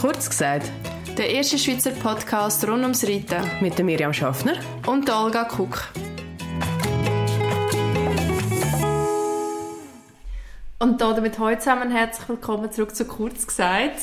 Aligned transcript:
Kurz 0.00 0.28
gesagt, 0.28 0.70
der 1.16 1.30
erste 1.30 1.56
Schweizer 1.58 1.92
Podcast 1.92 2.66
rund 2.66 2.82
ums 2.82 3.04
Reiten 3.04 3.42
mit 3.60 3.78
der 3.78 3.84
Miriam 3.84 4.12
Schaffner 4.12 4.54
und 4.86 5.06
der 5.06 5.18
Olga 5.18 5.44
Kuck. 5.44 5.88
Und 10.80 11.00
damit 11.00 11.38
heute 11.38 11.60
zusammen 11.60 11.92
herzlich 11.92 12.28
willkommen 12.28 12.72
zurück 12.72 12.96
zu 12.96 13.04
Kurz 13.04 13.46
gesagt. 13.46 14.00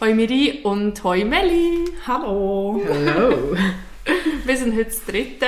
Hoi 0.00 0.14
Miri 0.14 0.60
und 0.62 1.02
hoi 1.02 1.24
Melli. 1.24 1.86
Hallo. 2.06 2.80
Hallo. 2.88 3.56
Wir 4.44 4.56
sind 4.56 4.74
heute 4.74 4.86
das 4.86 5.04
dritte 5.04 5.46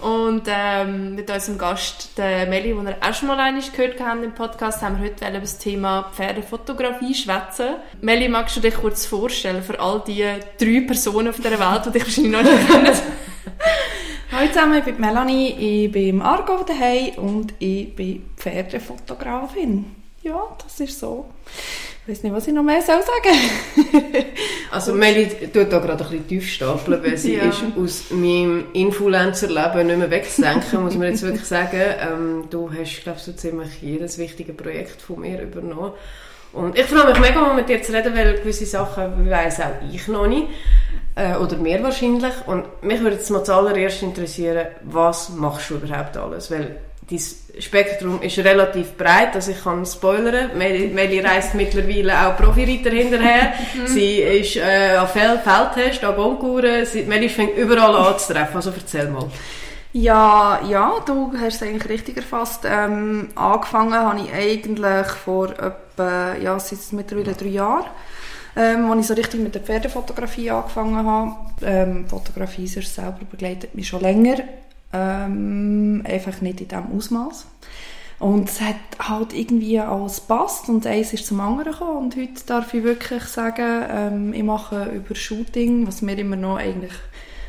und 0.00 0.42
ähm, 0.46 1.14
mit 1.14 1.30
unserem 1.30 1.58
Gast, 1.58 2.16
der 2.18 2.46
Melli, 2.46 2.74
den 2.74 2.86
ihr 2.86 2.96
auch 3.00 3.14
schon 3.14 3.28
mal 3.28 3.38
einmal 3.38 3.62
gehört 3.74 4.00
habt 4.00 4.22
im 4.22 4.34
Podcast, 4.34 4.82
haben 4.82 5.00
wir 5.00 5.10
heute 5.10 5.26
über 5.26 5.40
das 5.40 5.58
Thema 5.58 6.10
Pferdefotografie 6.14 7.14
schwätzen. 7.14 7.76
Melli, 8.02 8.28
magst 8.28 8.56
du 8.56 8.60
dich 8.60 8.74
kurz 8.74 9.06
vorstellen 9.06 9.62
für 9.62 9.80
all 9.80 10.02
die 10.06 10.24
drei 10.58 10.80
Personen 10.86 11.28
auf 11.28 11.36
dieser 11.36 11.58
Welt, 11.58 11.86
die 11.86 11.90
dich 11.92 12.04
wahrscheinlich 12.04 12.32
noch 12.32 12.42
nicht 12.42 12.68
kennen? 12.68 12.96
Hallo 14.32 14.48
zusammen, 14.48 14.78
ich 14.78 14.84
bin 14.84 15.00
Melanie, 15.00 15.84
ich 15.84 15.92
bin 15.92 16.08
im 16.08 16.22
Argo 16.22 16.62
daheim 16.64 17.14
und 17.16 17.54
ich 17.58 17.94
bin 17.94 18.28
Pferdefotografin. 18.36 19.86
Ja, 20.22 20.42
das 20.62 20.80
ist 20.80 21.00
so. 21.00 21.30
Ich 22.06 22.12
weiß 22.12 22.22
nicht, 22.22 22.32
was 22.32 22.46
ich 22.46 22.54
noch 22.54 22.62
mehr 22.62 22.80
soll 22.82 23.00
sagen 23.02 23.36
Also 24.70 24.94
Meli 24.94 25.26
tut 25.52 25.72
da 25.72 25.80
gerade 25.80 26.04
ein 26.04 26.10
bisschen 26.10 26.28
tief 26.28 26.48
stapeln, 26.48 27.02
weil 27.02 27.16
sie 27.16 27.34
ja. 27.34 27.46
ist 27.46 27.64
aus 27.76 28.10
meinem 28.10 28.66
Influencer-Leben 28.74 29.88
nicht 29.88 29.98
mehr 29.98 30.10
wegzudenken, 30.12 30.84
muss 30.84 30.94
man 30.94 31.08
jetzt 31.08 31.22
wirklich 31.22 31.44
sagen. 31.44 31.80
Ähm, 32.00 32.44
du 32.48 32.70
hast, 32.70 33.02
glaube 33.02 33.18
ich, 33.18 33.24
so 33.24 33.32
ziemlich 33.32 33.82
jedes 33.82 34.18
wichtige 34.18 34.52
Projekt 34.52 35.02
von 35.02 35.18
mir 35.18 35.42
übernommen. 35.42 35.94
Und 36.52 36.78
ich 36.78 36.84
freue 36.84 37.10
mich 37.10 37.18
mega, 37.18 37.52
mit 37.52 37.68
dir 37.68 37.82
zu 37.82 37.92
reden, 37.92 38.14
weil 38.14 38.34
gewisse 38.34 38.66
Sachen 38.66 39.28
weiss 39.28 39.58
auch 39.58 39.72
ich 39.92 40.06
noch 40.06 40.28
nicht. 40.28 40.46
Äh, 41.16 41.34
oder 41.34 41.56
mehr 41.56 41.82
wahrscheinlich. 41.82 42.34
Und 42.46 42.66
mich 42.84 43.00
würde 43.00 43.16
jetzt 43.16 43.30
mal 43.30 43.42
zuallererst 43.42 44.04
interessieren, 44.04 44.68
was 44.84 45.30
machst 45.30 45.70
du 45.70 45.74
überhaupt 45.74 46.16
alles? 46.16 46.52
Weil 46.52 46.76
dein 47.10 47.20
Spektrum 47.58 48.20
ist 48.20 48.38
relativ 48.38 48.96
breit, 48.96 49.34
also 49.34 49.50
ich 49.52 49.62
kann 49.62 49.86
spoilern. 49.86 50.56
Meli, 50.56 50.88
Meli 50.88 51.20
reist 51.20 51.54
mittlerweile 51.54 52.26
auch 52.26 52.36
Profireiter 52.36 52.90
hinterher. 52.90 53.54
Sie 53.86 54.18
ist 54.20 54.56
äh, 54.56 54.96
an 54.96 55.08
Feld, 55.08 55.40
Feldtest, 55.40 56.04
an 56.04 56.16
Gonkuren. 56.16 56.86
Meli 57.06 57.28
fängt 57.28 57.56
überall 57.56 57.94
anzutreffen, 57.94 58.56
also 58.56 58.72
erzähl 58.76 59.08
mal. 59.08 59.30
Ja, 59.92 60.60
ja, 60.68 60.96
du 61.06 61.32
hast 61.40 61.56
es 61.56 61.62
eigentlich 61.62 61.88
richtig 61.88 62.18
erfasst. 62.18 62.64
Ähm, 62.66 63.28
angefangen 63.34 63.94
habe 63.94 64.20
ich 64.20 64.32
eigentlich 64.32 65.06
vor 65.06 65.50
etwa, 65.50 66.34
ja, 66.34 66.58
seit 66.58 66.92
mittlerweile 66.92 67.32
drei 67.32 67.46
Jahren, 67.46 67.86
ähm, 68.56 68.90
als 68.90 69.00
ich 69.00 69.06
so 69.06 69.14
richtig 69.14 69.40
mit 69.40 69.54
der 69.54 69.62
Pferdefotografie 69.62 70.50
angefangen 70.50 71.06
habe. 71.06 71.36
Ähm, 71.62 72.06
Fotografie 72.06 72.66
selber 72.66 73.20
begleitet 73.30 73.74
mich 73.74 73.88
schon 73.88 74.02
länger. 74.02 74.36
Ähm, 74.96 76.02
einfach 76.04 76.40
nicht 76.40 76.60
in 76.60 76.68
diesem 76.68 76.96
Ausmaß. 76.96 77.46
Und 78.18 78.48
es 78.48 78.60
hat 78.60 78.76
halt 78.98 79.34
irgendwie 79.34 79.78
alles 79.78 80.20
passt 80.20 80.70
und 80.70 80.86
eins 80.86 81.12
ist 81.12 81.26
zum 81.26 81.40
anderen 81.40 81.72
gekommen. 81.72 82.04
Und 82.06 82.16
heute 82.16 82.46
darf 82.46 82.72
ich 82.72 82.82
wirklich 82.82 83.24
sagen, 83.24 83.84
ähm, 83.90 84.32
ich 84.32 84.42
mache 84.42 84.84
über 84.86 85.14
Shooting, 85.14 85.86
was 85.86 86.00
mir 86.00 86.18
immer 86.18 86.36
noch 86.36 86.56
eigentlich 86.56 86.94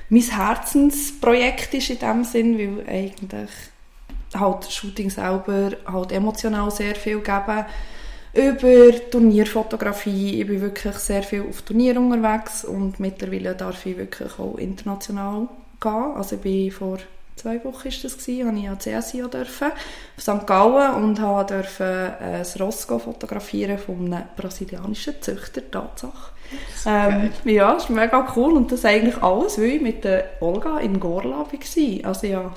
mein 0.10 0.22
Herzensprojekt 0.22 1.74
ist 1.74 1.90
in 1.90 2.00
dem 2.00 2.24
Sinn, 2.24 2.58
weil 2.58 2.86
eigentlich 2.88 3.50
halt 4.34 4.72
Shooting 4.72 5.10
selber 5.10 5.72
halt 5.86 6.12
emotional 6.12 6.72
sehr 6.72 6.96
viel 6.96 7.20
geben. 7.20 7.66
Über 8.34 9.10
Turnierfotografie, 9.10 10.42
ich 10.42 10.48
bin 10.48 10.62
wirklich 10.62 10.96
sehr 10.96 11.24
viel 11.24 11.44
auf 11.50 11.62
Turnier 11.64 12.00
unterwegs 12.00 12.64
und 12.64 13.00
mittlerweile 13.00 13.56
darf 13.56 13.86
ich 13.86 13.98
wirklich 13.98 14.38
auch 14.38 14.58
international 14.58 15.48
gehen. 15.82 16.14
Also 16.16 16.36
ich 16.36 16.42
bin 16.42 16.72
vor 16.72 17.00
zwei 17.38 17.64
Wochen 17.64 17.88
ist 17.88 18.04
das 18.04 18.18
gewesen, 18.18 18.48
habe 18.48 18.60
ich 18.60 18.70
an 18.70 18.80
CSIO 18.80 19.28
dürfen, 19.28 19.72
auf 19.72 20.22
St. 20.22 20.46
Gallen 20.46 21.04
und 21.04 21.20
habe 21.20 21.54
dürfen 21.54 21.86
äh, 21.86 22.44
ein 22.44 22.46
Ross 22.60 22.86
fotografieren 22.86 23.78
von 23.78 24.14
einem 24.14 24.24
brasilianischen 24.36 25.22
Züchter, 25.22 25.70
Tatsache. 25.70 26.32
Ähm, 26.86 27.32
ja, 27.46 27.74
das 27.74 27.84
ist 27.84 27.90
mega 27.90 28.34
cool 28.36 28.54
und 28.54 28.72
das 28.72 28.80
ist 28.80 28.86
eigentlich 28.86 29.22
alles, 29.22 29.58
weil 29.58 29.66
ich 29.66 29.82
mit 29.82 30.04
der 30.04 30.30
Olga 30.40 30.80
in 30.80 31.00
Gorla 31.00 31.40
war. 31.40 32.10
Also 32.10 32.28
ja, 32.28 32.52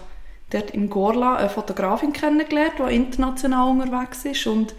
dort 0.50 0.70
in 0.70 0.90
Gorla 0.90 1.36
eine 1.36 1.48
Fotografin 1.48 2.12
kennengelernt, 2.12 2.74
die 2.78 2.94
international 2.94 3.70
unterwegs 3.70 4.24
ist 4.24 4.46
und 4.46 4.74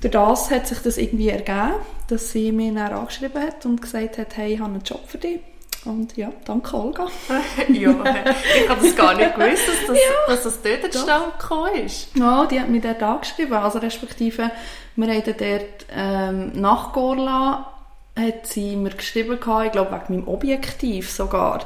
durch 0.00 0.12
das 0.12 0.50
hat 0.50 0.66
sich 0.66 0.80
das 0.80 0.98
irgendwie 0.98 1.28
ergeben, 1.28 1.74
dass 2.08 2.32
sie 2.32 2.50
mich 2.50 2.74
dann 2.74 2.92
angeschrieben 2.92 3.40
hat 3.40 3.64
und 3.64 3.80
gesagt 3.80 4.18
hat, 4.18 4.36
hey, 4.36 4.54
ich 4.54 4.60
habe 4.60 4.72
einen 4.72 4.82
Job 4.82 5.02
für 5.06 5.18
dich 5.18 5.40
und 5.84 6.16
ja, 6.16 6.32
danke 6.44 6.76
Olga. 6.76 7.06
ja, 7.68 7.90
ich 7.90 8.68
habe 8.68 8.86
das 8.86 8.96
gar 8.96 9.14
nicht 9.14 9.34
gewusst, 9.34 9.68
dass 9.68 9.86
das, 9.88 9.96
ja, 9.96 10.12
dass 10.28 10.42
das 10.44 10.62
dort 10.62 10.92
zustande 10.92 11.32
gekommen 11.38 11.74
ist. 11.84 12.16
Ja, 12.16 12.46
die 12.46 12.60
hat 12.60 12.68
mich 12.68 12.82
dort 12.82 13.02
angeschrieben. 13.02 13.54
Also 13.54 13.78
respektive, 13.78 14.50
wir 14.96 15.08
haben 15.08 15.22
dort 15.24 15.86
ähm, 15.94 16.52
nach 16.54 16.92
Gorla 16.92 17.72
hat 18.16 18.46
sie 18.46 18.76
mir 18.76 18.90
geschrieben, 18.90 19.34
ich 19.34 19.40
glaube 19.40 19.90
wegen 19.90 20.20
meinem 20.20 20.28
Objektiv 20.28 21.10
sogar. 21.10 21.60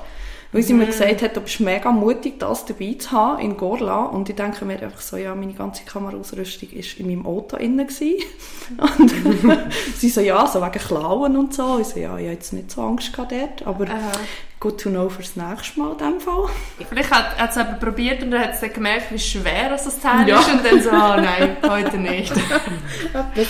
Weil 0.57 0.63
sie 0.63 0.73
mm. 0.73 0.79
mir 0.79 0.87
gesagt 0.87 1.21
hat, 1.21 1.37
du 1.37 1.43
bist 1.43 1.61
mega 1.61 1.93
mutig, 1.93 2.39
das 2.39 2.65
dabei 2.65 2.97
zu 2.99 3.13
haben 3.13 3.43
in 3.43 3.59
Gorla. 3.59 4.05
Und 4.05 4.31
ich 4.31 4.37
denke 4.37 4.65
mir 4.65 4.81
einfach 4.81 5.03
so, 5.03 5.19
ja, 5.19 5.35
meine 5.35 5.53
ganze 5.53 5.85
Kameraausrüstung 5.85 6.71
war 6.73 6.99
in 6.99 7.07
meinem 7.09 7.27
Auto 7.27 7.59
innen. 7.59 7.87
und 7.87 9.15
sie 9.99 10.09
so, 10.09 10.23
ja, 10.23 10.47
so 10.47 10.63
wegen 10.63 10.79
Klauen 10.79 11.37
und 11.37 11.53
so. 11.53 11.79
Ich 11.79 11.89
so, 11.89 12.01
ja, 12.01 12.17
ich 12.17 12.25
habe 12.25 12.33
jetzt 12.33 12.55
nicht 12.55 12.71
so 12.71 12.81
Angst 12.81 13.13
gehabt 13.13 13.33
dort. 13.33 13.67
Aber 13.67 13.85
Aha 13.85 14.13
good 14.59 14.81
to 14.81 14.89
know 14.89 15.09
fürs 15.09 15.37
nächste 15.37 15.79
Mal 15.79 15.93
in 15.93 15.99
dem 15.99 16.21
Fall. 16.21 16.49
Vielleicht 16.89 17.11
hat, 17.11 17.39
hat 17.39 17.51
es 17.51 17.57
eben 17.57 17.79
probiert 17.79 18.23
und 18.23 18.31
dann 18.31 18.43
hat 18.43 18.55
es 18.55 18.61
dann 18.61 18.73
gemerkt, 18.73 19.13
wie 19.13 19.19
schwer 19.19 19.71
das 19.71 20.01
Teil 20.01 20.29
ja. 20.29 20.41
ist 20.41 20.51
und 20.51 20.65
dann 20.65 20.83
so, 20.83 20.91
oh 20.91 21.21
nein, 21.21 21.57
heute 21.69 21.99
nicht. 21.99 22.33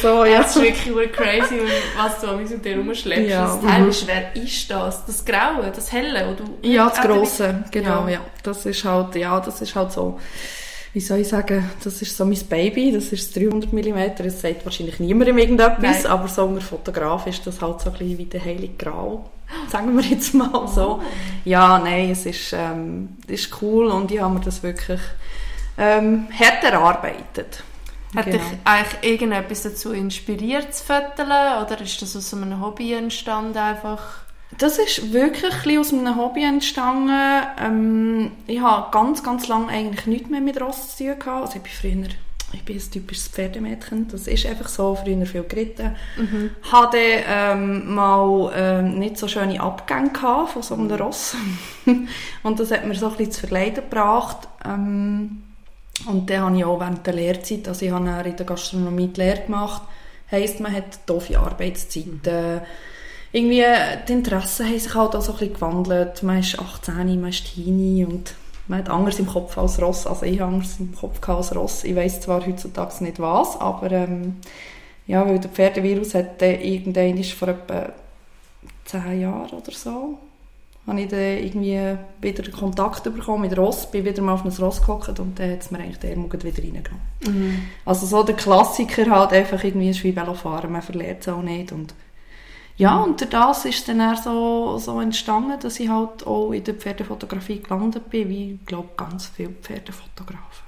so, 0.02 0.24
ja. 0.24 0.38
Das 0.42 0.56
ist 0.56 0.62
wirklich 0.62 1.12
crazy, 1.12 1.60
was 1.96 2.20
du 2.20 2.36
mit 2.36 2.64
dir 2.64 2.76
rumschleppst. 2.76 3.30
Ja. 3.30 3.46
Das 3.46 3.60
Teil, 3.60 3.82
mhm. 3.82 3.88
wie 3.88 3.92
schwer 3.92 4.36
ist 4.36 4.70
das? 4.70 5.06
Das 5.06 5.24
Graue, 5.24 5.72
das 5.74 5.92
Helle? 5.92 6.36
Du 6.36 6.68
ja, 6.68 6.88
das 6.88 7.00
Grosse, 7.00 7.64
genau, 7.70 8.06
ja. 8.06 8.14
ja. 8.14 8.20
Das 8.42 8.66
ist 8.66 8.84
halt, 8.84 9.14
ja, 9.14 9.38
das 9.40 9.60
ist 9.62 9.74
halt 9.74 9.92
so 9.92 10.18
wie 10.92 11.00
soll 11.00 11.18
ich 11.18 11.28
sagen, 11.28 11.70
das 11.84 12.00
ist 12.00 12.16
so 12.16 12.24
mein 12.24 12.38
Baby, 12.48 12.90
das 12.90 13.12
ist 13.12 13.36
300 13.36 13.70
mm, 13.70 14.16
das 14.16 14.40
sagt 14.40 14.64
wahrscheinlich 14.64 14.98
niemandem 14.98 15.36
irgendetwas, 15.36 16.04
Nein. 16.04 16.06
aber 16.06 16.26
so 16.26 16.46
ein 16.46 16.58
Fotograf 16.62 17.26
ist 17.26 17.46
das 17.46 17.60
halt 17.60 17.82
so 17.82 17.90
ein 17.90 17.98
bisschen 17.98 18.16
wie 18.16 18.24
der 18.24 18.42
heilige 18.42 18.76
Grau, 18.78 19.28
sagen 19.68 19.96
wir 19.96 20.04
jetzt 20.04 20.34
mal 20.34 20.66
so. 20.68 21.02
Ja, 21.44 21.78
nein, 21.78 22.10
es 22.10 22.26
ist, 22.26 22.52
ähm, 22.52 23.16
ist 23.26 23.50
cool 23.62 23.86
und 23.86 24.10
ich 24.10 24.20
habe 24.20 24.34
mir 24.34 24.40
das 24.40 24.62
wirklich 24.62 25.00
ähm, 25.78 26.28
hart 26.38 26.64
erarbeitet. 26.64 27.62
Hat 28.14 28.26
genau. 28.26 28.38
dich 28.38 28.58
eigentlich 28.64 29.12
irgendetwas 29.12 29.62
dazu 29.62 29.92
inspiriert 29.92 30.74
zu 30.74 30.84
fotografieren 30.84 31.64
oder 31.64 31.80
ist 31.80 32.00
das 32.00 32.16
aus 32.16 32.32
einem 32.32 32.60
Hobby 32.60 32.92
entstanden 32.94 33.58
einfach? 33.58 34.26
Das 34.58 34.78
ist 34.78 35.12
wirklich 35.12 35.52
ein 35.66 35.78
aus 35.78 35.92
einem 35.92 36.16
Hobby 36.16 36.44
entstanden. 36.44 37.10
Ähm, 37.60 38.32
ich 38.46 38.60
habe 38.60 38.90
ganz, 38.90 39.22
ganz 39.22 39.48
lange 39.48 39.68
eigentlich 39.68 40.06
nichts 40.06 40.30
mehr 40.30 40.40
mit 40.40 40.60
Ross 40.60 40.96
zu 40.96 41.04
tun 41.04 41.18
gehabt. 41.18 41.46
Also 41.46 41.56
ich 41.56 41.62
bin 41.62 41.72
früher 41.72 42.08
ich 42.52 42.64
bin 42.64 42.76
ein 42.76 42.90
typisches 42.90 43.28
Pferdemädchen, 43.28 44.08
das 44.08 44.26
ist 44.26 44.46
einfach 44.46 44.68
so, 44.68 44.94
früher 44.94 45.26
viel 45.26 45.42
geritten. 45.42 45.96
Mhm. 46.16 46.50
Hatte 46.70 46.98
ähm, 46.98 47.94
mal 47.94 48.52
ähm, 48.54 48.98
nicht 48.98 49.18
so 49.18 49.26
schöne 49.26 49.60
Abgänge 49.60 50.10
von 50.46 50.62
so 50.62 50.74
einem 50.74 50.86
mhm. 50.86 50.92
Ross. 50.92 51.36
und 52.42 52.60
das 52.60 52.70
hat 52.70 52.86
mir 52.86 52.94
so 52.94 53.08
ein 53.08 53.16
bisschen 53.16 53.32
zu 53.32 53.40
verleiden 53.40 53.84
gebracht. 53.88 54.48
Ähm, 54.64 55.42
und 56.06 56.30
dann 56.30 56.40
habe 56.42 56.56
ich 56.56 56.64
auch 56.64 56.78
während 56.78 57.06
der 57.06 57.14
Lehrzeit, 57.14 57.66
also 57.66 57.84
ich 57.84 57.90
habe 57.90 58.28
in 58.28 58.36
der 58.36 58.46
Gastronomie 58.46 59.08
die 59.08 59.20
Lehre 59.20 59.42
gemacht, 59.42 59.82
heisst, 60.30 60.60
man 60.60 60.72
hat 60.72 61.00
doofe 61.06 61.38
Arbeitszeiten. 61.38 62.21
Mhm 62.24 62.60
irgendwie 63.32 63.65
die 64.09 64.12
Interessen 64.12 64.66
haben 64.66 64.78
sich 64.78 64.94
halt 64.94 65.15
auch 65.15 65.21
so 65.21 65.32
ein 65.32 65.38
bisschen 65.38 65.54
gewandelt. 65.54 66.22
Man 66.22 66.38
ist 66.38 66.59
18, 66.59 67.21
man 67.21 67.30
ist 67.30 67.54
Teenie 67.54 68.06
und 68.06 68.34
man 68.68 68.80
hat 68.80 68.89
anders 68.89 69.18
im 69.18 69.27
Kopf 69.27 69.57
als 69.59 69.80
Ross. 69.80 70.07
Also 70.07 70.27
ich 70.27 70.41
habe 70.41 70.53
anders 70.54 70.77
im 70.80 70.95
Kopf 70.95 71.27
als 71.28 71.54
Ross. 71.54 71.84
Ich 71.84 71.95
weiß 71.95 72.21
zwar 72.21 72.47
heutzutage 72.47 73.04
nicht 73.04 73.21
was, 73.21 73.60
aber 73.60 73.91
ähm, 73.92 74.36
ja, 75.07 75.27
weil 75.27 75.39
der 75.39 75.51
Pferdevirus 75.51 76.15
hat 76.15 76.42
dann 76.42 76.60
irgendwann 76.60 77.22
vor 77.24 77.48
etwa 77.48 77.92
10 78.86 79.21
Jahren 79.21 79.51
oder 79.51 79.72
so 79.72 80.18
habe 80.86 81.01
ich 81.01 81.09
dann 81.09 81.39
irgendwie 81.39 81.97
wieder 82.21 82.51
Kontakt 82.51 83.03
bekommen 83.04 83.42
mit 83.42 83.59
Ross, 83.59 83.91
bin 83.91 84.04
wieder 84.04 84.22
mal 84.22 84.34
auf 84.34 84.45
ein 84.45 84.53
Ross 84.53 84.80
gehockt 84.80 85.19
und 85.19 85.39
dann 85.39 85.53
hat 85.53 85.60
es 85.60 85.71
mir 85.71 85.78
eigentlich 85.78 85.98
der 85.98 86.10
Ärmel 86.10 86.33
wieder 86.33 86.62
reingenommen. 86.62 87.01
Mhm. 87.24 87.62
Also 87.84 88.07
so 88.07 88.22
der 88.22 88.36
Klassiker 88.36 89.10
halt 89.10 89.33
einfach 89.33 89.62
irgendwie 89.65 89.91
ist 89.91 90.04
wie 90.04 90.15
Velofahren, 90.15 90.71
man 90.71 90.83
verliert 90.83 91.22
es 91.22 91.28
auch 91.28 91.42
nicht 91.42 91.72
und 91.72 91.95
ja, 92.76 92.96
und 92.98 93.32
das 93.32 93.64
ist 93.64 93.88
dann 93.88 94.00
auch 94.02 94.22
so, 94.22 94.78
so 94.78 95.00
entstanden, 95.00 95.58
dass 95.60 95.80
ich 95.80 95.88
halt 95.88 96.26
auch 96.26 96.52
in 96.52 96.62
der 96.62 96.74
Pferdefotografie 96.74 97.62
gelandet 97.62 98.10
bin, 98.10 98.28
wie, 98.28 98.54
ich 98.54 98.66
glaube, 98.66 98.90
ganz 98.96 99.28
viele 99.34 99.50
Pferdefotografen. 99.50 100.66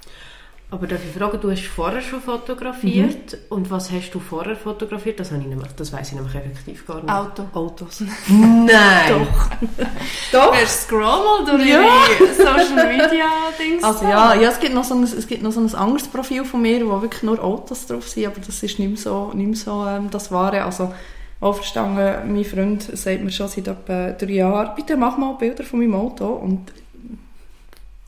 Aber 0.71 0.87
darf 0.87 1.01
ich 1.03 1.19
fragen, 1.19 1.41
du 1.41 1.51
hast 1.51 1.65
vorher 1.65 2.03
schon 2.03 2.21
fotografiert 2.21 3.33
mhm. 3.33 3.39
und 3.49 3.71
was 3.71 3.91
hast 3.91 4.11
du 4.11 4.21
vorher 4.21 4.55
fotografiert? 4.55 5.19
Das, 5.19 5.31
habe 5.33 5.41
ich 5.41 5.49
nämlich, 5.49 5.73
das 5.73 5.95
weiss 5.95 6.09
ich 6.09 6.15
nämlich 6.15 6.35
effektiv 6.35 6.87
gar 6.87 7.01
nicht. 7.01 7.11
Auto. 7.11 7.47
Autos. 7.55 8.03
Nein! 8.29 8.69
Doch. 9.09 9.87
Doch. 10.33 10.53
Wer 10.53 10.67
scroll 10.67 11.01
mal 11.01 11.45
durch 11.47 11.67
ja. 11.67 11.89
Social 12.37 12.87
Media 12.87 13.27
Dings. 13.59 13.83
Also 13.83 14.05
ja, 14.05 14.35
ja 14.35 14.51
es, 14.51 14.61
gibt 14.61 14.75
noch 14.75 14.85
so 14.85 14.95
ein, 14.95 15.05
es 15.05 15.27
gibt 15.27 15.43
noch 15.43 15.53
so 15.53 15.61
ein 15.61 15.75
anderes 15.75 16.07
Profil 16.07 16.45
von 16.45 16.61
mir, 16.61 16.87
wo 16.87 17.01
wirklich 17.01 17.23
nur 17.23 17.43
Autos 17.43 17.87
drauf 17.87 18.07
sind, 18.07 18.27
aber 18.27 18.41
das 18.41 18.63
ist 18.63 18.79
nicht 18.79 18.89
mehr 18.89 18.99
so, 18.99 19.33
nicht 19.33 19.47
mehr 19.47 19.57
so 19.57 19.87
ähm, 19.87 20.11
das 20.11 20.31
Wahre. 20.31 20.65
Also 20.65 20.93
auch 21.41 21.55
verstanden, 21.55 22.33
mein 22.33 22.45
Freund 22.45 22.83
sagt 22.83 23.23
mir 23.23 23.31
schon 23.31 23.49
seit 23.49 23.69
etwa 23.69 24.11
drei 24.11 24.33
Jahren, 24.33 24.75
bitte 24.75 24.97
mach 24.97 25.19
mal 25.19 25.35
Bilder 25.35 25.65
von 25.65 25.81
meinem 25.81 25.95
Auto 25.95 26.27
und 26.27 26.73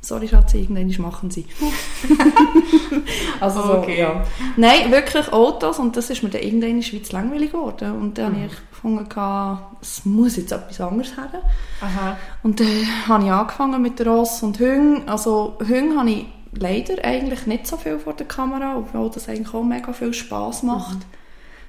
Sorry, 0.03 0.29
Schatz, 0.29 0.55
irgendwann 0.55 0.91
machen 1.03 1.31
sie. 1.31 1.45
also 3.41 3.63
okay. 3.75 3.97
so, 3.97 4.01
ja. 4.01 4.25
Nein, 4.57 4.91
wirklich 4.91 5.31
Autos 5.31 5.79
und 5.79 5.95
das 5.95 6.09
ist 6.09 6.23
mir 6.23 6.31
dann 6.31 6.43
irgendwann 6.43 6.71
in 6.71 6.77
der 6.77 6.87
Schweiz 6.87 7.13
langweilig 7.13 7.53
geworden. 7.53 7.93
Und 7.93 8.17
dann 8.17 8.33
mhm. 8.33 8.37
habe 8.37 8.47
ich 8.47 8.71
gefunden, 8.71 9.59
es 9.83 10.05
muss 10.07 10.37
jetzt 10.37 10.53
etwas 10.53 10.81
anderes 10.81 11.15
haben. 11.19 11.39
Aha. 11.83 12.17
Und 12.43 12.61
dann 12.61 13.09
habe 13.09 13.25
ich 13.25 13.31
angefangen 13.31 13.83
mit 13.83 14.05
Ross 14.07 14.43
und 14.43 14.59
Hüng. 14.59 15.07
Also 15.07 15.59
Hüng 15.67 15.99
habe 15.99 16.11
ich 16.11 16.27
leider 16.53 17.05
eigentlich 17.05 17.47
nicht 17.47 17.67
so 17.67 17.77
viel 17.77 17.99
vor 17.99 18.15
der 18.15 18.27
Kamera, 18.27 18.79
obwohl 18.79 19.11
das 19.11 19.29
eigentlich 19.29 19.53
auch 19.53 19.63
mega 19.63 19.93
viel 19.93 20.15
Spass 20.15 20.63
macht. 20.63 20.97
Mhm. 20.97 21.20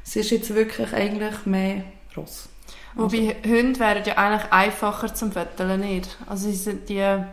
Es 0.04 0.16
ist 0.16 0.32
jetzt 0.32 0.54
wirklich 0.54 0.94
eigentlich 0.94 1.46
mehr 1.46 1.84
Ross. 2.16 2.50
Wobei 2.96 3.36
also. 3.44 3.56
Hunde 3.56 3.80
wären 3.80 4.04
ja 4.04 4.18
eigentlich 4.18 4.52
einfacher 4.52 5.14
zum 5.14 5.32
Föteln 5.32 5.80
nicht. 5.80 6.18
Also 6.28 6.50
die 6.88 7.24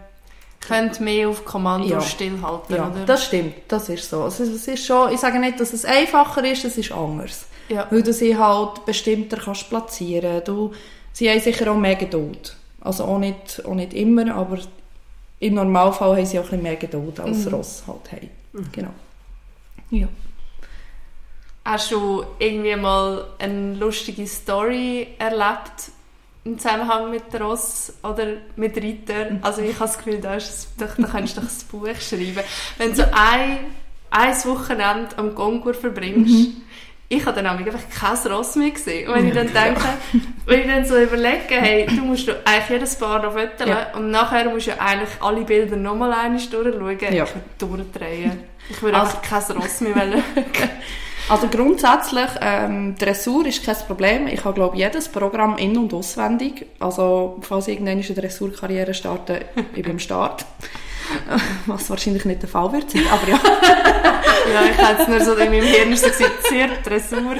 könnt 0.60 1.00
mehr 1.00 1.28
auf 1.28 1.44
Kommando 1.44 1.88
ja. 1.88 2.00
stillhalten, 2.00 2.76
ja, 2.76 2.88
oder? 2.88 3.04
das 3.06 3.24
stimmt, 3.24 3.54
das 3.68 3.88
ist 3.88 4.08
so. 4.08 4.22
Also 4.22 4.44
es 4.44 4.66
ist 4.66 4.84
schon, 4.84 5.12
ich 5.12 5.20
sage 5.20 5.38
nicht, 5.38 5.60
dass 5.60 5.72
es 5.72 5.84
einfacher 5.84 6.44
ist, 6.44 6.64
es 6.64 6.76
ist 6.76 6.92
anders. 6.92 7.46
Ja. 7.68 7.86
Weil 7.90 8.02
du 8.02 8.12
sie 8.12 8.36
halt 8.36 8.84
bestimmter 8.86 9.36
kannst 9.36 9.68
platzieren. 9.68 10.42
Du, 10.44 10.72
sie 11.12 11.28
haben 11.28 11.40
sicher 11.40 11.70
auch 11.70 11.76
mehr 11.76 11.96
Geduld. 11.96 12.56
Also 12.80 13.04
auch 13.04 13.18
nicht, 13.18 13.64
auch 13.64 13.74
nicht 13.74 13.92
immer, 13.94 14.34
aber 14.34 14.58
im 15.40 15.54
Normalfall 15.54 16.16
haben 16.16 16.26
sie 16.26 16.38
auch 16.38 16.44
ein 16.44 16.50
bisschen 16.50 16.62
mehr 16.62 16.76
Geduld 16.76 17.20
als 17.20 17.44
mhm. 17.44 17.54
Ross 17.54 17.84
halt 17.86 18.12
haben. 18.12 18.30
Mhm. 18.52 18.72
Genau. 18.72 18.90
Ja. 19.90 20.08
Hast 21.68 21.92
du 21.92 22.24
irgendwie 22.38 22.74
mal 22.76 23.26
eine 23.38 23.74
lustige 23.74 24.26
Story 24.26 25.06
erlebt 25.18 25.92
im 26.44 26.58
Zusammenhang 26.58 27.10
mit 27.10 27.24
Ross 27.38 27.92
oder 28.02 28.24
mit 28.56 28.74
Ritter. 28.78 29.38
Also 29.42 29.60
ich 29.60 29.74
habe 29.74 29.84
das 29.84 29.98
Gefühl, 29.98 30.18
da, 30.18 30.36
ist, 30.36 30.68
da, 30.78 30.86
da 30.96 31.06
kannst 31.06 31.36
du 31.36 31.42
doch 31.42 31.46
ein 31.46 31.68
Buch 31.70 32.00
schreiben. 32.00 32.40
Wenn 32.78 32.88
du 32.88 32.96
so 32.96 33.02
ein, 33.12 33.58
ein 34.10 34.44
Wochenende 34.44 35.08
am 35.18 35.34
Kongur 35.34 35.74
verbringst, 35.74 36.32
mhm. 36.32 36.62
ich 37.10 37.26
habe 37.26 37.42
dann 37.42 37.58
einfach 37.58 37.80
kein 37.90 38.32
Ross 38.32 38.56
mehr 38.56 38.70
gesehen. 38.70 39.06
Und 39.10 39.16
wenn 39.16 39.28
ich 39.28 39.34
dann 39.34 39.52
denke, 39.52 39.84
wenn 40.46 40.60
ich 40.60 40.66
dann 40.68 40.86
so 40.86 40.96
überlege, 40.96 41.50
hey, 41.50 41.84
du 41.84 42.00
musst 42.00 42.30
eigentlich 42.46 42.68
jedes 42.70 42.96
Paar 42.96 43.22
noch 43.22 43.32
fotografieren 43.32 43.68
ja. 43.68 43.94
und 43.94 44.10
nachher 44.10 44.48
musst 44.48 44.68
du 44.68 44.70
ja 44.70 44.78
eigentlich 44.78 45.10
alle 45.20 45.42
Bilder 45.42 45.76
nochmal 45.76 46.14
einmal 46.14 46.40
durchschauen, 46.40 47.14
ja. 47.14 47.24
ich 47.24 47.34
würde 47.34 47.84
durchdrehen. 47.92 48.40
Ich 48.70 48.80
würde 48.80 48.96
also, 48.96 49.18
einfach 49.18 49.46
kein 49.46 49.56
Ross 49.58 49.82
mehr 49.82 49.96
wollen. 49.96 50.24
Also 51.28 51.48
grundsätzlich, 51.48 52.30
ähm, 52.40 52.94
Dressur 52.98 53.44
ist 53.44 53.62
kein 53.64 53.76
Problem. 53.86 54.28
Ich 54.28 54.44
habe, 54.44 54.54
glaube 54.54 54.76
jedes 54.76 55.08
Programm 55.08 55.58
in- 55.58 55.76
und 55.76 55.92
auswendig. 55.92 56.66
Also, 56.80 57.38
falls 57.42 57.68
ich 57.68 57.74
irgendwann 57.74 57.98
eine 57.98 58.02
Dressurkarriere 58.02 58.94
starte, 58.94 59.40
ich 59.74 59.82
bin 59.82 59.92
am 59.92 59.98
Start. 59.98 60.46
Was 61.66 61.88
wahrscheinlich 61.88 62.24
nicht 62.24 62.42
der 62.42 62.48
Fall 62.48 62.72
wird 62.72 62.90
sein, 62.90 63.06
aber 63.10 63.28
ja. 63.28 63.38
ja, 64.52 64.70
ich 64.70 64.78
habe 64.78 65.02
es 65.02 65.08
nur 65.08 65.20
so 65.20 65.34
in 65.34 65.50
meinem 65.50 65.64
Hirn 65.64 65.96
so 65.96 66.06
gesagt, 66.06 66.46
sehr 66.48 66.68
Dressur, 66.84 67.36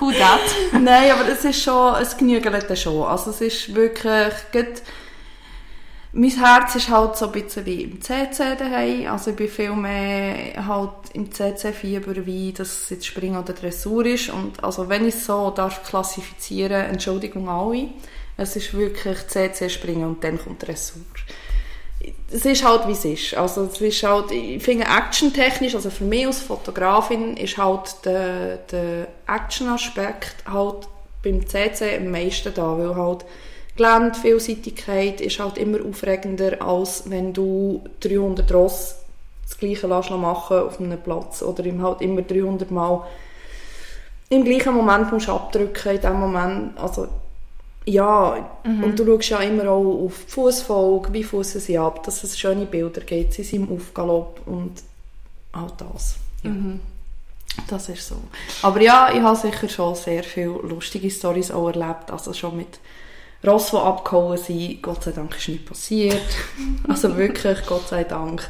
who 0.00 0.10
that? 0.10 0.40
Nein, 0.72 1.12
aber 1.12 1.28
es 1.28 1.44
ist 1.44 1.62
schon, 1.62 1.94
es 2.00 2.16
genügt 2.16 2.78
schon. 2.78 3.04
Also 3.04 3.30
es 3.30 3.40
ist 3.40 3.74
wirklich, 3.74 4.32
gut, 4.52 4.82
mein 6.16 6.30
Herz 6.30 6.74
ist 6.74 6.88
halt 6.88 7.16
so 7.16 7.26
ein 7.26 7.32
bisschen 7.32 7.66
wie 7.66 7.82
im 7.82 8.00
CC 8.00 8.56
daheim. 8.58 9.06
Also 9.08 9.30
ich 9.30 9.36
bin 9.36 9.48
viel 9.48 9.72
mehr 9.72 10.66
halt 10.66 10.90
im 11.12 11.30
CC-Fieber, 11.30 12.24
wie 12.24 12.52
das 12.52 12.88
jetzt 12.88 13.06
Springen 13.06 13.36
oder 13.36 13.52
Dressur 13.52 14.06
ist. 14.06 14.30
Und 14.30 14.64
also 14.64 14.88
wenn 14.88 15.06
ich 15.06 15.14
es 15.14 15.26
so 15.26 15.50
darf 15.50 15.84
klassifizieren, 15.84 16.86
Entschuldigung 16.86 17.48
alle, 17.50 17.88
es 18.38 18.56
ist 18.56 18.72
wirklich 18.72 19.28
CC 19.28 19.68
Springen 19.68 20.04
und 20.04 20.24
dann 20.24 20.42
kommt 20.42 20.66
Dressur. 20.66 21.02
Es 22.30 22.46
ist 22.46 22.64
halt, 22.64 22.88
wie 22.88 22.92
es 22.92 23.04
ist. 23.04 23.34
Also 23.34 23.64
es 23.64 23.78
ist 23.78 24.02
halt, 24.02 24.30
ich 24.30 24.62
finde 24.62 24.86
actiontechnisch, 24.86 25.74
also 25.74 25.90
für 25.90 26.04
mich 26.04 26.26
als 26.26 26.40
Fotografin 26.40 27.36
ist 27.36 27.58
halt 27.58 27.94
der, 28.06 28.56
der 28.70 29.08
Action-Aspekt 29.26 30.36
halt 30.50 30.88
beim 31.22 31.46
CC 31.46 31.98
am 31.98 32.10
meisten 32.10 32.54
da, 32.54 32.78
weil 32.78 32.94
halt 32.94 33.26
Gelände, 33.76 34.18
Vielseitigkeit 34.18 35.20
ist 35.20 35.38
halt 35.38 35.58
immer 35.58 35.78
aufregender, 35.86 36.60
als 36.62 37.08
wenn 37.10 37.32
du 37.32 37.84
300 38.00 38.52
Ross 38.52 38.96
das 39.46 39.58
Gleiche 39.58 39.86
machen 39.86 40.58
auf 40.58 40.80
einem 40.80 41.00
Platz 41.00 41.42
oder 41.42 41.64
ihm 41.64 41.82
halt 41.82 42.00
immer 42.00 42.22
300 42.22 42.70
Mal 42.70 43.06
im 44.28 44.44
gleichen 44.44 44.74
Moment 44.74 45.12
musst 45.12 45.28
du 45.28 45.32
abdrücken, 45.32 45.94
in 45.94 46.00
dem 46.00 46.18
Moment, 46.18 46.78
also 46.78 47.06
ja, 47.84 48.50
mhm. 48.64 48.82
und 48.82 48.98
du 48.98 49.06
schaust 49.06 49.28
ja 49.28 49.38
immer 49.40 49.70
auch 49.70 50.04
auf 50.04 50.24
die 50.26 50.32
Fußfolge, 50.32 51.12
wie 51.12 51.22
fußen 51.22 51.60
sie 51.60 51.78
ab, 51.78 52.02
dass 52.02 52.24
es 52.24 52.36
schöne 52.36 52.66
Bilder 52.66 53.02
gibt, 53.02 53.34
sie 53.34 53.44
sind 53.44 53.70
im 53.70 53.76
Aufgalopp 53.76 54.40
und 54.46 54.82
all 55.52 55.70
das. 55.78 56.16
Ja. 56.42 56.50
Mhm. 56.50 56.80
Das 57.68 57.88
ist 57.88 58.08
so. 58.08 58.16
Aber 58.62 58.82
ja, 58.82 59.10
ich 59.14 59.20
habe 59.20 59.36
sicher 59.36 59.68
schon 59.68 59.94
sehr 59.94 60.24
viele 60.24 60.58
lustige 60.62 61.10
Stories 61.10 61.52
auch 61.52 61.68
erlebt, 61.68 62.10
also 62.10 62.32
schon 62.34 62.56
mit 62.56 62.80
Ross, 63.46 63.70
die 63.70 63.76
abgehauen 63.76 64.38
sind, 64.38 64.82
Gott 64.82 65.04
sei 65.04 65.12
Dank 65.12 65.36
ist 65.36 65.48
nichts 65.48 65.66
passiert. 65.66 66.26
also 66.88 67.16
wirklich, 67.16 67.64
Gott 67.66 67.88
sei 67.88 68.04
Dank. 68.04 68.48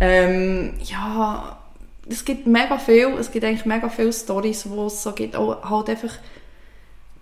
Ähm, 0.00 0.74
ja, 0.84 1.58
es 2.08 2.24
gibt 2.24 2.46
mega 2.46 2.78
viel, 2.78 3.08
es 3.18 3.30
gibt 3.30 3.44
eigentlich 3.44 3.66
mega 3.66 3.88
viele 3.88 4.12
Stories, 4.12 4.68
wo 4.68 4.86
es 4.86 5.02
so 5.02 5.12
gibt, 5.12 5.36
auch 5.36 5.68
halt 5.68 5.90
einfach 5.90 6.14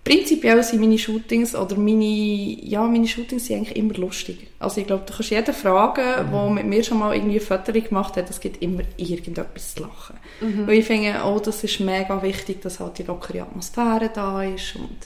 prinzipiell 0.07 0.63
sind 0.63 0.79
meine 0.79 0.97
Shootings 0.97 1.55
oder 1.55 1.75
meine, 1.75 2.05
ja, 2.05 2.83
meine 2.83 3.07
Shootings 3.07 3.45
sind 3.45 3.57
eigentlich 3.57 3.75
immer 3.75 3.93
lustig. 3.95 4.47
Also 4.57 4.79
ich 4.79 4.87
glaube, 4.87 5.03
du 5.05 5.13
kannst 5.13 5.31
jeden 5.31 5.53
fragen, 5.53 6.27
mhm. 6.27 6.31
der 6.31 6.49
mit 6.49 6.65
mir 6.65 6.83
schon 6.83 6.99
mal 6.99 7.13
irgendwie 7.13 7.39
Fotos 7.39 7.73
gemacht 7.73 8.15
hat, 8.15 8.29
es 8.29 8.39
gibt 8.39 8.61
immer 8.61 8.83
irgendetwas 8.95 9.75
zu 9.75 9.81
lachen. 9.81 10.15
Mhm. 10.39 10.67
Weil 10.67 10.77
ich 10.79 10.85
finde, 10.85 11.15
oh, 11.25 11.39
das 11.39 11.63
ist 11.63 11.79
mega 11.81 12.21
wichtig, 12.21 12.61
dass 12.61 12.79
halt 12.79 12.97
die 12.97 13.03
lockere 13.03 13.41
Atmosphäre 13.41 14.09
da 14.13 14.43
ist 14.43 14.75
und 14.75 14.97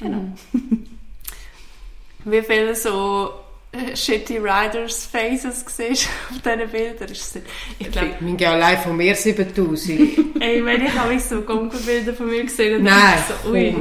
Genau. 0.00 0.24
Wie 2.24 2.42
viele 2.42 2.74
so 2.74 3.30
äh, 3.72 3.96
Shitty 3.96 4.38
Riders 4.38 5.06
Faces 5.06 5.64
siehst 5.66 6.08
auf 6.30 6.42
diesen 6.42 6.70
Bildern? 6.70 7.08
Ich 7.78 7.90
glaube, 7.90 8.08
ich 8.14 8.20
meine 8.20 8.48
allein 8.48 8.78
von 8.78 8.96
mir 8.96 9.14
7000. 9.14 10.00
Ey, 10.40 10.64
wenn 10.64 10.84
ich 10.84 10.94
habe 10.94 11.18
so 11.20 11.42
Gonkelbilder 11.42 12.14
von 12.14 12.28
mir 12.28 12.44
gesehen 12.44 12.84
dann 12.84 12.94
Nein, 12.94 13.18
so, 13.42 13.50
ui, 13.50 13.74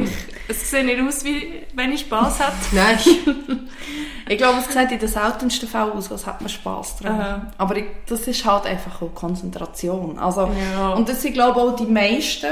es 0.48 0.70
sieht 0.70 0.86
nicht 0.86 1.02
aus, 1.02 1.24
wie 1.24 1.66
wenn 1.74 1.92
ich 1.92 2.02
Spass 2.02 2.40
hätte. 2.40 2.54
Nein. 2.72 2.98
ich 4.30 4.38
glaube, 4.38 4.60
es 4.60 4.74
sieht 4.74 4.92
in 4.92 5.00
den 5.00 5.10
seltensten 5.10 5.68
Fällen 5.68 5.92
aus, 5.92 6.12
als 6.12 6.26
hat 6.26 6.42
man 6.42 6.50
Spass 6.50 6.98
dran. 6.98 7.20
Aha. 7.20 7.52
Aber 7.58 7.76
ich, 7.76 7.86
das 8.08 8.28
ist 8.28 8.46
halt 8.46 8.66
einfach 8.66 9.02
auch 9.02 9.14
Konzentration. 9.14 10.18
Also, 10.20 10.50
ja. 10.74 10.94
Und 10.94 11.10
das 11.10 11.22
sind, 11.22 11.34
glaube 11.34 11.60
ich, 11.60 11.66
auch 11.66 11.76
die 11.76 11.92
meisten 11.92 12.48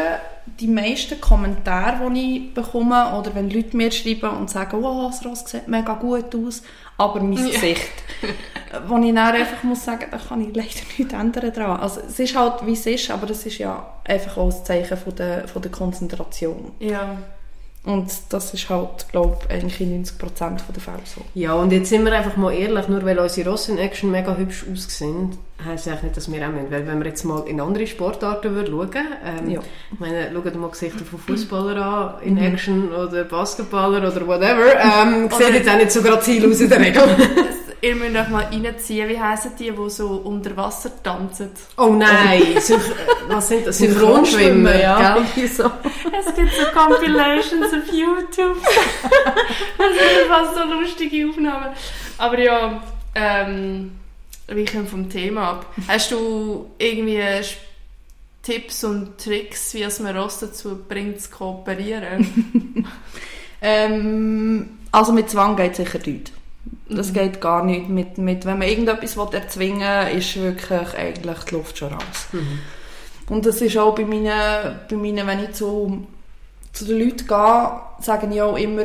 die 0.59 0.67
meisten 0.67 1.19
Kommentare, 1.19 2.09
die 2.11 2.37
ich 2.37 2.53
bekomme, 2.53 3.17
oder 3.17 3.33
wenn 3.33 3.49
Leute 3.49 3.75
mir 3.75 3.91
schreiben 3.91 4.29
und 4.29 4.49
sagen, 4.49 4.83
oh, 4.83 5.07
das 5.07 5.25
Ross 5.25 5.43
sieht 5.45 5.67
mega 5.67 5.95
gut 5.95 6.35
aus, 6.35 6.61
aber 6.97 7.19
mein 7.19 7.47
ja. 7.47 7.53
Gesicht, 7.53 7.91
wo 8.87 8.97
ich 8.97 9.13
dann 9.13 9.17
einfach 9.17 9.63
muss 9.63 9.83
sagen, 9.83 10.05
da 10.09 10.17
kann 10.17 10.41
ich 10.41 10.55
leider 10.55 10.69
nichts 10.97 11.13
ändern 11.13 11.51
dran. 11.51 11.79
Also 11.79 12.01
es 12.07 12.19
ist 12.19 12.37
halt, 12.37 12.65
wie 12.65 12.73
es 12.73 12.85
ist, 12.85 13.09
aber 13.09 13.25
das 13.25 13.45
ist 13.45 13.57
ja 13.57 13.85
einfach 14.05 14.37
auch 14.37 14.53
ein 14.53 14.65
Zeichen 14.65 14.97
von 14.97 15.15
der, 15.15 15.47
von 15.47 15.61
der 15.61 15.71
Konzentration. 15.71 16.71
Ja. 16.79 17.17
Und 17.85 18.11
das 18.29 18.51
ist 18.53 18.67
halt, 18.69 19.07
glaube 19.11 19.37
ich, 19.43 19.51
eigentlich 19.51 19.79
in 19.79 20.03
90% 20.03 20.57
der 20.73 20.81
Fälle 20.81 20.99
so. 21.05 21.21
Ja, 21.35 21.53
und 21.53 21.71
jetzt 21.71 21.89
sind 21.89 22.03
wir 22.03 22.13
einfach 22.13 22.35
mal 22.35 22.51
ehrlich, 22.51 22.87
nur 22.87 23.05
weil 23.05 23.19
unsere 23.19 23.49
Ross 23.49 23.69
in 23.69 23.77
Action 23.77 24.09
mega 24.09 24.35
hübsch 24.35 24.65
aussehen, 24.71 25.37
heisst 25.63 25.87
eigentlich 25.87 26.03
nicht, 26.03 26.17
dass 26.17 26.31
wir 26.31 26.47
auch 26.47 26.51
müssen. 26.51 26.71
Weil 26.71 26.87
wenn 26.87 26.97
wir 26.97 27.05
jetzt 27.05 27.23
mal 27.25 27.47
in 27.47 27.61
andere 27.61 27.85
Sportarten 27.85 28.55
würden 28.55 28.73
schauen 28.73 29.07
ähm, 29.23 29.49
ja. 29.51 29.59
ich 29.93 29.99
meine, 29.99 30.31
schaut 30.33 30.55
mal 30.55 30.69
Gesichter 30.69 31.05
von 31.05 31.19
Fußballern 31.19 31.77
an, 31.77 32.23
in 32.23 32.33
mhm. 32.33 32.41
Action, 32.41 32.91
oder 32.91 33.23
Basketballer 33.23 33.99
oder 33.99 34.27
whatever, 34.27 34.79
ähm, 34.79 35.29
sieht 35.37 35.53
jetzt 35.53 35.69
auch 35.69 35.77
nicht 35.77 35.91
so 35.91 36.01
gerade 36.01 36.21
Ziel 36.21 36.49
aus 36.49 36.59
in 36.59 36.69
der 36.69 36.79
Regel. 36.79 37.03
ihr 37.85 37.95
müsst 37.95 38.15
euch 38.15 38.29
mal 38.29 38.45
reinziehen, 38.45 39.07
wie 39.07 39.19
heissen 39.19 39.51
die, 39.59 39.71
die 39.71 39.89
so 39.89 40.07
unter 40.07 40.57
Wasser 40.57 40.91
tanzen? 41.03 41.51
Oh 41.77 41.89
nein, 41.89 42.55
was 43.27 43.47
sind 43.47 43.67
das? 43.67 43.77
Synchronschwimmen, 43.77 44.79
ja. 44.79 45.23
So. 45.35 45.65
Es 45.65 46.33
gibt 46.35 46.51
so 46.53 46.65
Compilations 46.73 47.67
auf 47.67 47.93
YouTube. 47.93 48.57
das 49.77 49.87
sind 49.87 50.27
fast 50.27 50.55
so 50.55 50.63
lustige 50.63 51.29
Aufnahmen. 51.29 51.75
Aber 52.17 52.39
ja, 52.39 52.81
ähm, 53.13 53.91
weichen 54.47 54.87
vom 54.87 55.09
Thema 55.09 55.51
ab. 55.51 55.73
Hast 55.87 56.11
du 56.11 56.71
irgendwie 56.79 57.21
Tipps 58.41 58.83
und 58.83 59.17
Tricks, 59.19 59.73
wie 59.75 59.83
es 59.83 59.99
man 59.99 60.17
Ross 60.17 60.39
dazu 60.39 60.79
bringt, 60.87 61.21
zu 61.21 61.29
kooperieren? 61.29 62.85
ähm, 63.61 64.69
also 64.91 65.13
mit 65.13 65.29
Zwang 65.29 65.55
geht 65.55 65.75
sicher 65.75 65.99
nicht. 66.05 66.31
Das 66.89 67.09
mhm. 67.09 67.13
geht 67.13 67.41
gar 67.41 67.63
nicht. 67.63 67.89
Mit, 67.89 68.17
mit, 68.17 68.45
wenn 68.45 68.59
man 68.59 68.67
irgendetwas 68.67 69.15
erzwingen 69.33 70.07
will, 70.07 70.17
ist 70.17 70.35
wirklich 70.41 70.93
eigentlich 70.95 71.39
die 71.45 71.55
Luft 71.55 71.77
schon 71.77 71.93
raus. 71.93 72.27
Mhm. 72.31 72.59
Und 73.29 73.45
das 73.45 73.61
ist 73.61 73.77
auch 73.77 73.95
bei 73.95 74.05
meinen, 74.05 74.79
bei 74.89 74.95
meinen 74.95 75.27
wenn 75.27 75.43
ich 75.43 75.53
zu, 75.53 76.05
zu 76.73 76.85
den 76.85 76.99
Leuten 76.99 77.25
gehe, 77.25 77.81
sagen 77.99 78.31
ich 78.31 78.41
auch 78.41 78.57
immer, 78.57 78.83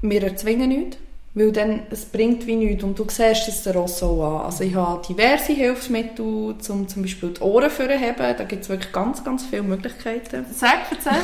wir 0.00 0.22
erzwingen 0.22 0.68
nichts. 0.68 0.96
Weil 1.34 1.50
dann, 1.50 1.84
es 1.90 2.04
bringt 2.04 2.46
wie 2.46 2.56
nichts. 2.56 2.84
Und 2.84 2.98
du 2.98 3.06
siehst 3.08 3.48
es 3.48 3.62
der 3.62 3.74
Rosso 3.74 4.22
an. 4.22 4.46
Also 4.46 4.64
ich 4.64 4.74
habe 4.74 5.00
diverse 5.06 5.52
Hilfsmittel, 5.52 6.54
um 6.68 6.88
zum 6.88 7.02
Beispiel 7.02 7.30
die 7.30 7.40
Ohren 7.40 7.70
zu 7.70 7.88
heben. 7.88 8.36
Da 8.36 8.44
gibt 8.44 8.64
es 8.64 8.68
wirklich 8.68 8.92
ganz, 8.92 9.24
ganz 9.24 9.46
viele 9.46 9.62
Möglichkeiten. 9.62 10.44
Sag, 10.52 10.80
erzähl. 10.90 11.22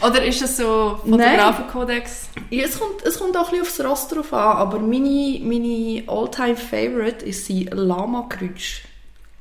Oder 0.00 0.24
ist 0.24 0.40
das 0.40 0.56
so 0.56 0.98
Fotografenkodex? 1.04 2.28
Ja, 2.48 2.64
es, 2.64 2.78
kommt, 2.78 3.02
es 3.04 3.18
kommt 3.18 3.36
auch 3.36 3.52
ein 3.52 3.58
bisschen 3.60 3.86
aufs 3.86 4.02
Ross 4.02 4.08
drauf 4.08 4.32
an. 4.32 4.56
Aber 4.56 4.78
meine, 4.78 5.40
meine 5.42 6.04
all-time 6.06 6.56
favorite 6.56 7.24
ist 7.24 7.46
die 7.48 7.64
Lama-Krütsch. 7.64 8.82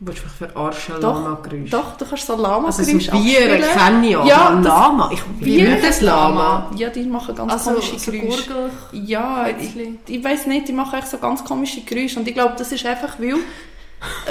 Willst 0.05 0.22
du 0.22 0.25
mich 0.25 0.51
verarschen, 0.51 1.01
Lama-Geräusch? 1.01 1.69
Doch, 1.69 1.95
du 1.95 2.05
kannst 2.05 2.27
so 2.27 2.36
Lama-Geräusch 2.36 2.79
Also 2.79 3.00
so 3.00 3.24
Bier 3.24 3.62
kenne 3.62 4.07
ich 4.07 4.17
auch, 4.17 4.25
ja, 4.25 4.50
Lama. 4.50 5.10
Ich, 5.13 5.22
wird 5.39 5.83
das 5.83 6.01
Lama? 6.01 6.72
Ja, 6.75 6.89
die 6.89 7.03
machen 7.03 7.33
ganz 7.33 7.53
also, 7.53 7.72
komische 7.72 8.00
so 8.00 8.12
Geräusche. 8.12 8.69
Ja, 8.91 9.48
ich, 9.48 9.75
ich 10.07 10.24
weiß 10.24 10.48
nicht, 10.48 10.67
die 10.67 10.74
machen 10.74 11.00
echt 11.00 11.07
so 11.07 11.17
ganz 11.19 11.43
komische 11.43 11.81
Geräusche. 11.81 12.19
Und 12.19 12.27
ich 12.27 12.33
glaube, 12.33 12.55
das 12.57 12.72
ist 12.74 12.86
einfach, 12.86 13.17
weil 13.17 13.36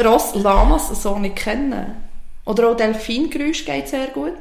Ross 0.05 0.35
Lamas 0.35 1.03
so 1.03 1.19
nicht 1.19 1.37
kennen. 1.37 1.97
Oder 2.45 2.69
auch 2.69 2.77
Delfingeräusch 2.77 3.65
geht 3.65 3.89
sehr 3.89 4.09
gut. 4.09 4.35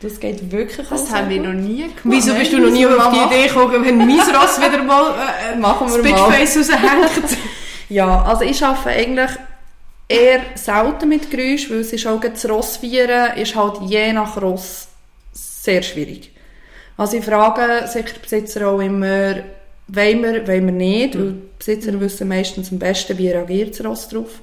Das 0.00 0.18
geht 0.20 0.50
wirklich 0.50 0.88
Das 0.88 1.12
haben 1.12 1.28
wir 1.28 1.40
noch 1.40 1.52
nie 1.52 1.82
gemacht. 1.82 2.02
Wieso 2.04 2.34
bist 2.34 2.52
du 2.52 2.58
noch 2.58 2.70
nie 2.70 2.86
auf 2.86 3.10
die 3.10 3.34
Idee 3.34 3.48
gekommen, 3.48 3.84
wenn 3.84 3.98
mein 3.98 4.20
Ross 4.36 4.60
wieder 4.60 4.82
mal 4.82 5.14
äh, 5.52 5.56
Machen 5.58 5.88
wir 5.88 6.02
das 6.02 6.28
Bitchface 6.28 6.56
raushängt? 6.58 7.38
ja, 7.88 8.22
also 8.22 8.42
ich 8.42 8.64
arbeite 8.64 8.90
eigentlich 8.90 9.30
eher 10.12 10.40
selten 10.54 11.08
mit 11.08 11.30
Geräusch, 11.30 11.70
weil 11.70 11.78
es 11.78 11.92
ist 11.92 12.06
auch 12.06 12.20
das 12.20 12.48
Rossvieren 12.48 13.36
ist 13.36 13.54
halt 13.54 13.78
je 13.88 14.12
nach 14.12 14.40
Ross 14.40 14.88
sehr 15.32 15.82
schwierig. 15.82 16.30
Also 16.96 17.16
ich 17.16 17.24
frage 17.24 17.86
sicher 17.88 18.14
die 18.16 18.20
Besitzer 18.20 18.68
auch 18.68 18.80
immer, 18.80 19.36
wollen 19.88 20.22
wir, 20.22 20.46
wollen 20.46 20.66
wir 20.66 20.72
nicht, 20.72 21.18
weil 21.18 21.32
die 21.32 21.40
Besitzer 21.58 22.00
wissen 22.00 22.28
meistens 22.28 22.70
am 22.70 22.78
besten, 22.78 23.18
wie 23.18 23.30
reagiert 23.30 23.78
das 23.78 23.86
Ross 23.86 24.08
drauf. 24.08 24.40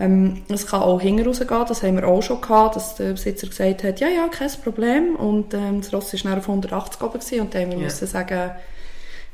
Ähm, 0.00 0.42
es 0.48 0.66
kann 0.66 0.82
auch 0.82 1.00
hinten 1.00 1.26
rausgehen, 1.26 1.64
das 1.68 1.82
haben 1.82 1.96
wir 1.96 2.08
auch 2.08 2.20
schon 2.20 2.40
gehabt, 2.40 2.74
dass 2.74 2.96
der 2.96 3.12
Besitzer 3.12 3.46
gesagt 3.46 3.84
hat, 3.84 4.00
ja, 4.00 4.08
ja, 4.08 4.26
kein 4.28 4.50
Problem. 4.62 5.14
Und 5.14 5.54
ähm, 5.54 5.82
das 5.82 5.92
Ross 5.92 6.24
war 6.24 6.36
auf 6.36 6.48
180 6.48 7.00
oben 7.00 7.20
gewesen, 7.20 7.40
und 7.40 7.54
dann 7.54 7.62
haben 7.62 7.70
wir 7.70 7.76
yeah. 7.78 7.84
müssen 7.84 8.08
sagen, 8.08 8.50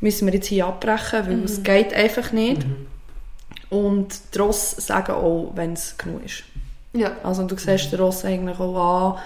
müssen 0.01 0.27
wir 0.27 0.35
jetzt 0.35 0.47
hier 0.47 0.67
abbrechen, 0.67 1.27
weil 1.27 1.37
mhm. 1.37 1.45
es 1.45 1.63
geht 1.63 1.95
einfach 1.95 2.33
nicht. 2.33 2.67
Mhm. 2.67 2.87
Und 3.71 4.21
die 4.35 4.39
Ross 4.39 4.73
sagen 4.73 5.13
auch, 5.13 5.53
wenn 5.55 5.75
es 5.75 5.97
genug 5.97 6.25
ist. 6.25 6.43
Ja. 6.93 7.17
Also 7.23 7.45
du 7.45 7.57
siehst 7.57 7.93
den 7.93 8.01
Ross 8.01 8.25
eigentlich 8.25 8.59
auch 8.59 9.15
an, 9.15 9.19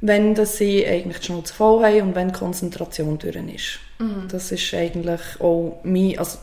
wenn 0.00 0.34
das 0.34 0.56
sie 0.56 0.86
eigentlich 0.86 1.18
die 1.18 1.26
Schnauze 1.26 1.52
voll 1.52 1.84
haben 1.84 2.08
und 2.08 2.14
wenn 2.14 2.28
die 2.28 2.38
Konzentration 2.38 3.18
durch 3.18 3.36
ist. 3.36 3.80
Mhm. 3.98 4.28
Das 4.30 4.50
ist 4.50 4.72
eigentlich 4.72 5.20
auch 5.40 5.78
mein, 5.82 6.18
also 6.18 6.38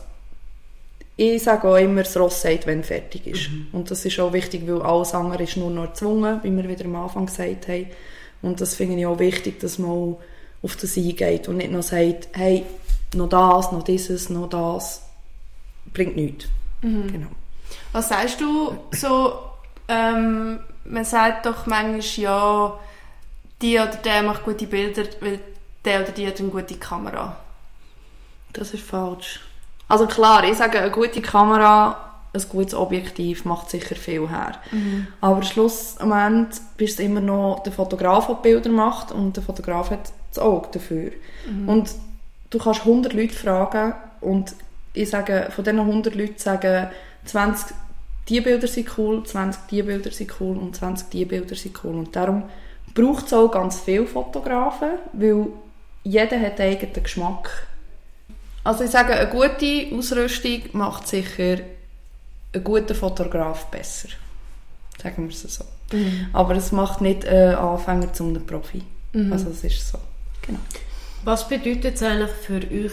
ich 1.16 1.42
sage 1.42 1.68
auch 1.68 1.76
immer, 1.76 2.04
das 2.04 2.16
Ross 2.16 2.42
sagt, 2.42 2.68
wenn 2.68 2.84
fertig 2.84 3.26
ist. 3.26 3.50
Mhm. 3.50 3.66
Und 3.72 3.90
das 3.90 4.04
ist 4.04 4.20
auch 4.20 4.32
wichtig, 4.32 4.62
weil 4.68 4.80
alles 4.82 5.12
andere 5.14 5.42
ist 5.42 5.56
nur 5.56 5.70
noch 5.70 5.86
erzwungen, 5.86 6.38
wie 6.44 6.56
wir 6.56 6.68
wieder 6.68 6.84
am 6.84 6.94
Anfang 6.94 7.26
gesagt 7.26 7.66
haben. 7.66 7.86
Und 8.40 8.60
das 8.60 8.76
finde 8.76 9.00
ich 9.00 9.06
auch 9.06 9.18
wichtig, 9.18 9.58
dass 9.58 9.80
man 9.80 10.14
auf 10.62 10.76
das 10.76 10.96
eingeht 10.96 11.48
und 11.48 11.56
nicht 11.56 11.72
noch 11.72 11.82
sagt, 11.82 12.28
hey, 12.32 12.64
noch 13.14 13.28
das, 13.28 13.72
noch 13.72 13.82
dieses, 13.82 14.30
noch 14.30 14.48
das, 14.48 15.02
bringt 15.92 16.14
nichts. 16.14 16.46
Mhm. 16.82 17.12
Genau. 17.12 17.28
Was 17.92 18.08
sagst 18.08 18.40
du 18.40 18.76
so, 18.92 19.38
ähm, 19.88 20.60
man 20.84 21.04
sagt 21.04 21.46
doch 21.46 21.66
manchmal, 21.66 22.00
ja, 22.00 22.78
die 23.60 23.78
oder 23.78 23.96
der 23.96 24.22
macht 24.22 24.44
gute 24.44 24.66
Bilder, 24.66 25.04
weil 25.20 25.40
der 25.84 26.02
oder 26.02 26.12
die 26.12 26.26
hat 26.26 26.38
eine 26.38 26.48
gute 26.48 26.76
Kamera. 26.76 27.36
Das 28.52 28.72
ist 28.74 28.84
falsch. 28.84 29.40
Also 29.88 30.06
klar, 30.06 30.44
ich 30.44 30.56
sage, 30.56 30.78
eine 30.78 30.90
gute 30.90 31.22
Kamera, 31.22 31.96
ein 32.32 32.44
gutes 32.50 32.74
Objektiv 32.74 33.44
macht 33.44 33.70
sicher 33.70 33.96
viel 33.96 34.28
her. 34.28 34.52
Mhm. 34.70 35.08
Aber 35.20 35.42
schlussendlich 35.42 36.60
bist 36.76 36.98
du 36.98 37.02
immer 37.02 37.20
noch 37.20 37.62
der 37.64 37.72
Fotograf, 37.72 38.26
der 38.26 38.34
Bilder 38.34 38.70
macht 38.70 39.12
und 39.12 39.36
der 39.36 39.42
Fotograf 39.42 39.90
hat 39.90 40.12
das 40.30 40.38
Auge 40.38 40.68
dafür. 40.72 41.10
Mhm. 41.50 41.68
Und 41.68 41.90
du 42.50 42.58
kannst 42.58 42.80
100 42.80 43.12
Leute 43.12 43.34
fragen 43.34 43.94
und 44.20 44.54
ich 44.98 45.10
sage, 45.10 45.48
von 45.50 45.64
diesen 45.64 45.80
100 45.80 46.14
Leuten 46.14 46.38
sagen 46.38 46.88
20 47.24 47.74
die 48.28 48.40
Bilder 48.40 48.66
sind 48.66 48.98
cool, 48.98 49.24
20 49.24 49.62
die 49.70 49.82
Bilder 49.82 50.10
sind 50.10 50.32
cool 50.40 50.58
und 50.58 50.76
20 50.76 51.08
die 51.10 51.24
Bilder 51.24 51.54
sind 51.54 51.82
cool. 51.82 51.94
Und 51.94 52.14
darum 52.14 52.44
braucht 52.94 53.26
es 53.26 53.32
auch 53.32 53.48
ganz 53.48 53.80
viele 53.80 54.06
Fotografen, 54.06 54.90
weil 55.12 55.46
jeder 56.04 56.40
hat 56.40 56.60
einen 56.60 56.72
eigenen 56.72 57.02
Geschmack. 57.02 57.66
Also 58.64 58.84
ich 58.84 58.90
sage, 58.90 59.14
eine 59.14 59.30
gute 59.30 59.96
Ausrüstung 59.96 60.62
macht 60.72 61.08
sicher 61.08 61.58
einen 62.52 62.64
guten 62.64 62.94
Fotograf 62.94 63.66
besser. 63.66 64.08
Sagen 65.02 65.28
wir 65.28 65.30
es 65.30 65.42
so. 65.42 65.64
Mhm. 65.92 66.26
Aber 66.32 66.54
es 66.56 66.72
macht 66.72 67.00
nicht 67.00 67.26
einen 67.26 67.54
Anfänger 67.54 68.12
zum 68.12 68.34
Profi. 68.44 68.82
Mhm. 69.12 69.32
Also 69.32 69.50
es 69.50 69.64
ist 69.64 69.88
so. 69.88 69.98
Genau. 70.42 70.58
Was 71.24 71.48
bedeutet 71.48 71.94
es 71.94 72.02
eigentlich 72.02 72.30
für 72.30 72.58
euch 72.58 72.92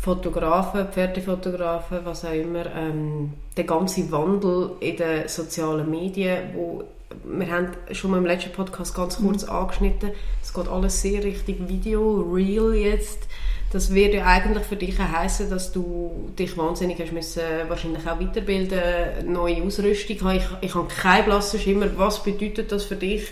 Fotografen, 0.00 0.88
Pferdefotografen, 0.88 1.98
was 2.04 2.24
auch 2.24 2.32
immer, 2.32 2.64
ähm, 2.74 3.32
der 3.56 3.64
ganze 3.64 4.10
Wandel 4.12 4.72
in 4.80 4.96
den 4.96 5.28
sozialen 5.28 5.90
Medien, 5.90 6.50
wo 6.54 6.84
wir 7.24 7.50
haben 7.50 7.68
schon 7.92 8.10
mal 8.10 8.18
im 8.18 8.26
letzten 8.26 8.52
Podcast 8.52 8.94
ganz 8.94 9.18
mhm. 9.18 9.26
kurz 9.26 9.44
mhm. 9.44 9.52
angeschnitten, 9.52 10.10
es 10.42 10.52
geht 10.52 10.68
alles 10.68 11.00
sehr 11.00 11.24
Richtung 11.24 11.68
Video, 11.68 12.20
Real 12.20 12.74
jetzt. 12.74 13.26
Das 13.70 13.92
würde 13.92 14.16
ja 14.16 14.24
eigentlich 14.24 14.64
für 14.64 14.76
dich 14.76 14.98
heißen, 14.98 15.50
dass 15.50 15.72
du 15.72 16.30
dich 16.38 16.56
wahnsinnig 16.56 16.98
hast 17.00 17.12
müssen, 17.12 17.42
wahrscheinlich 17.68 18.06
auch 18.08 18.18
weiterbilden, 18.18 19.30
neue 19.30 19.62
Ausrüstung 19.62 20.20
haben. 20.22 20.38
Ich, 20.38 20.46
ich 20.62 20.74
habe 20.74 20.88
keinen 20.88 21.26
blassen 21.26 21.60
Schimmer. 21.60 21.86
Was 21.96 22.22
bedeutet 22.22 22.72
das 22.72 22.84
für 22.84 22.96
dich? 22.96 23.30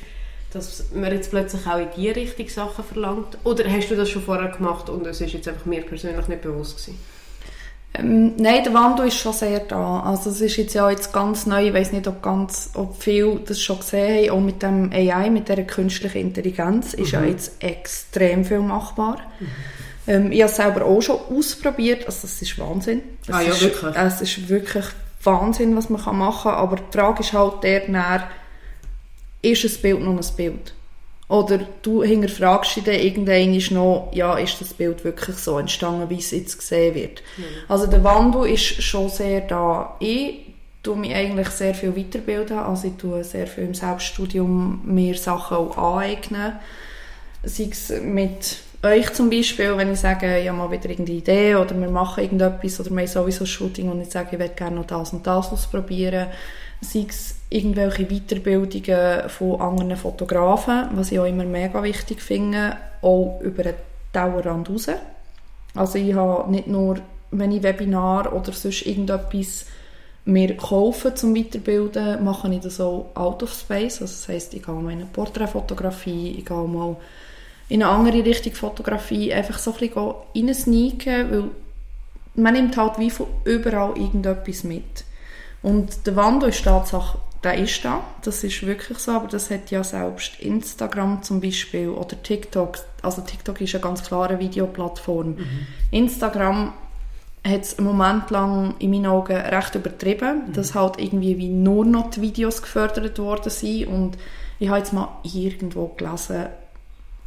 Dass 0.56 0.84
man 0.94 1.12
jetzt 1.12 1.30
plötzlich 1.30 1.66
auch 1.66 1.78
in 1.78 1.88
die 1.96 2.10
Richtung 2.10 2.48
Sachen 2.48 2.84
verlangt? 2.84 3.38
Oder 3.44 3.70
hast 3.70 3.90
du 3.90 3.96
das 3.96 4.08
schon 4.08 4.22
vorher 4.22 4.48
gemacht 4.48 4.88
und 4.88 5.06
es 5.06 5.20
ist 5.20 5.32
jetzt 5.32 5.48
einfach 5.48 5.66
mir 5.66 5.82
persönlich 5.82 6.26
nicht 6.28 6.42
bewusst 6.42 6.78
gewesen? 6.78 6.98
Ähm, 7.94 8.34
nein, 8.36 8.62
der 8.64 8.74
Wandel 8.74 9.06
ist 9.06 9.18
schon 9.18 9.32
sehr 9.32 9.60
da. 9.60 10.00
Also 10.00 10.30
es 10.30 10.40
ist 10.40 10.56
jetzt 10.56 10.74
ja 10.74 10.90
jetzt 10.90 11.12
ganz 11.12 11.46
neu, 11.46 11.68
ich 11.68 11.74
weiß 11.74 11.92
nicht, 11.92 12.06
ob 12.08 12.22
ganz, 12.22 12.70
ob 12.74 13.00
viele 13.00 13.36
das 13.46 13.60
schon 13.60 13.78
gesehen 13.78 14.30
haben, 14.30 14.38
auch 14.38 14.44
mit 14.44 14.62
dem 14.62 14.90
AI, 14.92 15.30
mit 15.30 15.48
der 15.48 15.64
künstlichen 15.64 16.18
Intelligenz 16.18 16.94
ist 16.94 17.12
mhm. 17.12 17.20
ja 17.20 17.24
jetzt 17.24 17.62
extrem 17.62 18.44
viel 18.44 18.60
machbar. 18.60 19.18
Mhm. 19.40 19.46
Ähm, 20.08 20.32
ich 20.32 20.42
habe 20.42 20.50
es 20.50 20.56
selber 20.56 20.84
auch 20.84 21.00
schon 21.00 21.18
ausprobiert, 21.30 22.06
also 22.06 22.18
das 22.22 22.40
ist 22.42 22.58
Wahnsinn. 22.58 23.02
Das 23.26 23.36
ah 23.36 23.40
ja, 23.40 23.52
ist, 23.52 23.62
wirklich? 23.62 23.96
Es 23.96 24.20
ist 24.20 24.48
wirklich 24.48 24.84
Wahnsinn, 25.22 25.76
was 25.76 25.90
man 25.90 26.00
machen 26.16 26.50
kann, 26.50 26.60
aber 26.60 26.76
die 26.76 26.96
Frage 26.96 27.20
ist 27.20 27.32
halt 27.32 27.62
der, 27.62 27.88
ist 29.52 29.64
ein 29.64 29.82
Bild 29.82 30.00
noch 30.00 30.16
ein 30.16 30.36
Bild? 30.36 30.74
Oder 31.28 31.66
du 31.82 32.04
hinterfragst 32.04 32.76
dich 32.76 32.84
dann 32.84 32.94
irgendwann 32.94 33.58
noch, 33.74 34.10
ja, 34.12 34.38
ist 34.38 34.60
das 34.60 34.74
Bild 34.74 35.02
wirklich 35.02 35.36
so 35.36 35.58
entstanden, 35.58 36.08
wie 36.08 36.18
es 36.18 36.30
jetzt 36.30 36.58
gesehen 36.58 36.94
wird? 36.94 37.22
Mhm. 37.36 37.44
Also 37.68 37.88
der 37.88 38.04
Wandel 38.04 38.46
ist 38.46 38.80
schon 38.82 39.08
sehr 39.08 39.40
da. 39.40 39.96
Ich 39.98 40.46
tue 40.84 40.96
mich 40.96 41.12
eigentlich 41.12 41.48
sehr 41.48 41.74
viel 41.74 41.96
weiterbilden, 41.96 42.58
also 42.58 42.86
ich 42.86 42.94
tue 42.94 43.24
sehr 43.24 43.48
viel 43.48 43.64
im 43.64 43.74
Selbststudium 43.74 44.82
mir 44.84 45.16
Sachen 45.16 45.56
auch 45.56 45.76
aneignen. 45.76 46.52
Sei 47.42 47.68
es 47.72 47.90
mit 48.00 48.58
euch 48.86 49.12
zum 49.12 49.30
Beispiel, 49.30 49.76
wenn 49.76 49.92
ich 49.92 50.00
sage, 50.00 50.38
ich 50.38 50.48
habe 50.48 50.58
mal 50.58 50.70
wieder 50.70 50.88
irgendeine 50.88 51.18
Idee 51.18 51.54
oder 51.56 51.78
wir 51.78 51.90
machen 51.90 52.22
irgendetwas 52.22 52.80
oder 52.80 52.90
wir 52.90 52.98
haben 52.98 53.06
sowieso 53.06 53.44
ein 53.44 53.46
Shooting 53.46 53.90
und 53.90 54.00
ich 54.00 54.10
sage, 54.10 54.28
ich 54.32 54.38
würde 54.38 54.54
gerne 54.54 54.76
noch 54.76 54.86
das 54.86 55.12
und 55.12 55.26
das 55.26 55.52
ausprobieren. 55.52 56.28
Sei 56.80 57.06
es 57.08 57.36
irgendwelche 57.48 58.06
Weiterbildungen 58.06 59.28
von 59.28 59.60
anderen 59.60 59.96
Fotografen, 59.96 60.88
was 60.92 61.12
ich 61.12 61.18
auch 61.18 61.24
immer 61.24 61.44
mega 61.44 61.82
wichtig 61.82 62.20
finde, 62.20 62.76
auch 63.02 63.40
über 63.40 63.62
den 63.62 63.74
Dauerrand 64.12 64.68
raus. 64.70 64.88
Also 65.74 65.98
ich 65.98 66.14
habe 66.14 66.50
nicht 66.50 66.66
nur, 66.66 66.98
wenn 67.30 67.52
ich 67.52 67.62
Webinar 67.62 68.32
oder 68.32 68.52
sonst 68.52 68.86
irgendetwas 68.86 69.66
mir 70.24 70.56
kaufe 70.56 71.14
zum 71.14 71.36
Weiterbilden, 71.36 72.24
mache 72.24 72.52
ich 72.52 72.60
das 72.60 72.80
auch 72.80 73.10
out 73.14 73.42
of 73.42 73.52
space. 73.52 74.02
Also 74.02 74.14
das 74.14 74.28
heisst, 74.28 74.54
ich 74.54 74.62
gehe 74.62 74.74
mal 74.74 74.90
in 74.90 74.98
eine 74.98 75.06
Porträtfotografie, 75.06 76.36
ich 76.38 76.44
gehe 76.44 76.56
mal 76.56 76.96
in 77.68 77.82
eine 77.82 77.92
andere 77.92 78.24
Richtung 78.24 78.54
Fotografie, 78.54 79.32
einfach 79.32 79.58
so 79.58 79.72
ein 79.72 79.78
bisschen 79.78 80.14
reinsneaken, 80.34 81.30
weil 81.30 81.50
man 82.36 82.54
nimmt 82.54 82.76
halt 82.76 82.98
wie 82.98 83.10
von 83.10 83.26
überall 83.44 83.96
irgendetwas 83.96 84.64
mit. 84.64 85.04
Und 85.62 86.06
der 86.06 86.14
Wandel 86.16 86.50
ist 86.50 86.64
Tatsache, 86.64 87.18
der 87.42 87.58
ist 87.58 87.84
da, 87.84 88.02
das 88.22 88.44
ist 88.44 88.66
wirklich 88.66 88.98
so, 88.98 89.12
aber 89.12 89.28
das 89.28 89.50
hat 89.50 89.70
ja 89.70 89.82
selbst 89.82 90.38
Instagram 90.40 91.22
zum 91.22 91.40
Beispiel 91.40 91.88
oder 91.88 92.20
TikTok, 92.22 92.78
also 93.02 93.22
TikTok 93.22 93.60
ist 93.60 93.74
eine 93.74 93.82
ganz 93.82 94.02
klare 94.02 94.38
Videoplattform. 94.38 95.30
Mhm. 95.30 95.66
Instagram 95.90 96.72
hat 97.46 97.62
es 97.62 97.78
einen 97.78 97.86
Moment 97.86 98.30
lang 98.30 98.74
in 98.78 98.90
meinen 98.90 99.06
Augen 99.06 99.36
recht 99.36 99.74
übertrieben, 99.74 100.48
mhm. 100.48 100.52
dass 100.52 100.74
halt 100.74 100.98
irgendwie 100.98 101.38
wie 101.38 101.48
nur 101.48 101.84
noch 101.84 102.10
die 102.10 102.22
Videos 102.22 102.62
gefördert 102.62 103.18
worden 103.18 103.50
sind 103.50 103.86
und 103.88 104.18
ich 104.58 104.68
habe 104.68 104.78
jetzt 104.78 104.92
mal 104.92 105.08
irgendwo 105.22 105.88
gelesen, 105.88 106.46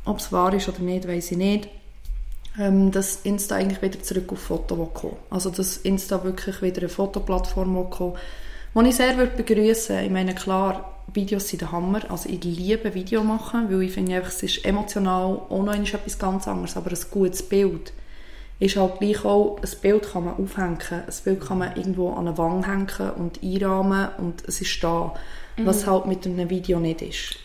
ob 0.05 0.19
es 0.19 0.31
wahr 0.31 0.53
ist 0.53 0.69
oder 0.69 0.79
nicht, 0.79 1.07
weiß 1.07 1.31
ich 1.31 1.37
nicht, 1.37 1.69
ähm, 2.59 2.91
dass 2.91 3.21
Insta 3.23 3.55
eigentlich 3.55 3.81
wieder 3.81 4.01
zurück 4.01 4.31
auf 4.31 4.39
Foto 4.39 4.85
kommen 4.87 5.17
Also 5.29 5.49
dass 5.49 5.77
Insta 5.77 6.23
wirklich 6.23 6.61
wieder 6.61 6.79
eine 6.79 6.89
Fotoplattform 6.89 7.89
kommen 7.89 8.17
die 8.75 8.89
ich 8.89 8.95
sehr 8.95 9.17
würde 9.17 9.35
begrüßen. 9.35 9.99
Ich 9.99 10.11
meine, 10.11 10.35
klar, 10.35 11.03
Videos 11.13 11.47
sind 11.47 11.61
der 11.61 11.71
Hammer. 11.71 12.01
Also 12.09 12.29
ich 12.29 12.43
liebe 12.43 12.93
Video 12.93 13.23
machen, 13.23 13.69
weil 13.69 13.83
ich 13.83 13.93
finde 13.93 14.15
einfach, 14.15 14.29
es 14.29 14.43
ist 14.43 14.65
emotional 14.65 15.41
auch 15.49 15.63
noch 15.63 15.73
etwas 15.73 16.19
ganz 16.19 16.47
anderes, 16.47 16.77
aber 16.77 16.91
ein 16.91 16.97
gutes 17.11 17.43
Bild 17.43 17.93
ist 18.59 18.75
halt 18.75 18.99
gleich 18.99 19.23
auch, 19.23 19.57
ein 19.61 19.69
Bild 19.81 20.11
kann 20.11 20.25
man 20.25 20.35
aufhängen, 20.35 20.77
ein 20.91 21.13
Bild 21.23 21.41
kann 21.41 21.59
man 21.59 21.75
irgendwo 21.77 22.11
an 22.11 22.27
eine 22.27 22.37
Wand 22.37 22.67
hängen 22.67 23.11
und 23.17 23.41
einrahmen 23.41 24.09
und 24.17 24.43
es 24.47 24.61
ist 24.61 24.83
da, 24.83 25.13
mhm. 25.57 25.65
was 25.65 25.87
halt 25.87 26.05
mit 26.05 26.25
einem 26.25 26.49
Video 26.49 26.79
nicht 26.79 27.01
ist. 27.01 27.35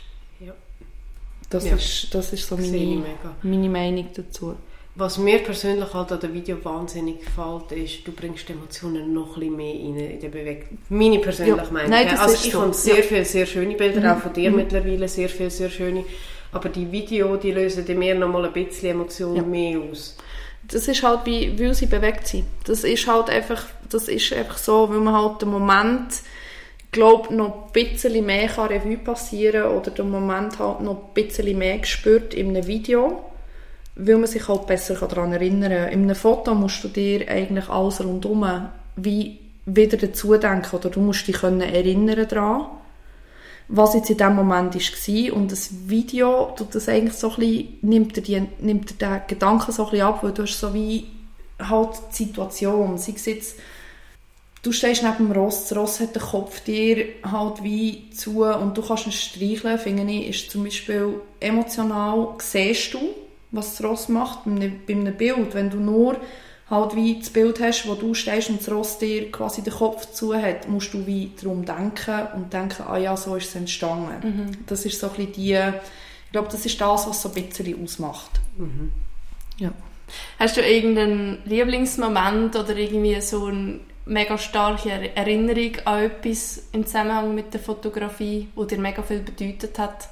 Das, 1.50 1.66
ja. 1.66 1.74
Ist, 1.74 2.14
das 2.14 2.32
ist 2.32 2.48
so 2.48 2.56
meine, 2.56 3.02
meine 3.42 3.68
Meinung 3.68 4.08
dazu. 4.14 4.56
Was 4.96 5.18
mir 5.18 5.40
persönlich 5.40 5.92
halt 5.92 6.12
an 6.12 6.20
dem 6.20 6.32
Video 6.32 6.64
wahnsinnig 6.64 7.18
gefällt, 7.18 7.72
ist, 7.72 8.06
du 8.06 8.12
bringst 8.12 8.48
die 8.48 8.52
Emotionen 8.52 9.12
noch 9.12 9.36
ein 9.36 9.54
mehr 9.56 9.74
rein 9.74 9.96
in 9.96 10.20
die 10.20 10.28
Bewegung. 10.28 10.78
Meine 10.88 11.18
persönliche 11.18 11.66
ja. 11.66 11.72
Meinung. 11.72 11.90
Nein, 11.90 12.16
also 12.16 12.46
ich 12.46 12.54
habe 12.54 12.72
sehr 12.72 12.98
ja. 12.98 13.02
viele 13.02 13.24
sehr 13.24 13.44
schöne 13.44 13.74
Bilder, 13.74 14.00
mhm. 14.00 14.06
auch 14.06 14.22
von 14.22 14.32
dir 14.32 14.50
mhm. 14.50 14.56
mittlerweile 14.56 15.08
sehr 15.08 15.28
viele 15.28 15.50
sehr 15.50 15.68
schöne. 15.68 16.04
Aber 16.52 16.68
die 16.68 16.90
Video, 16.92 17.36
die 17.36 17.50
lösen 17.50 17.84
in 17.84 17.98
mir 17.98 18.14
noch 18.14 18.28
mal 18.28 18.44
ein 18.44 18.52
bisschen 18.52 18.90
Emotionen 18.90 19.36
ja. 19.36 19.42
mehr 19.42 19.80
aus. 19.80 20.16
Das 20.68 20.86
ist 20.86 21.02
halt 21.02 21.26
wie, 21.26 21.58
weil 21.58 21.74
sie 21.74 21.86
bewegt 21.86 22.28
sind. 22.28 22.44
Das 22.64 22.84
ist 22.84 23.06
halt 23.08 23.28
einfach, 23.28 23.66
das 23.90 24.06
ist 24.06 24.32
einfach 24.32 24.56
so, 24.56 24.88
weil 24.88 25.00
man 25.00 25.14
halt 25.14 25.42
den 25.42 25.50
Moment, 25.50 26.12
glaube 26.94 27.34
noch 27.34 27.66
ein 27.66 27.72
bisschen 27.72 28.24
mehr 28.24 28.48
kann 28.48 28.68
Revue 28.68 28.96
passieren 28.96 29.72
oder 29.76 29.90
den 29.90 30.10
Moment 30.10 30.58
halt 30.58 30.80
noch 30.80 30.96
ein 30.96 31.14
bisschen 31.14 31.58
mehr 31.58 31.84
spürt 31.84 32.32
in 32.32 32.48
einem 32.48 32.66
Video 32.66 33.24
weil 33.96 34.16
man 34.16 34.26
sich 34.26 34.48
halt 34.48 34.66
besser 34.66 34.94
daran 34.94 35.32
erinnern 35.32 35.70
kann. 35.70 35.92
In 35.92 36.02
einem 36.02 36.16
Foto 36.16 36.54
musst 36.54 36.82
du 36.84 36.88
dir 36.88 37.28
eigentlich 37.28 37.68
alles 37.68 38.02
rundherum 38.02 38.68
wie 38.96 39.38
wieder 39.66 39.96
dazu 39.96 40.36
denken 40.36 40.76
oder 40.76 40.90
du 40.90 41.00
musst 41.00 41.26
dich 41.26 41.36
können 41.36 41.62
erinnern 41.62 42.28
daran, 42.28 42.66
was 43.68 43.94
jetzt 43.94 44.10
in 44.10 44.18
dem 44.18 44.34
Moment 44.34 44.74
war. 44.74 45.36
Und 45.36 45.52
das 45.52 45.70
Video 45.88 46.52
tut 46.56 46.74
das 46.74 46.88
eigentlich 46.88 47.14
so 47.14 47.30
ein 47.30 47.36
bisschen, 47.36 47.78
nimmt 47.82 48.16
dir, 48.16 48.22
die, 48.22 48.42
nimmt 48.60 48.90
dir 48.90 48.94
den 49.08 49.20
Gedanken 49.26 49.72
so 49.72 49.84
ein 49.84 49.90
bisschen 49.90 50.06
ab, 50.06 50.22
weil 50.22 50.32
du 50.32 50.42
hast 50.42 50.58
so 50.58 50.74
wie 50.74 51.06
halt 51.58 51.90
die 52.12 52.24
Situation, 52.24 52.98
sei 52.98 53.12
es 53.16 53.26
jetzt, 53.26 53.58
du 54.64 54.72
stehst 54.72 55.02
neben 55.02 55.28
dem 55.28 55.32
Ross, 55.32 55.68
das 55.68 55.78
Ross 55.78 56.00
hat 56.00 56.16
den 56.16 56.22
Kopf 56.22 56.60
dir 56.60 57.06
halt 57.22 57.62
wie 57.62 58.10
zu 58.10 58.44
und 58.44 58.76
du 58.76 58.82
kannst 58.82 59.06
ihn 59.06 59.12
streicheln, 59.12 59.78
finde 59.78 60.10
ich, 60.10 60.28
ist 60.28 60.50
zum 60.50 60.64
Beispiel 60.64 61.20
emotional, 61.38 62.34
siehst 62.38 62.94
du, 62.94 63.14
was 63.52 63.76
das 63.76 63.86
Ross 63.86 64.08
macht 64.08 64.40
bei 64.46 64.50
einem, 64.52 65.16
Bild. 65.16 65.54
Wenn 65.54 65.70
du 65.70 65.76
nur 65.76 66.16
halt 66.70 66.96
wie 66.96 67.18
das 67.18 67.28
Bild 67.30 67.60
hast, 67.60 67.86
wo 67.86 67.94
du 67.94 68.14
stehst 68.14 68.48
und 68.48 68.60
das 68.60 68.70
Ross 68.70 68.98
dir 68.98 69.30
quasi 69.30 69.62
den 69.62 69.74
Kopf 69.74 70.10
zu 70.12 70.34
hat, 70.34 70.66
musst 70.68 70.94
du 70.94 71.06
wie 71.06 71.30
darum 71.40 71.64
denken 71.64 72.26
und 72.34 72.52
denken, 72.52 72.84
ah 72.88 72.96
ja, 72.96 73.16
so 73.16 73.36
ist 73.36 73.50
es 73.50 73.54
entstanden. 73.54 74.26
Mhm. 74.26 74.56
Das 74.66 74.86
ist 74.86 74.98
so 74.98 75.08
ein 75.08 75.12
bisschen 75.12 75.32
die, 75.34 75.52
ich 75.52 76.32
glaube, 76.32 76.48
das 76.50 76.64
ist 76.64 76.80
das, 76.80 77.06
was 77.06 77.20
so 77.20 77.28
ein 77.28 77.34
bisschen 77.34 77.82
ausmacht. 77.82 78.40
Mhm. 78.56 78.92
Ja. 79.58 79.72
Hast 80.38 80.56
du 80.56 80.62
irgendeinen 80.62 81.38
Lieblingsmoment 81.44 82.56
oder 82.56 82.76
irgendwie 82.76 83.20
so 83.20 83.46
eine 83.46 83.80
mega 84.06 84.36
starke 84.38 85.14
Erinnerung 85.14 85.76
an 85.84 86.04
etwas 86.04 86.64
im 86.72 86.86
Zusammenhang 86.86 87.34
mit 87.34 87.52
der 87.52 87.60
Fotografie, 87.60 88.48
wo 88.54 88.64
dir 88.64 88.78
mega 88.78 89.02
viel 89.02 89.20
bedeutet 89.20 89.78
hat? 89.78 90.08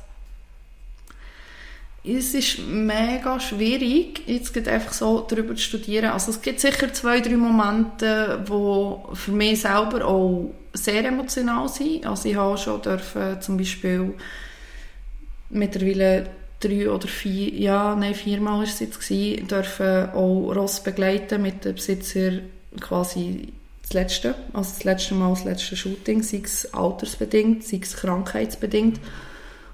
es 2.05 2.35
ist 2.35 2.59
mega 2.59 3.39
schwierig, 3.39 4.23
jetzt 4.27 4.57
einfach 4.67 4.93
so 4.93 5.21
darüber 5.21 5.55
zu 5.55 5.63
studieren. 5.63 6.11
Also 6.11 6.33
es 6.33 6.43
gibt 6.43 6.59
sicher 6.59 6.93
zwei, 6.93 7.21
drei 7.21 7.37
Momente, 7.37 8.45
die 8.45 9.17
für 9.17 9.31
mich 9.31 9.61
selber 9.61 10.05
auch 10.05 10.53
sehr 10.73 11.05
emotional 11.05 11.69
sind. 11.69 12.05
Also 12.05 12.29
ich 12.29 12.37
habe 12.37 12.59
schon 12.59 12.83
dürfen, 12.83 13.41
zum 13.41 13.57
Beispiel 13.57 14.15
mittlerweile 15.51 16.31
drei 16.59 16.91
oder 16.91 17.07
vier, 17.07 17.55
ja, 17.55 17.95
nein, 17.95 18.15
viermal 18.15 18.59
war 18.59 18.65
es 18.65 18.81
jetzt 18.81 19.01
gewesen, 19.01 19.47
dürfen 19.47 20.11
auch 20.11 20.53
Ross 20.55 20.83
begleiten 20.83 21.43
mit 21.43 21.65
dem 21.65 21.75
Besitzer 21.75 22.33
quasi 22.81 23.53
das 23.93 23.95
letzte, 23.95 24.35
also 24.53 24.71
das 24.71 24.85
letzte 24.85 25.15
Mal, 25.15 25.31
das 25.31 25.45
letzte 25.45 25.77
Shooting, 25.77 26.23
sei 26.23 26.43
es 26.45 26.73
altersbedingt, 26.73 27.65
sei 27.65 27.81
es 27.83 27.97
krankheitsbedingt. 27.97 29.01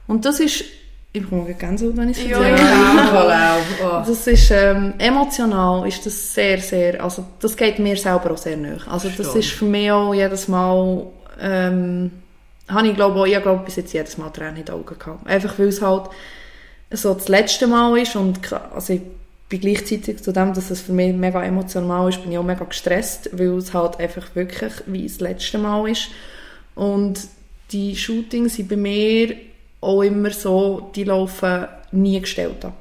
Und 0.07 0.25
das 0.25 0.41
ist 0.41 0.65
ich 1.11 1.23
bekomme 1.23 1.55
Gänsehaut, 1.55 1.97
wenn 1.97 2.11
ich 2.11 2.19
es 2.19 2.31
ja, 2.31 2.49
ja. 2.49 3.57
oh. 3.83 4.05
Das 4.07 4.27
ist, 4.27 4.51
ähm, 4.51 4.93
emotional 4.99 5.89
ist 5.89 6.05
das 6.05 6.35
sehr, 6.35 6.59
sehr, 6.59 7.03
also 7.03 7.25
das 7.41 7.57
geht 7.57 7.79
mir 7.79 7.97
selber 7.97 8.33
auch 8.33 8.39
sehr 8.39 8.59
nahe. 8.59 8.79
Also 8.87 9.09
das 9.09 9.35
ist 9.35 9.51
für 9.51 9.65
mich 9.65 9.91
auch 9.91 10.13
jedes 10.13 10.49
Mal, 10.49 11.07
ähm, 11.41 12.11
habe 12.69 12.89
ich 12.89 12.95
glaube 12.95 13.21
auch, 13.21 13.27
ich 13.27 13.41
glaube 13.41 13.65
bis 13.65 13.77
jetzt 13.77 13.95
jedes 13.95 14.19
Mal 14.19 14.29
Tränen 14.31 14.57
in 14.57 14.65
den 14.67 14.75
Augen 14.75 14.99
gehabt. 14.99 15.27
Einfach 15.27 15.59
weil 15.59 15.69
es 15.69 15.81
halt 15.81 16.11
so 16.91 17.15
das 17.15 17.29
letzte 17.29 17.67
Mal 17.67 17.97
ist 17.99 18.15
und 18.15 18.41
also 18.53 18.93
ich 18.93 19.01
bin 19.49 19.61
gleichzeitig 19.61 20.23
zu 20.23 20.33
dem, 20.33 20.53
dass 20.53 20.71
es 20.71 20.81
für 20.81 20.93
mich 20.93 21.15
mega 21.15 21.43
emotional 21.43 22.09
ist, 22.09 22.23
bin 22.23 22.33
ich 22.33 22.39
auch 22.39 22.45
mega 22.45 22.65
gestresst, 22.65 23.31
weil 23.33 23.57
es 23.57 23.73
halt 23.73 23.99
einfach 23.99 24.35
wirklich 24.35 24.73
wie 24.87 25.07
das 25.07 25.21
letzte 25.21 25.59
Mal 25.59 25.89
ist. 25.89 26.09
Und 26.75 27.21
die 27.73 27.97
Shootings 27.97 28.57
sind 28.57 28.69
bei 28.69 28.77
mir 28.77 29.35
auch 29.81 30.03
immer 30.03 30.31
so, 30.31 30.91
die 30.95 31.05
laufen 31.05 31.67
nie 31.93 32.21
gestellt 32.21 32.65
ab. 32.65 32.77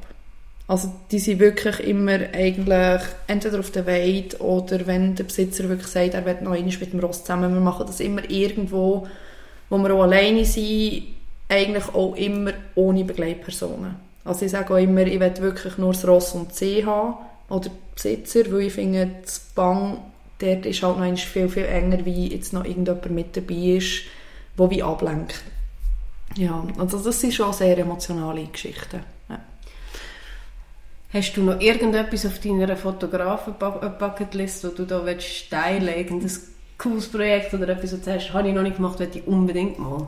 Also 0.67 0.91
die 1.11 1.19
sind 1.19 1.39
wirklich 1.39 1.79
immer 1.79 2.19
eigentlich 2.33 3.01
entweder 3.27 3.59
auf 3.59 3.71
der 3.71 3.87
Weide 3.87 4.37
oder 4.39 4.85
wenn 4.85 5.15
der 5.15 5.23
Besitzer 5.23 5.69
wirklich 5.69 5.87
sagt, 5.87 6.13
er 6.13 6.25
will 6.25 6.37
noch 6.41 6.51
einmal 6.51 6.77
mit 6.77 6.93
dem 6.93 6.99
Ross 6.99 7.21
zusammen, 7.21 7.53
wir 7.53 7.61
machen 7.61 7.87
das 7.87 8.01
immer 8.01 8.29
irgendwo, 8.29 9.07
wo 9.69 9.77
wir 9.77 9.93
auch 9.93 10.03
alleine 10.03 10.43
sind, 10.43 11.03
eigentlich 11.47 11.87
auch 11.93 12.15
immer 12.15 12.51
ohne 12.75 13.05
Begleitpersonen. 13.05 14.06
Also 14.27 14.45
ich 14.45 14.51
sage 14.51 14.73
auch 14.73 14.77
immer, 14.77 15.01
ich 15.01 15.19
will 15.19 15.37
wirklich 15.37 15.77
nur 15.77 15.93
das 15.93 16.07
Ross 16.07 16.33
und 16.33 16.53
C 16.53 16.85
haben 16.85 17.15
oder 17.49 17.69
Besitzer, 17.95 18.51
weil 18.51 18.61
ich 18.61 18.73
finde, 18.73 19.09
das 19.23 19.39
Bang, 19.39 19.99
dort 20.39 20.65
ist 20.65 20.83
halt 20.83 20.99
noch 20.99 21.17
viel, 21.17 21.49
viel 21.49 21.65
enger, 21.65 22.05
wie 22.05 22.27
jetzt 22.33 22.53
noch 22.53 22.65
irgendjemand 22.65 23.09
mit 23.11 23.37
dabei 23.37 23.77
ist, 23.77 24.03
der 24.57 24.69
wie 24.69 24.83
ablenkt. 24.83 25.41
Ja, 26.35 26.63
also 26.77 26.99
das 26.99 27.21
sind 27.21 27.33
schon 27.33 27.53
sehr 27.53 27.77
emotionale 27.77 28.45
Geschichten. 28.45 28.99
Ja. 29.29 29.39
Hast 31.13 31.33
du 31.37 31.43
noch 31.43 31.59
irgendetwas 31.59 32.25
auf 32.25 32.39
deiner 32.39 32.75
Fotografen-Bucketlist, 32.75 34.65
wo 34.65 34.67
du 34.69 34.85
da 34.85 35.05
willst 35.05 35.49
teilen 35.49 35.87
irgendein 35.87 36.31
cooles 36.77 37.07
Projekt 37.09 37.53
oder 37.53 37.69
etwas, 37.69 37.93
was 37.93 37.99
du 37.99 38.05
sagst, 38.05 38.33
habe 38.33 38.49
ich 38.49 38.53
noch 38.53 38.61
nicht 38.61 38.75
gemacht, 38.75 38.99
möchte 38.99 39.19
ich 39.19 39.27
unbedingt 39.27 39.79
mal? 39.79 40.07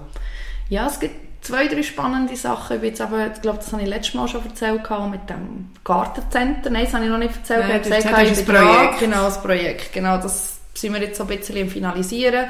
Ja, 0.69 0.87
es 0.87 0.99
gibt 0.99 1.28
zwei, 1.41 1.67
drei 1.67 1.83
spannende 1.83 2.35
Sachen. 2.35 2.83
Ich, 2.83 3.01
aber, 3.01 3.27
ich 3.33 3.41
glaube, 3.41 3.59
das 3.59 3.71
habe 3.71 3.81
ich 3.81 3.87
letztes 3.87 4.15
Mal 4.15 4.27
schon 4.27 4.45
erzählt 4.45 4.81
mit 5.11 5.29
dem 5.29 5.69
Gartencenter. 5.83 6.69
Nein, 6.69 6.85
das 6.85 6.93
habe 6.93 7.05
ich 7.05 7.09
noch 7.09 7.17
nicht 7.17 7.35
erzählt. 7.35 7.67
Nein, 7.67 7.81
ich 7.83 7.91
habe 7.91 8.25
gesagt, 8.25 8.31
das 8.31 8.45
Projekt. 8.45 8.99
Genau, 8.99 9.23
das 9.23 9.41
Projekt. 9.41 9.93
Genau, 9.93 10.17
das 10.17 10.57
sind 10.73 10.93
wir 10.93 11.01
jetzt 11.01 11.17
so 11.17 11.23
ein 11.23 11.37
bisschen 11.37 11.57
im 11.57 11.69
Finalisieren. 11.69 12.45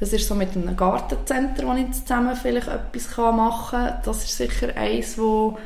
Das 0.00 0.12
ist 0.12 0.26
so 0.26 0.34
mit 0.34 0.56
einem 0.56 0.76
Gartencenter, 0.76 1.66
wo 1.66 1.72
ich 1.74 1.86
jetzt 1.86 2.06
zusammen 2.06 2.36
vielleicht 2.36 2.68
etwas 2.68 3.16
machen 3.16 3.78
kann. 3.78 3.98
Das 4.04 4.24
ist 4.24 4.36
sicher 4.36 4.76
eins, 4.76 5.18
wo, 5.18 5.58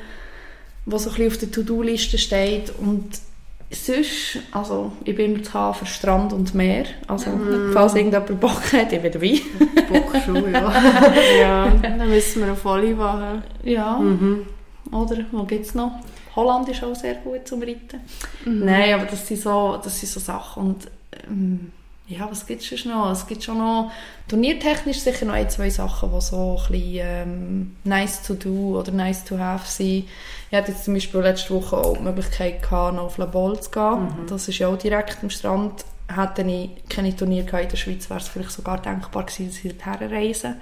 wo 0.86 0.98
so 0.98 1.10
ein 1.10 1.16
bisschen 1.16 1.32
auf 1.32 1.38
der 1.38 1.50
To-Do-Liste 1.50 2.18
steht. 2.18 2.72
Und 2.78 3.20
sonst, 3.70 4.38
also 4.52 4.92
ich 5.04 5.14
bin 5.14 5.34
immer 5.34 5.42
zu 5.42 5.72
für 5.74 5.86
Strand 5.86 6.32
und 6.32 6.54
Meer. 6.54 6.84
Also 7.06 7.30
mm. 7.30 7.72
falls 7.72 7.94
irgendjemand 7.94 8.40
Bock 8.40 8.72
hat, 8.72 8.92
ich 8.92 9.00
bin 9.00 9.12
dabei. 9.12 9.40
Bock 9.88 10.22
schon, 10.24 10.52
ja. 10.52 10.72
ja, 11.40 11.70
dann 11.70 12.08
müssen 12.08 12.44
wir 12.44 12.52
auf 12.52 12.64
Volley 12.64 12.94
machen. 12.94 13.42
Ja. 13.64 13.98
Mhm. 13.98 14.46
Oder, 14.92 15.18
wo 15.32 15.44
gibt 15.44 15.66
es 15.66 15.74
noch? 15.74 15.92
Holland 16.34 16.68
ist 16.68 16.82
auch 16.82 16.94
sehr 16.94 17.14
gut 17.16 17.46
zum 17.46 17.60
Reiten. 17.60 18.00
Mhm. 18.44 18.64
Nein, 18.64 18.94
aber 18.94 19.04
das 19.04 19.26
sind 19.26 19.40
so, 19.40 19.78
das 19.82 19.98
sind 19.98 20.10
so 20.10 20.20
Sachen. 20.20 20.62
Und 20.62 20.88
ähm, 21.26 21.72
ja, 22.06 22.26
was 22.30 22.46
gibt 22.46 22.62
es 22.62 22.84
noch? 22.86 23.10
Es 23.10 23.26
gibt 23.26 23.44
schon 23.44 23.58
noch 23.58 23.92
turniertechnisch 24.28 25.00
sicher 25.00 25.26
noch 25.26 25.34
ein, 25.34 25.50
zwei 25.50 25.68
Sachen, 25.68 26.10
die 26.10 26.20
so 26.20 26.58
ein 26.58 26.72
bisschen 26.72 27.00
ähm, 27.00 27.76
nice 27.84 28.22
to 28.22 28.34
do 28.34 28.78
oder 28.78 28.92
nice 28.92 29.24
to 29.24 29.36
have 29.38 29.70
sind. 29.70 30.06
Ich 30.50 30.56
hatte 30.56 30.72
jetzt 30.72 30.84
zum 30.84 30.94
Beispiel 30.94 31.20
letzte 31.20 31.54
Woche 31.54 31.76
auch 31.76 31.96
die 31.96 32.02
Möglichkeit 32.02 32.62
gehabt, 32.62 32.96
noch 32.96 33.04
auf 33.04 33.18
La 33.18 33.26
Bolle 33.26 33.60
zu 33.60 33.70
gehen. 33.70 34.04
Mhm. 34.04 34.26
Das 34.28 34.48
ist 34.48 34.58
ja 34.58 34.68
auch 34.68 34.78
direkt 34.78 35.18
am 35.22 35.30
Strand. 35.30 35.84
hätte 36.14 36.42
ich 36.42 36.70
keine 36.88 37.14
Turniere 37.14 37.60
in 37.60 37.68
der 37.68 37.76
Schweiz, 37.76 38.08
wäre 38.08 38.20
es 38.20 38.28
vielleicht 38.28 38.52
sogar 38.52 38.80
denkbar 38.80 39.24
gewesen, 39.24 39.48
dass 39.48 39.64
ich 39.64 39.76
dorthin 39.76 40.10
reise. 40.10 40.54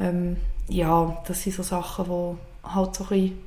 Ähm, 0.00 0.38
ja, 0.68 1.22
das 1.26 1.42
sind 1.42 1.54
so 1.54 1.62
Sachen, 1.62 2.06
die 2.06 2.70
halt 2.74 2.94
so 2.94 3.04
ein 3.04 3.08
bisschen, 3.08 3.38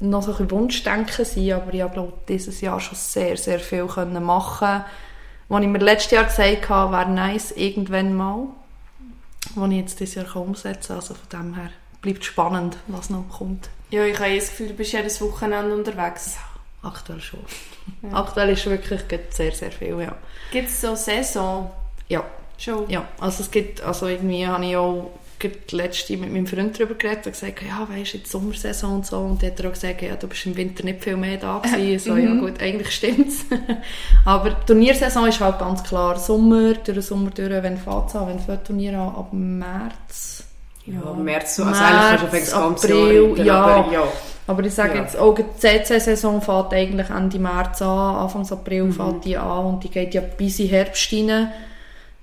noch 0.00 0.22
so 0.22 0.30
ein 0.30 0.38
bisschen 0.38 0.50
Wunschdenken 0.52 1.24
sind, 1.24 1.52
aber 1.52 1.74
ich 1.74 1.82
habe 1.82 2.12
dieses 2.26 2.62
Jahr 2.62 2.80
schon 2.80 2.96
sehr, 2.96 3.36
sehr 3.36 3.60
viel 3.60 3.86
können 3.86 4.24
machen 4.24 4.84
Was 5.48 5.62
ich 5.62 5.68
mir 5.68 5.78
letztes 5.78 6.12
Jahr 6.12 6.24
gesagt 6.24 6.68
habe, 6.70 6.92
wäre 6.92 7.10
nice, 7.10 7.52
irgendwann 7.52 8.14
mal, 8.14 8.46
was 9.54 9.70
ich 9.70 9.76
jetzt 9.76 10.00
dieses 10.00 10.14
Jahr 10.14 10.36
umsetzen 10.36 10.88
kann. 10.88 10.96
Also 10.96 11.14
von 11.14 11.28
dem 11.28 11.54
her 11.56 11.70
bleibt 12.00 12.24
spannend, 12.24 12.78
was 12.86 13.10
noch 13.10 13.28
kommt. 13.28 13.68
Ja, 13.90 14.04
ich 14.04 14.18
habe 14.18 14.34
das 14.34 14.50
Gefühl, 14.50 14.68
du 14.68 14.74
bist 14.74 14.92
jedes 14.92 15.20
Wochenende 15.20 15.74
unterwegs. 15.74 16.36
Ja, 16.36 16.88
aktuell 16.88 17.20
schon. 17.20 17.40
Ja. 18.02 18.12
Aktuell 18.12 18.50
ist 18.50 18.66
wirklich 18.66 19.00
sehr, 19.30 19.52
sehr 19.52 19.72
viel, 19.72 20.00
ja. 20.00 20.14
Gibt 20.52 20.68
es 20.68 20.80
so 20.80 20.94
Saison? 20.94 21.70
Ja. 22.08 22.24
Schon? 22.58 22.90
Ja, 22.90 23.06
also 23.20 23.44
es 23.44 23.50
gibt, 23.50 23.80
also 23.82 24.08
irgendwie 24.08 24.46
habe 24.46 24.66
ich 24.66 24.76
auch 24.76 25.12
letzte 25.70 26.16
mit 26.16 26.32
meinem 26.32 26.46
Freund 26.46 26.78
darüber 26.78 26.94
geredet 26.94 27.26
und 27.26 27.32
gesagt, 27.32 27.62
ja, 27.62 27.88
weißt 27.88 28.14
du, 28.14 28.18
jetzt 28.18 28.32
Sommersaison 28.32 28.96
und 28.96 29.06
so. 29.06 29.18
Und 29.18 29.40
der 29.40 29.52
hat 29.52 29.64
auch 29.64 29.72
gesagt, 29.72 30.02
ja, 30.02 30.16
du 30.16 30.26
bist 30.26 30.46
im 30.46 30.56
Winter 30.56 30.84
nicht 30.84 31.02
viel 31.02 31.16
mehr 31.16 31.36
da 31.36 31.58
gewesen. 31.58 31.98
so, 32.14 32.16
ja 32.16 32.30
mhm. 32.30 32.40
gut, 32.40 32.60
eigentlich 32.60 32.90
stimmt's. 32.90 33.44
Aber 34.24 34.50
die 34.50 34.66
Turniersaison 34.66 35.28
ist 35.28 35.40
halt 35.40 35.60
ganz 35.60 35.84
klar 35.84 36.18
Sommer, 36.18 36.74
durch 36.74 36.82
den 36.82 37.02
Sommer 37.02 37.30
durch, 37.30 37.62
wenn 37.62 37.78
fährt 37.78 38.14
an, 38.16 38.28
wenn 38.28 38.40
fängt 38.40 38.64
Turnier 38.64 38.98
an, 38.98 39.14
ab 39.14 39.32
März. 39.32 40.47
Ja, 40.90 41.12
März, 41.12 41.56
so, 41.56 41.64
also 41.64 41.80
eigentlich 41.82 42.50
kannst 42.50 42.84
du 42.84 42.88
April, 42.88 43.44
ja. 43.44 43.60
Aber, 43.60 43.92
ja. 43.92 44.02
Aber 44.46 44.64
ich 44.64 44.74
sage 44.74 44.96
ja. 44.96 45.02
jetzt, 45.02 45.16
auch 45.16 45.34
die 45.34 45.44
CC-Saison 45.58 46.40
fängt 46.40 46.72
eigentlich 46.72 47.10
Ende 47.10 47.38
März 47.38 47.82
an, 47.82 48.16
Anfang 48.16 48.50
April 48.50 48.84
mhm. 48.84 48.92
fängt 48.92 49.24
die 49.26 49.36
an 49.36 49.66
und 49.66 49.84
die 49.84 49.90
geht 49.90 50.14
ja 50.14 50.22
bis 50.22 50.58
in 50.58 50.68
Herbst 50.68 51.12
rein. 51.12 51.52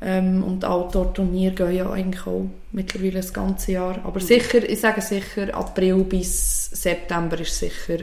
Ähm, 0.01 0.43
und 0.43 0.65
Outdoor-Turnier 0.65 1.51
gehen 1.51 1.75
ja 1.75 1.89
eigentlich 1.89 2.28
auch 2.28 2.49
mittlerweile 2.71 3.13
das 3.13 3.34
ganze 3.34 3.73
Jahr. 3.73 3.99
Aber 4.04 4.19
mhm. 4.19 4.25
sicher, 4.25 4.67
ich 4.67 4.80
sage 4.80 5.01
sicher, 5.01 5.54
April 5.54 6.04
bis 6.04 6.71
September 6.71 7.39
ist 7.39 7.58
sicher 7.60 7.99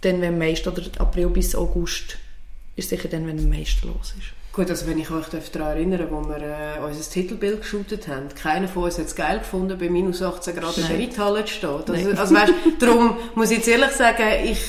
dann, 0.00 0.20
wenn 0.20 0.38
meist, 0.38 0.66
oder 0.66 0.82
April 0.98 1.28
bis 1.28 1.54
August 1.54 2.16
ist 2.76 2.88
sicher 2.88 3.08
dann, 3.08 3.26
wenn 3.26 3.38
am 3.38 3.48
meisten 3.48 3.88
los 3.88 4.14
ist. 4.18 4.39
Gut, 4.52 4.68
also 4.68 4.88
wenn 4.88 4.98
ich 4.98 5.10
euch 5.10 5.26
daran 5.52 5.76
erinnere, 5.76 6.10
wo 6.10 6.26
wir 6.28 6.38
äh, 6.38 6.84
unser 6.84 7.08
Titelbild 7.08 7.60
geshootet 7.60 8.08
haben, 8.08 8.28
keiner 8.34 8.66
von 8.66 8.84
uns 8.84 8.98
hat 8.98 9.06
es 9.06 9.14
geil 9.14 9.38
gefunden, 9.38 9.78
bei 9.78 9.88
minus 9.88 10.22
18 10.22 10.56
Grad 10.56 10.76
in 10.76 10.88
der 10.88 10.98
Reithalle 10.98 11.44
zu 11.44 11.54
stehen. 11.54 11.82
Also, 11.88 12.10
also 12.10 12.34
weißt, 12.34 12.52
darum 12.80 13.16
muss 13.36 13.52
ich 13.52 13.58
jetzt 13.58 13.68
ehrlich 13.68 13.92
sagen, 13.92 14.24
ich 14.44 14.60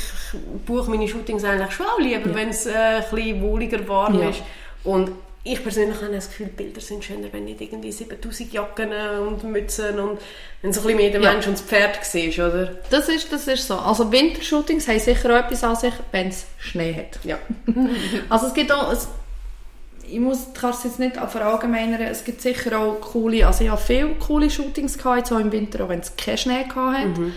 buche 0.67 0.89
meine 0.91 1.07
Shootings 1.07 1.43
eigentlich 1.43 1.71
schon 1.71 1.87
auch 1.87 1.99
lieber, 1.99 2.29
ja. 2.29 2.35
wenn 2.35 2.49
es 2.49 2.67
äh, 2.67 2.73
ein 2.73 3.03
bisschen 3.11 3.41
wohliger 3.41 3.87
warm 3.87 4.19
ja. 4.19 4.29
ist. 4.29 4.43
Und 4.83 5.11
ich 5.43 5.63
persönlich 5.63 5.99
habe 5.99 6.13
das 6.13 6.27
Gefühl, 6.29 6.47
Bilder 6.47 6.79
sind 6.79 7.03
schöner, 7.03 7.29
wenn 7.31 7.45
nicht 7.45 7.59
irgendwie 7.59 7.91
7000 7.91 8.53
Jacken 8.53 8.91
und 9.27 9.43
Mützen 9.43 9.99
und 9.99 10.19
wenn 10.61 10.71
so 10.71 10.81
ein 10.81 10.83
bisschen 10.83 10.97
mehr 10.97 11.09
der 11.09 11.21
ja. 11.21 11.33
Mensch 11.33 11.47
und 11.47 11.53
das 11.53 11.63
Pferd 11.63 11.97
siehst, 12.05 12.37
oder? 12.37 12.75
Das 12.91 13.09
ist, 13.09 13.33
das 13.33 13.47
ist 13.47 13.65
so. 13.65 13.73
Also 13.75 14.11
Wintershootings 14.11 14.87
haben 14.87 14.99
sicher 14.99 15.33
auch 15.33 15.43
etwas 15.43 15.63
an 15.63 15.75
sich, 15.75 15.93
wenn 16.11 16.27
es 16.27 16.45
Schnee 16.59 16.93
hat. 16.93 17.19
Ja. 17.25 17.39
also 18.29 18.47
es 18.47 18.53
gibt 18.53 18.71
auch, 18.71 18.91
es, 18.91 19.07
ich 20.11 20.19
muss, 20.19 20.53
kann 20.53 20.71
es 20.71 20.83
jetzt 20.83 20.99
nicht 20.99 21.15
verallgemeinern, 21.15 22.01
es 22.01 22.23
gibt 22.23 22.41
sicher 22.41 22.79
auch 22.79 22.99
coole, 22.99 23.45
also 23.45 23.63
ich 23.63 23.69
habe 23.69 23.81
viele 23.81 24.15
coole 24.15 24.49
Shootings 24.49 24.97
gehabt, 24.97 25.27
so 25.27 25.37
im 25.37 25.51
Winter, 25.51 25.83
auch 25.83 25.89
wenn 25.89 25.99
es 25.99 26.15
keinen 26.15 26.37
Schnee 26.37 26.63
gehabt 26.63 27.17
mhm. 27.17 27.33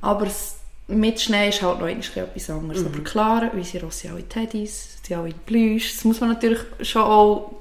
aber 0.00 0.26
es, 0.26 0.56
mit 0.88 1.20
Schnee 1.20 1.50
ist 1.50 1.60
halt 1.62 1.80
noch 1.80 1.86
etwas 1.86 2.50
anderes. 2.50 2.80
Mhm. 2.80 2.86
Aber 2.86 3.04
klar, 3.04 3.50
unsere 3.52 3.84
Rosse 3.84 4.00
sind 4.00 4.12
alle 4.12 4.28
Teddys, 4.28 4.98
sie 5.02 5.08
sind 5.08 5.18
alle 5.18 5.34
Plüsch, 5.46 5.94
das 5.94 6.04
muss 6.04 6.20
man 6.20 6.30
natürlich 6.30 6.60
schon 6.80 7.02
auch, 7.02 7.52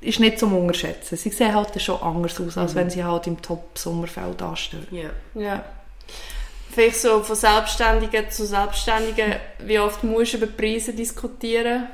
ist 0.00 0.18
nicht 0.18 0.38
zum 0.38 0.56
Unterschätzen. 0.56 1.16
Sie 1.16 1.28
sehen 1.28 1.54
halt 1.54 1.80
schon 1.80 2.00
anders 2.00 2.40
aus, 2.40 2.56
als 2.56 2.72
mhm. 2.72 2.78
wenn 2.78 2.90
sie 2.90 3.04
halt 3.04 3.26
im 3.26 3.40
Top-Sommerfeld 3.40 4.40
anstehen. 4.40 4.86
Ja. 4.90 5.10
ja. 5.34 5.64
Vielleicht 6.72 7.00
so 7.00 7.20
von 7.22 7.36
Selbstständigen 7.36 8.30
zu 8.30 8.46
Selbstständigen, 8.46 9.34
wie 9.58 9.78
oft 9.78 10.02
musst 10.02 10.32
du 10.32 10.36
über 10.38 10.46
Preise 10.46 10.92
diskutieren? 10.94 11.88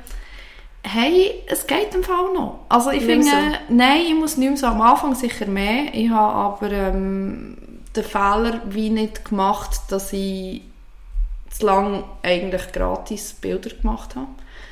Hey, 0.87 1.43
es 1.47 1.67
geht 1.67 1.93
im 1.93 2.03
Fall 2.03 2.33
noch. 2.33 2.59
Also 2.69 2.91
ich 2.91 3.03
finde, 3.03 3.27
so. 3.27 3.73
nein, 3.73 4.01
ich 4.07 4.15
muss 4.15 4.37
nicht 4.37 4.49
mehr 4.49 4.57
so 4.57 4.67
am 4.67 4.81
Anfang 4.81 5.15
sicher 5.15 5.45
mehr. 5.45 5.93
Ich 5.93 6.09
habe 6.09 6.33
aber 6.33 6.71
ähm, 6.71 7.57
den 7.95 8.03
Fehler 8.03 8.61
wie 8.69 8.89
nicht 8.89 9.25
gemacht, 9.25 9.81
dass 9.89 10.13
ich 10.13 10.61
zu 11.49 11.65
lange 11.65 12.03
eigentlich 12.23 12.71
gratis 12.71 13.33
Bilder 13.33 13.69
gemacht 13.69 14.15
habe. 14.15 14.27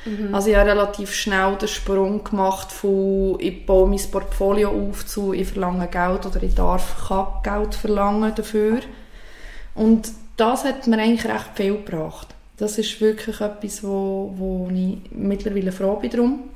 Mhm. 0.06 0.34
Also 0.34 0.50
ich 0.50 0.56
habe 0.56 0.70
relativ 0.70 1.12
schnell 1.12 1.56
den 1.56 1.68
Sprung 1.68 2.22
gemacht 2.22 2.70
von 2.70 3.36
ich 3.40 3.66
baue 3.66 3.88
mein 3.88 4.10
Portfolio 4.10 4.70
auf 4.70 5.04
zu 5.06 5.32
ich 5.32 5.48
verlange 5.48 5.88
Geld 5.88 6.26
oder 6.26 6.42
ich 6.42 6.54
darf 6.54 7.10
Geld 7.42 7.74
verlangen 7.74 8.34
dafür. 8.34 8.80
Und 9.74 10.10
das 10.36 10.64
hat 10.64 10.86
mir 10.86 10.98
eigentlich 10.98 11.26
recht 11.26 11.50
viel 11.54 11.74
gebracht. 11.74 12.35
Das 12.56 12.78
ist 12.78 13.00
wirklich 13.00 13.40
etwas, 13.40 13.82
wo, 13.82 14.32
wo 14.36 14.70
ich 14.72 14.98
mittlerweile 15.10 15.72
froh 15.72 15.96
bin 15.96 16.10
drum. 16.10 16.50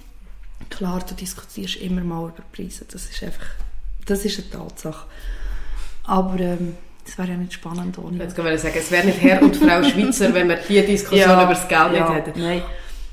Klar, 0.71 1.05
du 1.07 1.15
diskutierst 1.15 1.77
immer 1.77 2.03
mal 2.03 2.29
über 2.29 2.43
Preise, 2.53 2.85
das 2.91 3.11
ist 3.11 3.23
einfach, 3.23 3.47
das 4.07 4.25
ist 4.25 4.39
eine 4.39 4.51
Tatsache. 4.51 5.07
Aber 6.05 6.39
ähm, 6.39 6.77
das 7.05 7.19
wäre 7.19 7.29
ja 7.29 7.37
nicht 7.37 7.55
spannend 7.55 7.99
ohne. 7.99 8.19
Jetzt 8.19 8.37
kann 8.37 8.45
man 8.45 8.57
sagen, 8.57 8.75
es 8.79 8.91
wäre 8.91 9.07
nicht 9.07 9.21
Herr 9.21 9.43
und 9.43 9.57
Frau 9.57 9.83
Schweizer, 9.83 10.33
wenn 10.33 10.49
wir 10.49 10.57
diese 10.57 10.83
Diskussion 10.83 11.31
ja, 11.31 11.43
über 11.43 11.55
das 11.55 11.69
Geld 11.69 11.93
ja, 11.95 12.09
nicht 12.11 12.27
hätten. 12.27 12.41
Nein. 12.41 12.63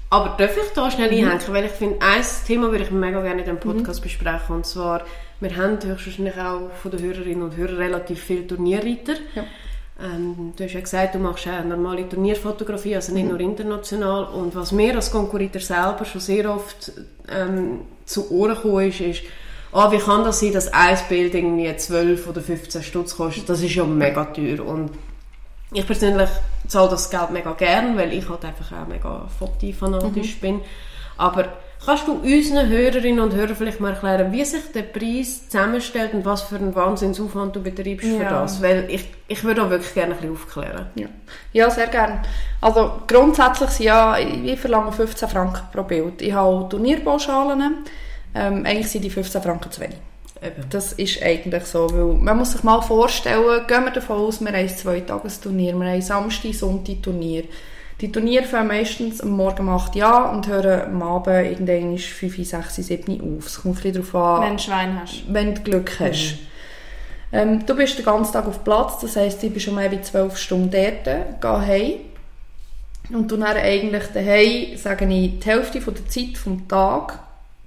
Aber 0.10 0.36
darf 0.38 0.56
ich 0.56 0.72
da 0.74 0.90
schnell 0.90 1.12
mhm. 1.12 1.30
einhängen? 1.30 1.54
Weil 1.54 1.66
ich 1.66 1.72
finde, 1.72 2.02
ein 2.02 2.24
Thema 2.46 2.72
würde 2.72 2.86
ich 2.86 2.92
mega 2.92 3.22
gerne 3.22 3.42
in 3.42 3.46
diesem 3.46 3.60
Podcast 3.60 4.00
mhm. 4.00 4.04
besprechen. 4.04 4.56
Und 4.56 4.66
zwar, 4.66 5.04
wir 5.40 5.56
haben 5.56 5.80
höchstwahrscheinlich 5.84 6.38
auch 6.38 6.72
von 6.82 6.92
den 6.92 7.02
Hörerinnen 7.02 7.44
und 7.44 7.58
Hörern 7.58 7.78
relativ 7.78 8.24
viele 8.24 8.48
Turnierreiter. 8.48 9.16
Ja. 9.36 9.44
Ähm, 10.00 10.54
du 10.56 10.64
hast 10.64 10.74
ja 10.74 10.80
gesagt, 10.80 11.16
du 11.16 11.20
machst 11.20 11.48
auch 11.48 11.64
normale 11.64 12.08
Turnierfotografie, 12.08 12.96
also 12.96 13.14
nicht 13.14 13.28
nur 13.28 13.40
international. 13.40 14.26
Und 14.26 14.56
was 14.56 14.72
mir 14.72 14.96
als 14.96 15.12
Konkurrenter 15.12 15.60
selber 15.60 16.06
schon 16.06 16.22
sehr 16.22 16.54
oft 16.54 16.92
ähm, 17.30 17.82
zu 18.06 18.32
Ohren 18.32 18.56
gekommen 18.56 18.90
ist, 18.90 19.02
ist, 19.02 19.22
oh, 19.72 19.92
wie 19.92 19.98
kann 19.98 20.24
das 20.24 20.40
sein, 20.40 20.54
dass 20.54 20.72
ein 20.72 20.98
Bild 21.10 21.34
irgendwie 21.34 21.76
12 21.76 22.28
oder 22.28 22.42
15 22.42 22.84
Stutz 22.84 23.16
kostet? 23.16 23.50
Das 23.50 23.62
ist 23.62 23.74
ja 23.74 23.86
mega 23.86 24.26
teuer. 24.26 24.66
Und 24.66 24.92
ich 25.74 25.86
persönlich 25.86 26.30
zahle 26.68 26.90
das 26.90 27.10
Geld 27.10 27.32
mega 27.32 27.54
gern, 27.54 27.98
weil 27.98 28.14
ich 28.14 28.30
halt 28.30 28.46
einfach 28.46 28.72
auch 28.72 28.88
mega 28.88 29.28
fotofanatisch 29.40 30.36
mhm. 30.36 30.40
bin. 30.40 30.62
Aber 31.18 31.46
Kannst 31.86 32.08
du 32.08 32.14
unseren 32.14 32.68
Hörerinnen 32.68 33.20
und 33.22 33.34
Hörern 33.34 33.56
vielleicht 33.56 33.80
mal 33.80 33.94
erklären, 33.94 34.32
wie 34.34 34.44
sich 34.44 34.72
der 34.74 34.82
Preis 34.82 35.48
zusammenstellt 35.48 36.14
und 36.14 36.26
was 36.26 36.42
für 36.42 36.58
einen 36.58 36.76
Wahnsinnsaufwand 36.76 37.56
du 37.56 37.62
betreibst 37.62 38.06
ja. 38.06 38.18
für 38.18 38.26
das? 38.26 38.62
Weil 38.62 38.90
ich, 38.90 39.08
ich 39.28 39.44
würde 39.44 39.64
auch 39.64 39.70
wirklich 39.70 39.94
gerne 39.94 40.14
ein 40.14 40.20
bisschen 40.20 40.34
aufklären. 40.34 40.88
Ja, 40.96 41.08
ja 41.54 41.70
sehr 41.70 41.88
gerne. 41.88 42.24
Also 42.60 42.92
grundsätzlich 43.08 43.80
ja, 43.80 44.18
ich 44.18 44.60
verlange 44.60 44.92
15 44.92 45.30
Franken 45.30 45.62
pro 45.72 45.84
Bild. 45.84 46.22
Ich 46.22 46.34
habe 46.34 46.68
Turnierpauschalen. 46.68 47.86
Ähm, 48.36 48.66
eigentlich 48.66 48.90
sind 48.90 49.04
die 49.04 49.10
15 49.10 49.42
Franken 49.42 49.72
zu 49.72 49.80
wenig. 49.80 49.98
Eben. 50.42 50.70
Das 50.70 50.94
ist 50.94 51.24
eigentlich 51.24 51.64
so, 51.64 51.90
weil 51.90 52.20
man 52.20 52.38
muss 52.38 52.52
sich 52.52 52.64
mal 52.64 52.82
vorstellen, 52.82 53.66
gehen 53.66 53.86
wir 53.86 53.92
davon 53.92 54.18
aus, 54.18 54.42
wir 54.42 54.50
haben 54.50 54.56
ein 54.56 54.70
Zweitagesturnier, 54.70 55.74
wir 55.74 55.90
haben 55.90 56.02
Samstag, 56.02 56.54
Sonntag 56.54 57.02
Turnier. 57.02 57.46
Die 58.00 58.12
Turniere 58.12 58.44
fangen 58.44 58.68
meistens 58.68 59.22
am 59.22 59.32
Morgen 59.32 59.68
um 59.68 59.70
8 59.70 59.96
Uhr 59.96 60.06
an 60.06 60.36
und 60.36 60.48
hören 60.48 60.82
am 60.82 61.02
Abend 61.02 61.48
irgendwann 61.48 61.98
5, 61.98 62.48
6, 62.48 62.76
7 62.76 63.20
Uhr 63.20 63.38
auf. 63.38 63.48
Es 63.48 63.62
kommt 63.62 63.84
ein 63.84 63.94
darauf 63.94 64.14
an. 64.14 64.42
Wenn 64.44 64.58
du 64.58 64.64
Schwein 64.64 65.02
hast. 65.02 65.24
Wenn 65.28 65.56
du 65.56 65.62
Glück 65.62 66.00
hast. 66.00 66.36
Mhm. 66.36 66.48
Ähm, 67.32 67.66
du 67.66 67.76
bist 67.76 67.98
den 67.98 68.06
ganzen 68.06 68.34
Tag 68.34 68.46
auf 68.48 68.64
Platz, 68.64 69.00
das 69.02 69.16
heisst, 69.16 69.42
du 69.42 69.50
bist 69.50 69.66
schon 69.66 69.76
mehr 69.76 69.92
wie 69.92 70.00
12 70.00 70.38
Stunden 70.38 70.72
dort, 70.72 71.42
geh 71.42 71.48
heim. 71.48 71.94
Und 73.10 73.32
dann 73.32 73.44
eigentlich 73.44 74.04
daheim, 74.14 74.78
sage 74.78 75.06
ich, 75.06 75.40
die 75.40 75.50
Hälfte 75.50 75.82
von 75.82 75.96
der 75.96 76.08
Zeit 76.08 76.38
vom 76.38 76.68
Tag 76.68 77.20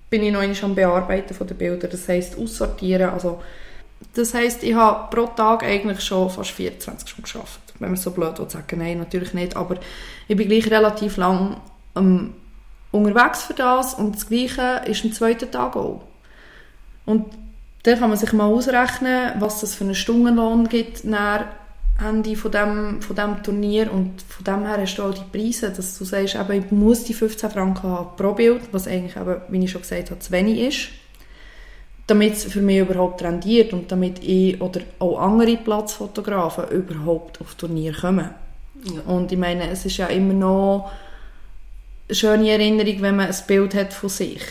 bin 0.09 0.23
ich 0.23 0.33
noch 0.33 0.63
am 0.63 0.75
Bearbeiten 0.75 1.35
der 1.47 1.55
Bilder. 1.55 1.89
Das 1.89 2.09
heisst, 2.09 2.39
aussortieren, 2.39 3.11
also 3.11 3.41
das 4.15 4.33
heisst, 4.33 4.63
ich 4.63 4.75
habe 4.75 5.15
pro 5.15 5.27
Tag 5.27 5.63
eigentlich 5.65 6.01
schon 6.01 6.31
fast 6.31 6.53
24 6.53 7.09
Stunden 7.09 7.31
gearbeitet 7.31 7.70
wenn 7.81 7.91
man 7.91 7.97
so 7.97 8.13
blöd 8.13 8.39
will 8.39 8.49
sagen. 8.49 8.79
Nein, 8.79 8.99
natürlich 8.99 9.35
nicht. 9.35 9.57
Aber 9.57 9.77
ich 10.29 10.37
bin 10.37 10.49
gleich 10.49 10.71
relativ 10.71 11.17
lang 11.17 11.57
ähm, 11.97 12.35
unterwegs 12.93 13.43
für 13.43 13.55
das 13.55 13.95
und 13.95 14.15
das 14.15 14.29
Gleiche 14.29 14.83
ist 14.87 15.05
am 15.05 15.13
zweiten 15.13 15.51
Tag 15.51 15.77
auch. 15.77 16.03
Und 17.07 17.27
dann 17.83 17.99
kann 17.99 18.11
man 18.11 18.19
sich 18.19 18.33
mal 18.33 18.47
ausrechnen, 18.47 19.33
was 19.39 19.61
das 19.61 19.75
für 19.75 19.85
einen 19.85 19.95
Stundenlohn 19.95 20.69
gibt 20.69 21.05
nach 21.05 21.47
Ende 21.99 22.37
von 22.37 22.53
dem, 22.53 23.03
von 23.03 23.17
dem 23.17 23.43
Turnier 23.43 23.93
und 23.93 24.23
von 24.23 24.45
dem 24.45 24.67
her 24.67 24.79
hast 24.81 24.97
du 24.97 25.03
auch 25.03 25.15
die 25.15 25.39
Preise, 25.39 25.71
dass 25.71 25.99
du 25.99 26.05
sagst, 26.05 26.35
eben, 26.35 26.53
ich 26.53 26.71
muss 26.71 27.05
die 27.05 27.15
15 27.15 27.51
Franken 27.51 27.91
haben 27.91 28.17
pro 28.17 28.33
Bild, 28.33 28.63
was 28.73 28.87
eigentlich 28.87 29.17
eben, 29.17 29.37
wie 29.49 29.65
ich 29.65 29.71
schon 29.71 29.83
gesagt 29.83 30.11
habe, 30.11 30.21
zu 30.21 30.31
wenig 30.31 30.59
ist 30.61 31.00
damit 32.11 32.35
es 32.35 32.45
für 32.45 32.61
mich 32.61 32.79
überhaupt 32.79 33.23
rendiert 33.23 33.73
und 33.73 33.91
damit 33.93 34.23
ich 34.23 34.61
oder 34.61 34.81
auch 34.99 35.19
andere 35.19 35.57
Platzfotografen 35.57 36.69
überhaupt 36.69 37.41
auf 37.41 37.55
Turnier 37.55 37.93
kommen. 37.93 38.31
Ja. 38.85 39.13
Und 39.13 39.31
ich 39.31 39.39
meine, 39.39 39.71
es 39.71 39.85
ist 39.85 39.99
ja 39.99 40.07
immer 40.07 40.35
noch 40.35 40.91
eine 42.09 42.15
schöne 42.15 42.51
Erinnerung, 42.51 43.03
wenn 43.03 43.17
man 43.17 43.29
ein 43.29 43.37
Bild 43.47 43.75
hat 43.75 43.93
von 43.93 44.09
sich. 44.09 44.43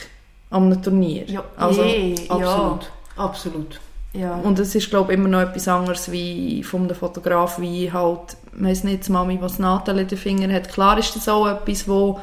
an 0.49 0.65
einem 0.65 0.81
Turnier. 0.81 1.25
Ja, 1.27 1.43
also, 1.57 1.83
je, 1.83 2.15
Absolut. 2.27 2.83
Ja. 2.83 3.23
Absolut. 3.23 3.79
Ja. 4.13 4.35
Und 4.37 4.57
es 4.57 4.73
ist, 4.73 4.89
glaube 4.89 5.13
ich, 5.13 5.19
immer 5.19 5.29
noch 5.29 5.41
etwas 5.41 5.67
anderes 5.67 6.11
wie 6.11 6.63
von 6.63 6.83
einem 6.83 6.95
Fotograf, 6.95 7.59
wie 7.59 7.91
halt, 7.91 8.37
weiss 8.53 8.83
nicht, 8.83 9.07
Mami, 9.09 9.37
was 9.39 9.59
Nadel 9.59 9.99
in 9.99 10.07
den 10.07 10.17
Fingern 10.17 10.51
hat. 10.51 10.69
Klar 10.69 10.97
ist 10.97 11.15
das 11.15 11.29
auch 11.29 11.47
etwas, 11.47 11.87
wo, 11.87 12.19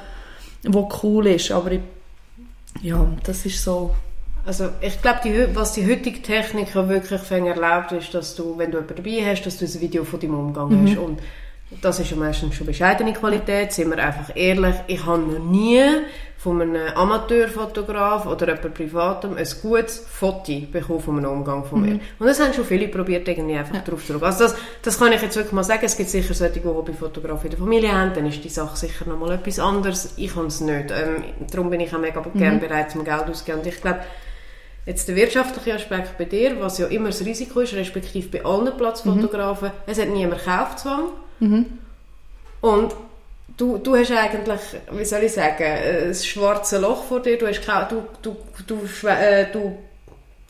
wo 0.64 0.88
cool 1.02 1.28
ist, 1.28 1.52
aber 1.52 1.72
ich, 1.72 1.80
ja, 2.82 3.06
das 3.24 3.46
ist 3.46 3.62
so... 3.62 3.94
Also 4.46 4.68
ich 4.80 5.02
glaube, 5.02 5.18
die, 5.24 5.54
was 5.54 5.72
die 5.72 5.84
heutige 5.90 6.22
Technik 6.22 6.74
ja 6.74 6.88
wirklich 6.88 7.20
erlaubt 7.30 7.92
ist, 7.92 8.14
dass 8.14 8.34
du, 8.36 8.56
wenn 8.56 8.70
du 8.70 8.78
jemanden 8.78 8.96
dabei 9.04 9.30
hast, 9.30 9.44
dass 9.44 9.58
du 9.58 9.64
ein 9.64 9.80
Video 9.80 10.04
von 10.04 10.20
deinem 10.20 10.38
Umgang 10.38 10.68
Mhm. 10.70 10.86
hast. 10.86 10.96
Und 10.98 11.18
das 11.82 11.98
ist 11.98 12.10
ja 12.12 12.16
meistens 12.16 12.54
schon 12.54 12.66
bescheidene 12.66 13.12
Qualität, 13.12 13.72
sind 13.72 13.90
wir 13.90 13.98
einfach 13.98 14.30
ehrlich. 14.36 14.76
Ich 14.86 15.04
habe 15.04 15.20
noch 15.20 15.40
nie 15.40 15.82
von 16.38 16.62
einem 16.62 16.76
Amateurfotograf 16.94 18.26
oder 18.26 18.46
jemand 18.54 18.74
Privatem 18.74 19.36
ein 19.36 19.46
gutes 19.62 19.98
Foto 19.98 20.60
bekommen 20.70 21.00
von 21.00 21.18
einem 21.18 21.30
Umgang 21.30 21.64
von 21.64 21.80
Mhm. 21.80 21.86
mir. 21.86 22.00
Und 22.20 22.26
das 22.26 22.38
haben 22.40 22.52
schon 22.52 22.64
viele 22.64 22.86
probiert, 22.88 23.26
irgendwie 23.26 23.56
einfach 23.56 23.82
drauf 23.82 24.04
zu 24.06 24.12
schauen. 24.12 24.22
Also 24.22 24.44
das, 24.44 24.56
das 24.82 24.98
kann 24.98 25.12
ich 25.12 25.22
jetzt 25.22 25.34
wirklich 25.34 25.52
mal 25.54 25.64
sagen. 25.64 25.84
Es 25.84 25.96
gibt 25.96 26.08
sicher 26.10 26.34
solche, 26.34 26.60
die 26.60 26.64
Hobbyfotografen 26.64 27.46
in 27.46 27.50
der 27.50 27.58
Familie 27.58 27.92
haben, 27.92 28.12
dann 28.14 28.26
ist 28.26 28.44
die 28.44 28.48
Sache 28.48 28.76
sicher 28.76 29.06
noch 29.08 29.18
mal 29.18 29.32
etwas 29.32 29.58
anderes. 29.58 30.14
Ich 30.16 30.36
habe 30.36 30.46
es 30.46 30.60
nicht. 30.60 30.92
Ähm, 30.92 31.24
darum 31.50 31.68
bin 31.70 31.80
ich 31.80 31.92
auch 31.92 31.98
mega 31.98 32.20
Mhm. 32.20 32.38
gerne 32.38 32.58
bereit, 32.60 32.92
zum 32.92 33.04
Geld 33.04 33.24
auszugeben. 33.28 33.60
Und 33.62 33.66
ich 33.66 33.80
glaube, 33.80 34.00
Jetzt 34.86 35.08
der 35.08 35.16
wirtschaftliche 35.16 35.74
Aspekt 35.74 36.16
bei 36.16 36.24
dir, 36.26 36.60
was 36.60 36.78
ja 36.78 36.86
immer 36.86 37.08
das 37.08 37.24
Risiko 37.24 37.60
ist, 37.60 37.74
respektive 37.74 38.38
bei 38.38 38.44
allen 38.44 38.74
Platzfotografen, 38.76 39.72
es 39.86 39.98
hat 40.00 40.08
niemand 40.08 40.44
Kaufzwang. 40.44 41.08
Und 42.60 42.94
du, 43.56 43.78
du 43.78 43.96
hast 43.96 44.12
eigentlich, 44.12 44.60
wie 44.92 45.04
soll 45.04 45.24
ich 45.24 45.32
sagen, 45.32 45.64
ein 45.64 46.14
schwarzes 46.14 46.80
Loch 46.80 47.04
vor 47.04 47.20
dir, 47.20 47.36
du, 47.36 47.46
hast, 47.48 47.62
kau- 47.66 47.86
du, 47.88 48.02
du, 48.22 48.36
du, 49.52 49.76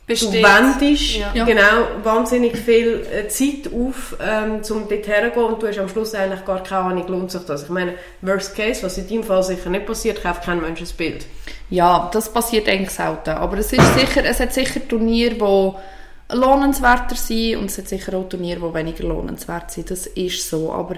äh, 0.07 0.15
du 0.15 0.31
Besteht. 0.31 0.43
wendest 0.43 1.15
Ja. 1.33 1.45
Genau 1.45 2.03
wahnsinnig 2.03 2.57
viel 2.57 3.05
äh, 3.11 3.27
Zeit 3.27 3.71
auf, 3.73 4.15
ähm, 4.21 4.61
um 4.69 4.87
dort 4.87 5.07
herzugehen 5.07 5.45
und 5.45 5.61
du 5.61 5.67
hast 5.67 5.79
am 5.79 5.89
Schluss 5.89 6.13
eigentlich 6.13 6.45
gar 6.45 6.63
keine 6.63 6.81
Ahnung, 6.81 7.07
lohnt 7.07 7.31
sich 7.31 7.41
das. 7.43 7.63
Ich 7.63 7.69
meine, 7.69 7.95
worst 8.21 8.55
case, 8.55 8.83
was 8.83 8.97
in 8.97 9.07
deinem 9.07 9.23
Fall 9.23 9.43
sicher 9.43 9.69
nicht 9.69 9.85
passiert, 9.85 10.23
kauft 10.23 10.43
kein 10.43 10.61
Mensch 10.61 10.81
ein 10.81 10.87
Bild. 10.97 11.25
Ja, 11.69 12.09
das 12.13 12.31
passiert 12.31 12.69
eigentlich 12.69 12.91
selten. 12.91 13.31
Aber 13.31 13.57
es, 13.57 13.73
ist 13.73 13.93
sicher, 13.95 14.23
es 14.23 14.39
hat 14.39 14.53
sicher 14.53 14.87
Turniere, 14.87 15.35
die 15.35 16.35
lohnenswerter 16.35 17.15
sind 17.15 17.57
und 17.57 17.65
es 17.65 17.77
hat 17.77 17.87
sicher 17.89 18.17
auch 18.17 18.29
Turniere, 18.29 18.59
die 18.59 18.73
weniger 18.73 19.03
lohnenswert 19.03 19.71
sind. 19.71 19.91
Das 19.91 20.07
ist 20.07 20.49
so. 20.49 20.71
Aber 20.71 20.95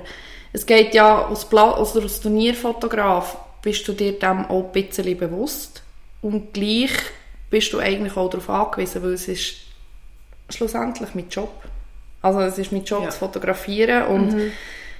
es 0.53 0.65
geht 0.65 0.93
ja, 0.93 1.25
als, 1.25 1.45
Pla 1.45 1.71
also 1.71 2.01
als 2.01 2.19
Turnierfotograf 2.21 3.37
bist 3.61 3.87
du 3.87 3.93
dir 3.93 4.17
dem 4.17 4.45
auch 4.45 4.65
ein 4.65 4.71
bisschen 4.71 5.17
bewusst 5.17 5.83
und 6.21 6.53
gleich 6.53 6.91
bist 7.49 7.73
du 7.73 7.79
eigentlich 7.79 8.15
auch 8.17 8.29
darauf 8.29 8.49
angewiesen, 8.49 9.01
weil 9.03 9.13
es 9.13 9.27
ist 9.27 9.55
schlussendlich 10.49 11.09
mein 11.15 11.29
Job. 11.29 11.51
Also 12.21 12.41
es 12.41 12.57
ist 12.57 12.71
mein 12.71 12.83
Job 12.83 13.03
Ja. 13.03 13.09
zu 13.09 13.19
fotografieren 13.19 14.05
und 14.07 14.35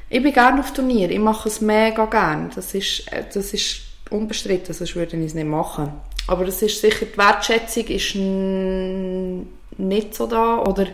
ich 0.09 0.23
bin 0.23 0.33
gerne 0.33 0.59
auf 0.61 0.71
Turnier. 0.73 1.09
Ich 1.11 1.19
mache 1.19 1.49
es 1.49 1.61
mega 1.61 2.05
gerne. 2.05 2.49
Das 2.55 2.73
ist, 2.73 3.11
äh, 3.11 3.23
das 3.33 3.53
ist 3.53 3.81
unbestritten, 4.09 4.73
sonst 4.73 4.95
würde 4.95 5.17
ich 5.17 5.25
es 5.27 5.33
nicht 5.33 5.47
machen. 5.47 5.91
Aber 6.27 6.47
es 6.47 6.61
ist 6.61 6.79
sicher, 6.81 7.05
die 7.05 7.17
Wertschätzung 7.17 7.85
ist 7.85 8.15
nicht 9.77 10.15
so 10.15 10.27
da 10.27 10.57
oder 10.59 10.87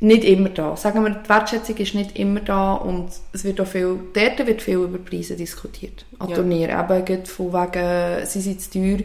nicht 0.00 0.24
immer 0.24 0.48
da. 0.50 0.76
Sagen 0.76 1.02
wir, 1.04 1.10
die 1.10 1.28
Wertschätzung 1.28 1.76
ist 1.76 1.94
nicht 1.94 2.18
immer 2.18 2.40
da 2.40 2.74
und 2.74 3.10
es 3.32 3.44
wird 3.44 3.60
auch 3.60 3.66
viel, 3.66 3.98
dort 4.12 4.46
wird 4.46 4.60
viel 4.62 4.76
über 4.78 4.98
Preise 4.98 5.36
diskutiert. 5.36 6.04
An 6.18 6.28
Ja. 6.28 6.36
Turnieren. 6.36 6.90
Eben 6.90 7.24
von 7.26 7.52
wegen, 7.52 8.26
sie 8.26 8.40
sind 8.40 8.60
zu 8.60 8.70
teuer, 8.72 8.98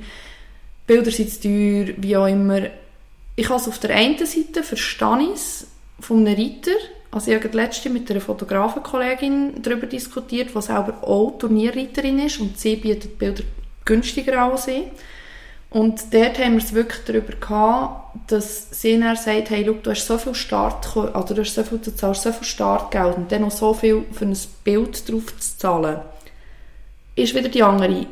Bilder 0.89 1.11
sind 1.11 1.29
zu 1.29 1.41
teuer, 1.41 1.93
wie 1.97 2.17
auch 2.17 2.25
immer. 2.25 2.61
Ich 3.35 3.47
habe 3.47 3.59
es 3.59 3.67
auf 3.67 3.77
der 3.77 3.95
einen 3.95 4.17
Seite, 4.25 4.63
verstehe 4.63 5.35
von 5.99 6.25
einem 6.25 6.35
Reiter. 6.35 6.71
Also 7.11 7.29
ich 7.29 7.43
habe 7.43 7.55
letzte 7.55 7.91
mit 7.91 8.09
einer 8.09 8.21
Fotografenkollegin 8.21 9.61
darüber 9.61 9.85
diskutiert, 9.85 10.49
die 10.55 10.61
selber 10.63 11.03
auch 11.03 11.37
Turnierreiterin 11.37 12.17
ist 12.17 12.39
und 12.39 12.57
sie 12.59 12.75
bietet 12.75 13.19
Bilder 13.19 13.43
günstiger 13.85 14.41
an 14.41 14.51
als 14.53 14.67
ich. 14.67 14.85
Und 15.69 16.11
dort 16.11 16.39
haben 16.39 16.53
wir 16.53 16.63
es 16.63 16.73
wirklich 16.73 17.03
darüber 17.05 17.33
gehabt, 17.33 18.31
dass 18.31 18.69
sie 18.71 18.99
dann 18.99 19.15
sagt, 19.15 19.51
hey, 19.51 19.63
schau, 19.63 19.73
du 19.73 19.91
hast 19.91 20.07
so 20.07 20.17
viel 20.17 20.33
Start, 20.33 20.87
also 21.13 21.35
du 21.35 21.41
hast 21.41 21.53
so 21.53 21.63
viel, 21.63 21.77
du 21.77 21.95
zahlst 21.95 22.23
so 22.23 22.31
viel 22.31 22.47
Startgeld 22.47 23.15
und 23.15 23.31
dann 23.31 23.43
noch 23.43 23.51
so 23.51 23.75
viel 23.75 24.05
für 24.11 24.25
ein 24.25 24.37
Bild 24.63 25.07
drauf 25.07 25.37
zu 25.37 25.57
zahlen, 25.59 25.99
ist 27.15 27.35
wieder 27.35 27.49
die 27.49 27.61
andere. 27.61 28.07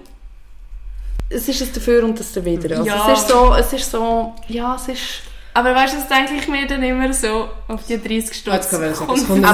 Es 1.30 1.48
ist 1.50 1.60
das 1.62 1.72
dafür 1.74 2.04
und 2.06 2.20
das 2.20 2.32
dawider. 2.32 2.78
Also 2.78 2.90
Ja. 2.90 3.12
es 3.12 3.20
ist 3.20 3.28
so, 3.30 3.54
es 3.54 3.74
ist 3.74 3.92
so, 3.92 4.34
ja, 4.48 4.76
es 4.76 4.88
ist... 4.88 5.02
Aber 5.54 5.74
weißt 5.74 5.94
du, 5.96 5.98
das 5.98 6.08
denke 6.08 6.36
ich 6.36 6.48
mir 6.48 6.68
dann 6.68 6.84
immer 6.84 7.12
so 7.12 7.50
auf 7.68 7.84
die 7.88 7.98
30 8.02 8.38
Stutz. 8.38 8.54
Jetzt 8.54 8.70
kann 8.70 8.82
man 8.82 8.94
sagen, 8.94 9.08
kommt 9.08 9.20
es 9.22 9.28
kommt, 9.28 9.46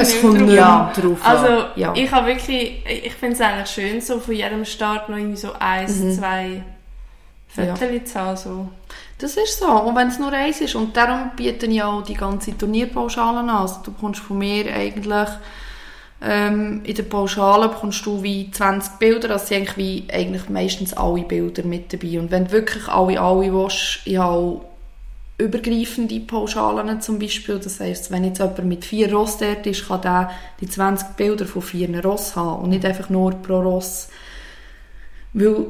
es 0.00 0.08
nicht 0.08 0.20
kommt 0.20 0.34
drauf 0.34 0.46
nicht 0.48 0.56
Ja. 0.56 0.92
drauf 0.94 1.18
an. 1.24 1.36
Also, 1.36 1.64
Ja. 1.76 1.92
ich 1.94 2.10
habe 2.10 2.26
wirklich, 2.26 2.84
ich 3.04 3.14
finde 3.14 3.36
es 3.36 3.40
eigentlich 3.40 3.68
schön, 3.70 4.00
so 4.00 4.18
von 4.18 4.34
jedem 4.34 4.64
Start 4.64 5.08
noch 5.08 5.16
irgendwie 5.16 5.36
so 5.36 5.52
eins, 5.58 5.96
Mhm. 6.00 6.18
zwei 6.18 6.62
Viertel 7.48 8.02
zu 8.04 8.18
haben. 8.18 8.36
So. 8.36 8.68
Das 9.18 9.36
ist 9.36 9.58
so. 9.60 9.66
Und 9.68 9.94
wenn 9.94 10.08
es 10.08 10.18
nur 10.18 10.32
eins 10.32 10.60
ist. 10.60 10.74
Und 10.74 10.96
darum 10.96 11.30
bieten 11.36 11.70
ja 11.70 11.86
auch 11.86 12.02
die 12.02 12.14
ganze 12.14 12.58
Turnierpauschalen 12.58 13.48
an. 13.48 13.50
Also 13.50 13.76
du 13.84 13.92
bekommst 13.92 14.20
von 14.20 14.38
mir 14.38 14.66
eigentlich 14.74 15.28
ähm, 16.24 16.82
in 16.84 16.94
der 16.94 17.02
Pauschale 17.02 17.68
bekommst 17.68 18.06
du 18.06 18.22
wie 18.22 18.50
20 18.50 18.98
Bilder. 18.98 19.28
Das 19.28 19.48
sind 19.48 19.58
eigentlich, 19.58 19.76
wie, 19.76 20.04
eigentlich 20.12 20.48
meistens 20.48 20.94
alle 20.94 21.22
Bilder 21.22 21.64
mit 21.64 21.92
dabei. 21.92 22.20
Und 22.20 22.30
wenn 22.30 22.46
du 22.46 22.52
wirklich 22.52 22.86
alle, 22.88 23.20
alle 23.20 23.52
willst, 23.52 24.00
ich 24.04 24.16
habe 24.16 24.60
übergreifende 25.38 26.20
Pauschalen 26.20 27.00
zum 27.00 27.18
Beispiel. 27.18 27.58
Das 27.58 27.80
heisst, 27.80 28.10
wenn 28.10 28.24
jetzt 28.24 28.38
jemand 28.38 28.64
mit 28.64 28.84
vier 28.84 29.12
Ross 29.12 29.38
dort 29.38 29.66
ist, 29.66 29.88
kann 29.88 30.02
der 30.02 30.30
die 30.60 30.68
20 30.68 31.16
Bilder 31.16 31.46
von 31.46 31.62
vier 31.62 32.04
Ross 32.04 32.36
haben 32.36 32.62
und 32.62 32.70
nicht 32.70 32.84
einfach 32.84 33.10
nur 33.10 33.32
pro 33.32 33.60
Ross. 33.60 34.08
Weil, 35.32 35.66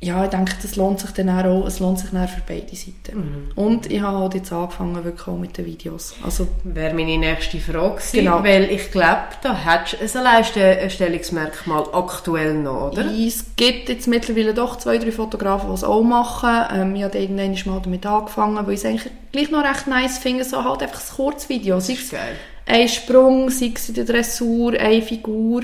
ja, 0.00 0.22
ich 0.24 0.30
denke, 0.30 0.52
das 0.62 0.76
lohnt 0.76 1.00
sich 1.00 1.10
dann 1.10 1.28
auch, 1.28 1.66
es 1.66 1.80
lohnt 1.80 1.98
sich 1.98 2.10
dann 2.10 2.28
für 2.28 2.40
beide 2.46 2.76
Seiten. 2.76 3.18
Mhm. 3.18 3.50
Und 3.56 3.90
ich 3.90 4.00
habe 4.00 4.18
halt 4.18 4.34
jetzt 4.34 4.52
angefangen 4.52 5.02
wirklich 5.04 5.26
auch 5.26 5.36
mit 5.36 5.58
den 5.58 5.66
Videos. 5.66 6.14
Also, 6.22 6.46
wäre 6.62 6.94
meine 6.94 7.18
nächste 7.18 7.58
Frage 7.58 7.96
gewesen, 7.96 8.12
Genau. 8.12 8.44
weil 8.44 8.70
ich 8.70 8.92
glaube, 8.92 9.22
da 9.42 9.56
hättest 9.56 10.14
du 10.14 10.18
ein 10.20 10.26
Alleinstellungsmerkmal 10.26 11.84
aktuell 11.92 12.54
noch, 12.54 12.92
oder? 12.92 13.06
es 13.06 13.44
gibt 13.56 13.88
jetzt 13.88 14.06
mittlerweile 14.06 14.54
doch 14.54 14.76
zwei, 14.76 14.98
drei 14.98 15.10
Fotografen, 15.10 15.68
die 15.68 15.74
es 15.74 15.82
auch 15.84 16.02
machen. 16.02 16.66
Ähm, 16.72 16.94
ich 16.94 17.02
habe 17.02 17.18
irgendwann 17.18 17.56
mal 17.66 17.80
damit 17.82 18.06
angefangen, 18.06 18.66
weil 18.66 18.74
ich 18.74 18.80
es 18.80 18.84
eigentlich 18.86 19.12
gleich 19.32 19.50
noch 19.50 19.64
recht 19.64 19.88
nice 19.88 20.18
finde, 20.18 20.44
so 20.44 20.62
halt 20.62 20.82
einfach 20.82 21.00
ein 21.00 21.16
Kurzvideo. 21.16 21.80
Sei 21.80 21.94
es 21.94 22.10
Geil. 22.10 22.36
Ein 22.68 22.88
Sprung, 22.88 23.50
sei 23.50 23.72
es 23.74 23.88
in 23.88 23.94
der 23.94 24.04
Dressur, 24.04 24.74
eine 24.74 25.02
Figur. 25.02 25.62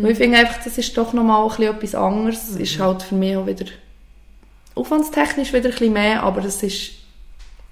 Weil 0.00 0.12
ich 0.12 0.18
finde 0.18 0.38
einfach, 0.38 0.62
das 0.62 0.78
ist 0.78 0.96
doch 0.96 1.12
nochmal 1.12 1.50
etwas 1.62 1.94
anderes. 1.94 2.48
Es 2.50 2.56
ist 2.56 2.78
halt 2.78 3.02
für 3.02 3.14
mich 3.14 3.36
auch 3.36 3.46
wieder 3.46 3.66
aufwandstechnisch 4.74 5.52
wieder 5.52 5.66
ein 5.66 5.70
bisschen 5.70 5.92
mehr, 5.92 6.22
aber 6.22 6.44
es 6.44 6.62
ist, 6.62 6.92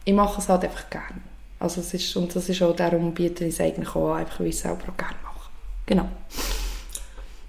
ich 0.05 0.15
mache 0.15 0.41
es 0.41 0.49
halt 0.49 0.65
einfach 0.65 0.89
gerne. 0.91 1.21
Also 1.59 1.81
es 1.81 1.95
ist, 1.95 2.17
und 2.17 2.35
das 2.35 2.49
ist 2.49 2.63
auch, 2.63 2.75
darum 2.75 3.15
biete 3.15 3.45
ich 3.45 3.55
es 3.55 3.61
eigentlich 3.61 3.95
auch 3.95 4.15
einfach 4.15 4.41
weil 4.41 4.49
ich 4.49 4.57
es 4.57 4.63
selber 4.63 4.83
auch 4.89 4.97
gerne 4.97 5.17
mache. 5.23 5.51
Genau. 5.87 6.09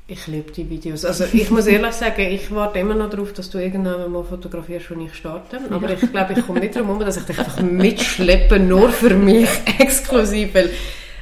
Ich 0.06 0.28
liebe 0.28 0.52
die 0.52 0.70
Videos. 0.70 1.06
Also 1.06 1.24
ich 1.32 1.50
muss 1.50 1.66
ehrlich 1.66 1.94
sagen, 1.94 2.22
ich 2.22 2.54
warte 2.54 2.78
immer 2.78 2.94
noch 2.94 3.10
darauf, 3.10 3.32
dass 3.34 3.50
du 3.50 3.58
irgendwann 3.58 4.12
mal 4.12 4.24
fotografierst, 4.24 4.92
wenn 4.92 5.02
ich 5.02 5.16
starte. 5.16 5.60
Aber 5.70 5.90
ich 5.90 6.12
glaube, 6.12 6.34
ich 6.34 6.46
komme 6.46 6.60
nicht 6.60 6.76
darum 6.76 6.90
herum, 6.90 7.06
dass 7.06 7.18
ich 7.18 7.24
dich 7.24 7.40
einfach 7.40 7.62
mitschleppe, 7.62 8.60
nur 8.60 8.90
für 8.90 9.16
mich 9.16 9.50
exklusiv. 9.80 10.54
Weil, 10.54 10.72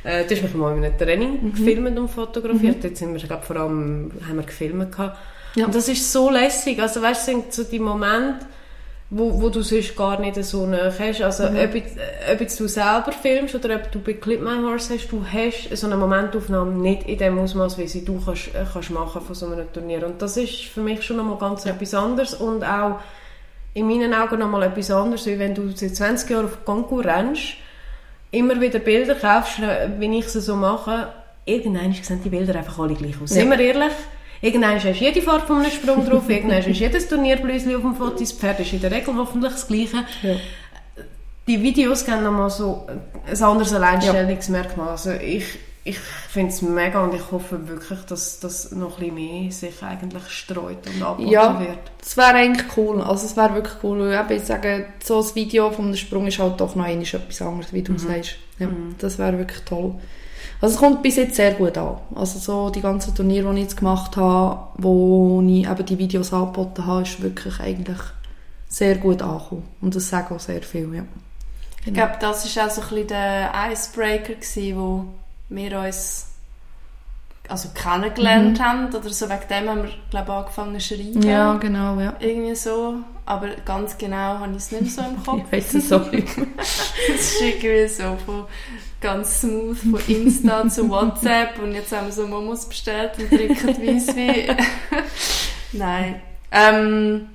äh, 0.04 0.26
du 0.26 0.36
hast 0.36 0.44
mich 0.44 0.54
mal 0.54 0.76
in 0.76 0.84
einem 0.84 0.98
Training 0.98 1.52
gefilmt 1.52 1.98
und 1.98 2.10
fotografiert. 2.10 2.84
Jetzt 2.84 3.00
sind 3.00 3.14
wir, 3.14 3.22
glaube 3.22 3.44
vor 3.44 3.56
allem, 3.56 4.12
haben 4.28 4.38
wir 4.38 4.44
gefilmt 4.44 4.92
gehabt. 4.92 5.18
Ja. 5.56 5.66
Und 5.66 5.76
das 5.76 5.88
ist 5.88 6.12
so 6.12 6.30
lässig. 6.30 6.82
Also 6.82 7.02
weißt 7.02 7.28
du, 7.28 7.32
sind 7.32 7.54
so 7.54 7.64
die 7.64 7.80
Momente, 7.80 8.46
wo, 9.10 9.42
wo 9.42 9.50
du 9.50 9.62
sonst 9.62 9.96
gar 9.96 10.20
nicht 10.20 10.42
so 10.44 10.66
nah 10.66 10.92
hast. 10.98 11.22
Also 11.22 11.44
ob, 11.46 11.76
jetzt, 11.76 11.98
ob 12.32 12.42
jetzt 12.42 12.60
du 12.60 12.68
selber 12.68 13.12
filmst 13.12 13.54
oder 13.54 13.76
ob 13.76 13.92
du 13.92 14.00
bei 14.00 14.14
Clip 14.14 14.42
My 14.42 14.62
Horse 14.64 14.94
hast, 14.94 15.10
du 15.12 15.24
hast 15.24 15.76
so 15.76 15.86
eine 15.86 15.98
Momentaufnahme 15.98 16.72
nicht 16.72 17.08
in 17.08 17.18
dem 17.18 17.38
Ausmaß, 17.38 17.78
wie 17.78 17.88
sie 17.88 18.06
du 18.06 18.22
kannst, 18.24 18.56
äh, 18.56 18.66
kannst 18.72 18.90
machen 18.90 19.22
von 19.22 19.36
so 19.36 19.48
einem 19.48 19.72
Turnier. 19.72 20.06
Und 20.06 20.22
das 20.22 20.38
ist 20.38 20.64
für 20.64 20.82
mich 20.82 21.04
schon 21.04 21.18
nochmal 21.18 21.38
ganz 21.38 21.66
etwas 21.66 21.94
anderes 21.94 22.34
und 22.34 22.64
auch 22.64 23.00
in 23.74 23.88
meinen 23.88 24.14
Augen 24.14 24.40
nochmal 24.40 24.64
etwas 24.64 24.90
anderes, 24.92 25.26
wie 25.26 25.38
wenn 25.38 25.54
du 25.54 25.70
seit 25.76 25.96
20 25.96 26.30
Jahren 26.30 26.46
auf 26.46 26.66
Konkur 26.66 27.06
rennst, 27.06 27.56
immer 28.32 28.60
wieder 28.60 28.80
Bilder 28.80 29.16
kaufst, 29.16 29.60
äh, 29.60 29.90
wie 30.00 30.18
ich 30.18 30.28
sie 30.28 30.42
so 30.42 30.56
mache, 30.56 31.10
irgendwann 31.46 31.94
sehen 31.94 32.22
die 32.24 32.30
Bilder 32.30 32.56
einfach 32.56 32.80
alle 32.80 32.94
gleich 32.94 33.16
aus. 33.22 33.32
Ja. 33.32 33.42
Sind 33.42 33.50
wir 33.50 33.60
ehrlich? 33.60 33.94
Irgendwann 34.42 34.76
hast 34.76 34.86
du 34.86 34.90
jede 34.90 35.22
Farbe 35.22 35.46
von 35.46 35.58
einem 35.60 35.72
Sprung 35.72 36.04
drauf, 36.04 36.28
irgendwann 36.28 36.58
hast 36.58 36.68
du 36.68 36.72
jedes 36.72 37.08
Turnierblüschen 37.08 37.76
auf 37.76 37.82
dem 37.82 37.96
Foto, 37.96 38.20
das 38.20 38.32
Pferd 38.32 38.60
ist 38.60 38.74
in 38.74 38.82
der 38.82 38.92
Regel 38.92 39.16
hoffentlich 39.16 39.52
das 39.54 39.68
gleiche. 39.68 39.98
Ja. 40.24 40.36
Die 41.48 41.62
Videos 41.62 42.06
geben 42.06 42.24
nochmal 42.24 42.50
so 42.50 42.88
ein 43.28 43.44
anderes 43.44 43.74
Alleinstellungsmerkmal. 43.74 44.90
Also 44.90 45.12
ich, 45.12 45.60
ich 45.84 45.98
finde 45.98 46.50
es 46.50 46.62
mega 46.62 47.04
und 47.04 47.14
ich 47.16 47.32
hoffe 47.32 47.68
wirklich, 47.68 48.00
dass 48.08 48.40
das 48.40 48.72
noch 48.72 49.00
ein 49.00 49.16
bisschen 49.16 49.42
mehr 49.42 49.52
sich 49.52 49.82
eigentlich 49.82 50.30
streut 50.30 50.86
und 50.88 51.02
angeboten 51.02 51.32
Ja. 51.32 51.60
wird. 51.60 51.80
Das 52.00 52.16
wäre 52.18 52.34
eigentlich 52.36 52.78
cool. 52.78 53.02
Also 53.02 53.26
es 53.26 53.36
wäre 53.36 53.56
wirklich 53.56 53.74
cool. 53.84 54.00
Weil 54.00 54.14
eben, 54.26 54.32
ich 54.40 54.44
sage, 54.44 54.86
so 55.04 55.20
ein 55.22 55.36
Video 55.36 55.72
vom 55.72 55.96
Sprung 55.96 56.28
ist 56.28 56.38
halt 56.38 56.62
doch 56.62 56.76
noch 56.76 56.86
einmal 56.86 57.04
etwas 57.04 57.42
anderes, 57.42 57.74
wie 57.74 57.82
du 57.82 57.98
sagst. 57.98 58.36
Ja, 58.60 58.68
Das 59.00 59.18
wäre 59.18 59.38
wirklich 59.40 59.62
toll. 59.62 59.96
Also 60.62 60.76
es 60.76 60.80
kommt 60.80 61.02
bis 61.02 61.16
jetzt 61.16 61.36
sehr 61.36 61.56
gut 61.56 61.76
an. 61.80 61.98
Also 62.14 62.38
so 62.38 62.70
die 62.70 62.82
ganzen 62.82 63.16
Turniere, 63.16 63.50
die 63.52 63.58
ich 63.62 63.64
jetzt 63.64 63.78
gemacht 63.78 64.16
habe, 64.18 64.60
wo 64.78 65.42
ich 65.42 65.68
eben 65.68 65.86
die 65.88 65.98
Videos 65.98 66.32
angeboten 66.32 66.86
habe, 66.86 67.02
ist 67.02 67.20
wirklich 67.24 67.60
eigentlich 67.60 67.98
sehr 68.70 68.96
gut 68.98 69.24
angekommen. 69.24 69.64
Und 69.82 69.96
das 69.96 70.10
sagen 70.10 70.36
auch 70.36 70.40
sehr 70.40 70.62
viel, 70.62 70.94
ja. 70.94 71.04
Ich 71.84 71.94
glaube, 71.94 72.14
das 72.20 72.56
war 72.56 72.68
auch 72.68 72.70
so 72.70 72.82
ein 72.82 72.88
bisschen 72.90 73.08
der 73.08 73.52
Icebreaker, 73.72 74.34
gewesen, 74.36 74.78
wo 74.78 75.06
wir 75.52 75.80
uns 75.80 76.28
also 77.48 77.70
kennengelernt 77.74 78.62
haben. 78.62 78.88
Oder 78.94 79.10
so 79.10 79.30
wegen 79.30 79.48
dem 79.50 79.70
haben 79.70 79.84
wir, 79.84 79.92
glaube 80.10 80.32
ich, 80.32 80.38
angefangen 80.38 80.80
zu 80.80 80.96
schreiben. 80.96 81.22
Ja, 81.22 81.54
genau, 81.56 82.00
ja. 82.00 82.16
Irgendwie 82.20 82.56
so. 82.56 82.96
Aber 83.26 83.50
ganz 83.66 83.98
genau 83.98 84.40
habe 84.40 84.52
ich 84.52 84.58
es 84.58 84.72
nicht 84.72 84.96
so 84.96 85.02
im 85.02 85.24
Kopf. 85.26 85.44
Ich 85.48 85.52
weiß 85.52 85.74
es 85.76 85.94
auch 85.94 86.12
nicht. 86.12 86.28
Es 86.58 87.10
ist 87.34 87.42
irgendwie 87.42 87.88
so 87.88 88.18
von 88.26 88.46
ganz 89.00 89.42
smooth 89.42 89.78
von 89.78 90.00
Insta 90.08 90.68
zu 90.70 90.90
WhatsApp 90.90 91.60
und 91.60 91.74
jetzt 91.74 91.92
haben 91.92 92.06
wir 92.06 92.14
so 92.14 92.28
Momos 92.28 92.68
bestellt 92.68 93.14
und 93.18 93.30
trinken 93.30 93.68
Weisswein. 93.68 94.58
Nein. 95.72 96.22
Ähm, 96.52 97.30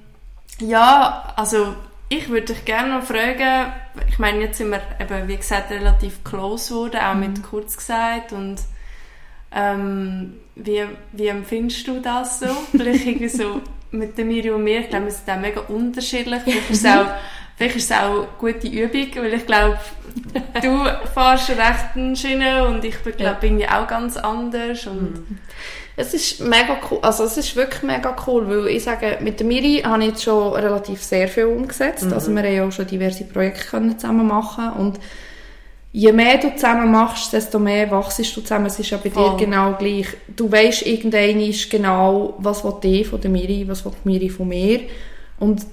ja, 0.60 1.32
also 1.34 1.74
ich 2.08 2.28
würde 2.28 2.54
dich 2.54 2.64
gerne 2.64 2.98
noch 2.98 3.04
fragen, 3.04 3.72
ich 4.08 4.18
meine, 4.18 4.40
jetzt 4.40 4.58
sind 4.58 4.70
wir 4.70 4.80
eben, 5.00 5.28
wie 5.28 5.36
gesagt, 5.36 5.70
relativ 5.70 6.22
close 6.22 6.72
geworden, 6.72 7.00
auch 7.00 7.14
mit 7.14 7.42
kurz 7.42 7.76
gesagt 7.76 8.32
und 8.32 8.58
ähm, 9.52 10.34
wie, 10.54 10.84
wie 11.12 11.26
empfindest 11.26 11.86
du 11.88 12.00
das 12.00 12.40
so? 12.40 12.46
Vielleicht 12.70 13.06
irgendwie 13.06 13.28
so 13.28 13.60
mit 13.90 14.16
der 14.18 14.24
Miri 14.24 14.50
und 14.50 14.64
mir, 14.64 14.80
ich 14.80 14.88
glaube, 14.88 15.06
wir 15.06 15.12
sind 15.12 15.30
auch 15.30 15.40
mega 15.40 15.60
unterschiedlich. 15.62 16.42
Vielleicht 16.44 16.70
ist 16.70 16.84
es 16.84 16.90
auch, 16.90 17.06
vielleicht 17.56 17.76
ist 17.76 17.90
es 17.90 17.96
auch 17.96 18.18
eine 18.18 18.28
gute 18.38 18.66
Übung, 18.66 19.24
weil 19.24 19.34
ich 19.34 19.46
glaube, 19.46 19.78
du 20.62 20.84
fährst 21.12 21.50
recht 21.50 21.96
eine 21.96 22.16
Schiene 22.16 22.66
und 22.66 22.84
ich 22.84 22.98
bin, 22.98 23.16
glaube 23.16 23.46
irgendwie 23.46 23.68
auch 23.68 23.86
ganz 23.86 24.16
anders. 24.16 24.86
Und 24.86 25.24
Es 25.98 26.12
ist 26.12 26.40
mega 26.40 26.76
cool, 26.90 26.98
also 27.00 27.24
es 27.24 27.38
ist 27.38 27.56
wirklich 27.56 27.82
mega 27.82 28.14
cool, 28.26 28.46
weil 28.48 28.66
ich 28.68 28.84
sage, 28.84 29.16
mit 29.22 29.40
der 29.40 29.46
Miri 29.46 29.82
habe 29.82 30.02
ich 30.02 30.10
jetzt 30.10 30.24
schon 30.24 30.52
relativ 30.52 31.02
sehr 31.02 31.26
viel 31.26 31.46
umgesetzt. 31.46 32.12
Also 32.12 32.30
wir 32.34 32.42
haben 32.42 32.54
ja 32.54 32.66
auch 32.66 32.72
schon 32.72 32.86
diverse 32.86 33.24
Projekte 33.24 33.64
können 33.64 33.98
zusammen 33.98 34.26
machen 34.26 34.72
und 34.72 35.00
je 35.92 36.12
mehr 36.12 36.36
du 36.36 36.54
zusammen 36.54 36.92
machst, 36.92 37.32
desto 37.32 37.58
mehr 37.58 37.90
wachst 37.90 38.18
du 38.18 38.24
zusammen. 38.24 38.66
Es 38.66 38.78
ist 38.78 38.90
ja 38.90 38.98
bei 39.02 39.10
Voll. 39.10 39.38
dir 39.38 39.46
genau 39.46 39.72
gleich. 39.72 40.08
Du 40.28 40.52
weißt 40.52 40.84
irgendwann 40.86 41.40
ist 41.40 41.70
genau, 41.70 42.34
was 42.38 42.62
will 42.62 42.74
ich 42.82 43.08
von 43.08 43.18
der 43.18 43.30
Miri, 43.30 43.66
was 43.66 43.82
will 43.82 43.92
die 44.04 44.08
Miri 44.08 44.28
von 44.28 44.48
mir 44.48 44.80
und 45.38 45.64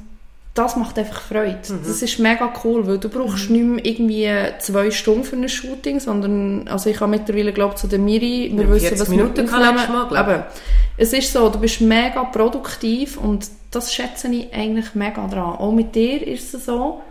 das 0.53 0.75
macht 0.75 0.99
einfach 0.99 1.21
Freude. 1.21 1.59
Das 1.85 2.01
ist 2.03 2.19
mega 2.19 2.53
cool, 2.63 2.85
weil 2.85 2.99
du 2.99 3.09
brauchst 3.09 3.49
nicht 3.49 3.65
mehr 3.65 3.83
irgendwie 3.83 4.29
zwei 4.59 4.91
Stunden 4.91 5.23
für 5.23 5.35
ein 5.35 5.49
Shooting, 5.49 5.99
sondern 5.99 6.67
also 6.67 6.91
ich 6.91 6.99
habe 6.99 7.09
mittlerweile 7.09 7.53
glaube 7.53 7.75
zu 7.75 7.87
der 7.87 7.97
Miri, 7.97 8.51
wir 8.53 8.65
Ja, 8.65 8.69
wissen, 8.69 8.87
40 8.89 8.99
was 8.99 9.09
Minuten 9.09 9.49
wir 9.49 9.69
aufnehmen. 9.69 10.15
Aber 10.15 10.47
es 10.95 11.11
ist 11.11 11.33
so, 11.33 11.49
du 11.49 11.59
bist 11.59 11.81
mega 11.81 12.23
produktiv 12.25 13.17
und 13.17 13.47
das 13.71 13.91
schätze 13.91 14.27
ich 14.27 14.53
eigentlich 14.53 14.93
mega 14.93 15.25
dran. 15.27 15.55
Auch 15.55 15.71
mit 15.71 15.95
dir 15.95 16.25
ist 16.27 16.53
es 16.53 16.65
so, 16.65 17.01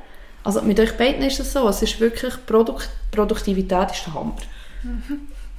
also 0.44 0.62
mit 0.62 0.78
euch 0.78 0.96
beiden 0.96 1.22
ist 1.22 1.40
es 1.40 1.52
so, 1.52 1.68
es 1.68 1.82
ist 1.82 1.98
wirklich 1.98 2.34
Produkt, 2.46 2.88
Produktivität 3.10 3.90
ist 3.90 4.06
der 4.06 4.14
Hammer. 4.14 4.36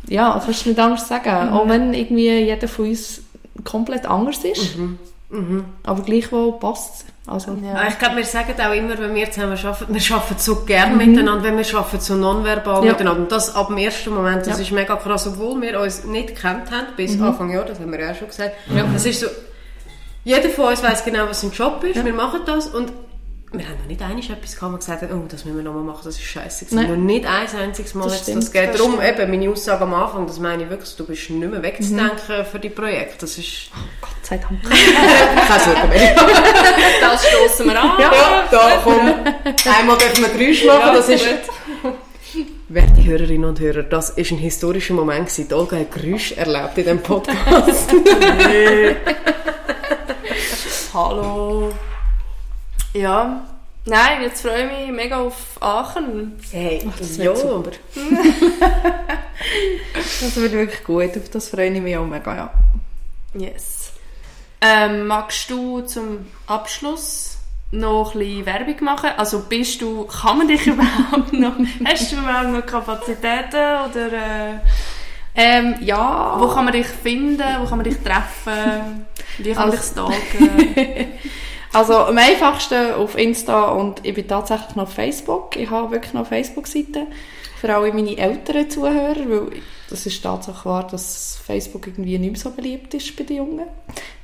Ja, 0.08 0.36
das 0.36 0.46
kannst 0.46 0.66
du 0.66 0.70
nicht 0.70 0.80
anders 0.80 1.08
sagen. 1.08 1.50
Auch 1.50 1.68
wenn 1.68 1.94
irgendwie 1.94 2.30
jeder 2.30 2.70
von 2.70 2.88
uns 2.88 3.22
komplett 3.66 4.06
anders 4.06 4.44
ist, 4.46 4.78
aber 5.84 6.02
gleichwohl 6.04 6.54
passt 6.60 6.96
es. 6.96 7.06
Also, 7.26 7.52
Ja. 7.64 7.76
Ah, 7.76 7.88
Ich 7.88 7.98
glaube, 7.98 8.18
wir 8.18 8.26
sagen 8.26 8.54
auch 8.60 8.74
immer, 8.74 8.98
wenn 8.98 9.16
wir 9.16 9.32
zusammen 9.32 9.58
arbeiten, 9.58 9.94
wir 9.94 10.16
arbeiten 10.16 10.40
so 10.40 10.56
gern 10.66 10.98
miteinander, 10.98 11.44
wenn 11.44 11.58
wir 11.58 11.78
arbeiten 11.78 12.00
so 12.02 12.16
nonverbal 12.16 12.82
Mhm. 12.82 12.88
Ja. 12.88 12.92
miteinander. 12.94 13.22
Und 13.22 13.32
das 13.32 13.56
ab 13.56 13.68
dem 13.68 13.78
ersten 13.78 14.14
Moment, 14.14 14.42
das 14.42 14.48
Ja. 14.48 14.56
Mhm. 14.56 14.62
ist 14.62 14.72
mega 14.72 14.96
krass, 14.98 15.28
obwohl 15.28 15.62
wir 15.62 15.80
uns 15.80 16.04
nicht 16.04 16.36
gekannt 16.36 16.70
haben, 16.72 16.88
bis 16.98 17.20
Anfang 17.22 17.50
Jahr, 17.50 17.64
das 17.64 17.80
haben 17.80 17.92
wir 17.94 18.00
ja 18.02 18.12
auch 18.12 18.16
schon 18.16 18.28
gesagt. 18.28 18.52
Es 18.96 19.06
ist 19.06 19.22
so, 19.22 19.28
jeder 20.26 20.50
von 20.50 20.66
uns 20.66 20.84
weiß 20.84 21.06
genau, 21.06 21.28
was 21.30 21.40
sein 21.42 21.52
Job 21.52 21.82
ist, 21.86 22.04
wir 22.04 22.14
machen 22.14 22.42
das 22.46 22.68
und 22.68 22.92
wir 23.56 23.66
haben 23.70 23.78
noch 23.82 23.86
nicht 23.88 24.02
einmal 24.02 24.18
etwas 24.20 24.56
gehabt, 24.56 24.74
wo 24.74 24.78
gesagt 24.78 25.02
haben, 25.04 25.14
oh, 25.14 25.26
das 25.30 25.46
müssen 25.46 25.58
wir 25.58 25.64
nochmal 25.64 25.84
machen, 25.84 26.02
das 26.06 26.16
ist 26.16 26.24
scheiße. 26.24 26.66
Nein. 26.72 26.90
Noch 26.90 26.96
nicht 26.98 27.26
ein 27.26 27.48
einziges 27.56 27.94
Mal 27.94 28.06
Das 28.06 28.14
jetzt 28.16 28.24
stimmt, 28.24 28.44
das 28.44 28.52
geht. 28.52 28.70
das 28.70 28.78
Darum 28.78 29.00
stimmt. 29.00 29.20
eben, 29.20 29.30
meine 29.32 29.50
Aussage 29.52 29.84
am 29.84 29.94
Anfang, 29.94 30.26
das 30.26 30.40
meine 30.40 30.64
ich 30.64 30.70
wirklich, 30.72 30.96
du 30.96 31.06
bist 31.06 31.30
nicht 31.30 31.52
mehr 31.52 31.62
wegzudenken 31.62 32.46
für 32.52 32.60
die 32.60 32.70
Projekte. 32.70 33.18
Das 33.22 33.38
ist 33.38 33.70
Gott 34.02 34.12
sei 34.24 34.38
Dank. 34.40 34.60
keine 35.48 35.60
Sorge 35.64 35.88
mehr. 35.88 36.16
Das 37.02 37.28
stoßen 37.28 37.66
wir 37.68 37.80
an. 37.80 37.92
Ja, 38.00 38.12
da 38.50 38.82
komm. 38.84 39.02
Einmal 39.78 39.98
dürfen 39.98 40.24
wir 40.24 40.30
Geräusch 40.30 40.66
machen, 40.66 40.88
Ja, 40.88 40.94
das 40.96 41.10
ist... 41.10 41.26
gut. 41.84 41.94
Werte 42.70 43.04
Hörerinnen 43.04 43.48
und 43.48 43.60
Hörer, 43.60 43.84
das 43.84 44.10
ist 44.12 44.32
ein 44.32 44.40
historischer 44.40 44.96
Moment 44.96 45.28
gewesen. 45.28 45.48
Die 45.48 45.54
Olga 45.54 45.78
hat 45.78 45.92
Geräusch 45.92 46.32
erlebt 46.32 46.76
in 46.78 46.84
diesem 46.86 47.04
Podcast. 47.04 47.94
Hallo. 50.94 51.72
Ja. 52.94 53.42
Nein, 53.86 54.22
jetzt 54.22 54.42
freue 54.42 54.64
ich 54.66 54.72
mich 54.88 54.92
mega 54.92 55.20
auf 55.20 55.36
Aachen. 55.62 56.34
hey, 56.52 56.88
das 56.98 57.18
ja. 57.18 57.26
wird 57.26 57.38
super. 57.38 57.72
Das 60.22 60.36
wird 60.38 60.54
wirklich 60.54 60.84
gut, 60.86 61.18
auf 61.18 61.30
das 61.30 61.50
freue 61.50 61.70
ich 61.70 61.82
mich 61.82 61.98
auch 61.98 62.06
mega, 62.06 62.36
ja. 62.36 62.54
Yes. 63.34 63.92
Ähm, 64.62 65.08
magst 65.08 65.50
du 65.50 65.82
zum 65.82 66.28
Abschluss 66.48 67.38
noch 67.72 68.14
ein 68.14 68.20
bisschen 68.20 68.46
Werbung 68.46 68.84
machen? 68.86 69.10
Also 69.18 69.40
bist 69.50 69.82
du, 69.82 70.06
kann 70.06 70.38
man 70.38 70.48
dich 70.48 70.66
überhaupt 70.68 71.34
noch, 71.34 71.54
hast 71.86 72.12
du 72.12 72.18
überhaupt 72.18 72.50
noch 72.50 72.66
Kapazitäten 72.66 73.56
oder 73.90 74.14
äh, 74.14 74.60
Ähm, 75.36 75.76
ja. 75.82 76.36
wo 76.40 76.48
kann 76.48 76.66
man 76.66 76.74
dich 76.74 76.86
finden, 76.88 77.44
wo 77.60 77.66
kann 77.66 77.80
man 77.80 77.84
dich 77.84 77.98
treffen, 77.98 79.06
wie 79.40 79.52
kann 79.54 79.70
man 79.70 79.72
dich 79.72 79.80
Also- 79.82 79.92
stalken? 79.92 81.08
Also 81.74 81.98
am 81.98 82.18
einfachsten 82.20 82.94
auf 82.94 83.18
Insta 83.18 83.72
und 83.72 84.06
ich 84.06 84.14
bin 84.14 84.28
tatsächlich 84.28 84.76
noch 84.76 84.84
auf 84.84 84.94
Facebook. 84.94 85.56
Ich 85.56 85.72
habe 85.72 85.92
wirklich 85.92 86.14
noch 86.14 86.22
eine 86.22 86.30
Facebook-Seite 86.30 87.08
für 87.60 87.76
alle 87.76 87.92
meine 87.92 88.16
älteren 88.16 88.70
Zuhörer, 88.70 89.28
weil 89.28 89.48
das 89.90 90.06
ist 90.06 90.22
tatsächlich 90.22 90.66
wahr, 90.66 90.86
dass 90.86 91.40
Facebook 91.44 91.88
irgendwie 91.88 92.20
nicht 92.20 92.32
mehr 92.32 92.40
so 92.40 92.52
beliebt 92.52 92.94
ist 92.94 93.16
bei 93.16 93.24
den 93.24 93.38
Jungen. 93.38 93.66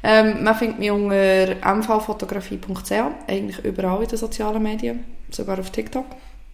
Ähm, 0.04 0.44
man 0.44 0.56
findet 0.56 0.78
mich 0.78 0.92
unter 0.92 1.56
mvfotografie.ch, 1.76 2.92
eigentlich 3.28 3.66
überall 3.66 4.04
in 4.04 4.10
den 4.10 4.18
sozialen 4.18 4.62
Medien, 4.62 5.04
sogar 5.32 5.58
auf 5.58 5.72
TikTok, 5.72 6.06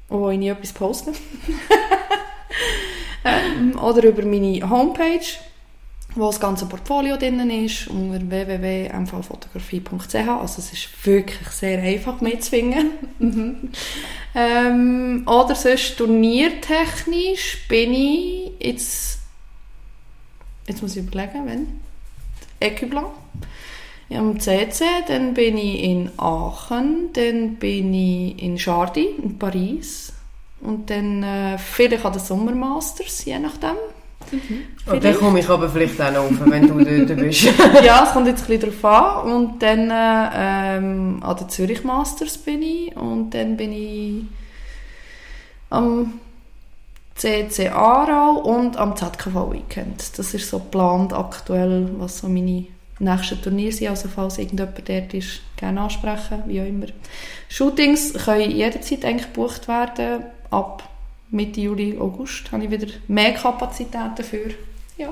wo 0.08 0.30
ich 0.30 0.38
nie 0.38 0.50
etwas 0.50 0.72
poste. 0.72 1.12
ähm, 3.26 3.78
oder 3.82 4.06
über 4.06 4.24
meine 4.24 4.70
Homepage, 4.70 5.26
wo 6.15 6.28
das 6.28 6.39
ganze 6.39 6.65
Portfolio 6.65 7.17
drin 7.17 7.49
ist, 7.49 7.88
unter 7.88 8.19
www.mvfotografie.ch. 8.30 10.15
Also 10.15 10.60
es 10.60 10.73
ist 10.73 11.06
wirklich 11.06 11.47
sehr 11.49 11.80
einfach 11.82 12.21
mitzufinden. 12.21 12.91
ähm, 14.36 15.23
oder 15.28 15.56
sonst 15.56 15.97
turniertechnisch 15.97 17.67
bin 17.67 17.93
ich 17.93 18.51
jetzt, 18.60 19.19
jetzt 20.67 20.82
muss 20.82 20.95
ich 20.95 21.06
überlegen, 21.06 21.45
wenn, 21.45 21.80
Equiblanc. 22.60 23.10
Am 24.12 24.39
CC, 24.39 24.86
dann 25.08 25.34
bin 25.34 25.58
ich 25.58 25.82
in 25.84 26.12
Aachen, 26.17 27.10
dann 27.13 27.56
bin 27.56 27.91
ich 27.93 28.41
in 28.41 28.56
Chardy, 28.58 29.08
in 29.21 29.39
Paris 29.39 30.13
und 30.62 30.89
dann 30.91 31.23
äh, 31.23 31.58
vielleicht 31.58 32.06
an 32.06 32.13
den 32.13 32.21
Sommermasters, 32.21 33.25
je 33.25 33.39
nachdem. 33.39 33.75
Und 34.86 35.04
dann 35.04 35.16
komme 35.16 35.40
ich 35.40 35.50
aber 35.50 35.70
vielleicht 35.70 36.00
auch 36.02 36.12
noch 36.12 36.24
rauf, 36.24 36.42
wenn 36.46 36.68
du 36.68 36.84
dort 36.84 37.20
bist. 37.20 37.44
ja, 37.84 38.04
es 38.06 38.14
kommt 38.14 38.28
jetzt 38.28 38.50
ein 38.50 38.60
bisschen 38.60 38.72
drauf 38.82 38.86
an. 38.86 39.32
Und 39.32 39.62
dann 39.62 39.90
äh, 39.90 40.78
ähm, 40.78 41.24
an 41.24 41.38
den 41.38 41.50
Zürich 41.50 41.84
Masters 41.84 42.38
bin 42.38 42.62
ich. 42.62 42.96
Und 42.96 43.32
dann 43.32 43.58
bin 43.58 43.72
ich 43.72 44.24
am 45.70 46.20
CC 47.16 47.70
Aarau 47.70 48.41
und 48.41 48.78
am 48.78 48.95
ZKV 48.95 49.52
Weekend. 49.52 50.18
Das 50.18 50.34
ist 50.34 50.49
so 50.49 50.60
geplant 50.60 51.14
aktuell, 51.14 51.89
was 51.97 52.20
so 52.20 52.28
meine 52.28 52.66
nächsten 52.99 53.41
Turniere 53.41 53.72
sind. 53.72 53.89
Also 53.89 54.10
falls 54.10 54.38
irgendjemand 54.38 54.88
dort 54.88 55.14
ist, 55.14 55.41
gerne 55.56 55.82
ansprechen, 55.82 56.43
wie 56.47 56.62
auch 56.62 56.66
immer. 56.66 56.88
Shootings 57.49 58.14
können 58.14 58.52
jederzeit 58.52 59.06
eigentlich 59.06 59.34
gebucht 59.34 59.68
werden. 59.68 60.26
Ab 60.52 60.88
Mitte 61.32 61.61
Juli, 61.61 61.97
August 61.99 62.51
habe 62.51 62.63
ich 62.63 62.71
wieder 62.71 62.88
mehr 63.07 63.34
Kapazität 63.34 64.11
dafür. 64.17 64.51
Ja, 64.97 65.09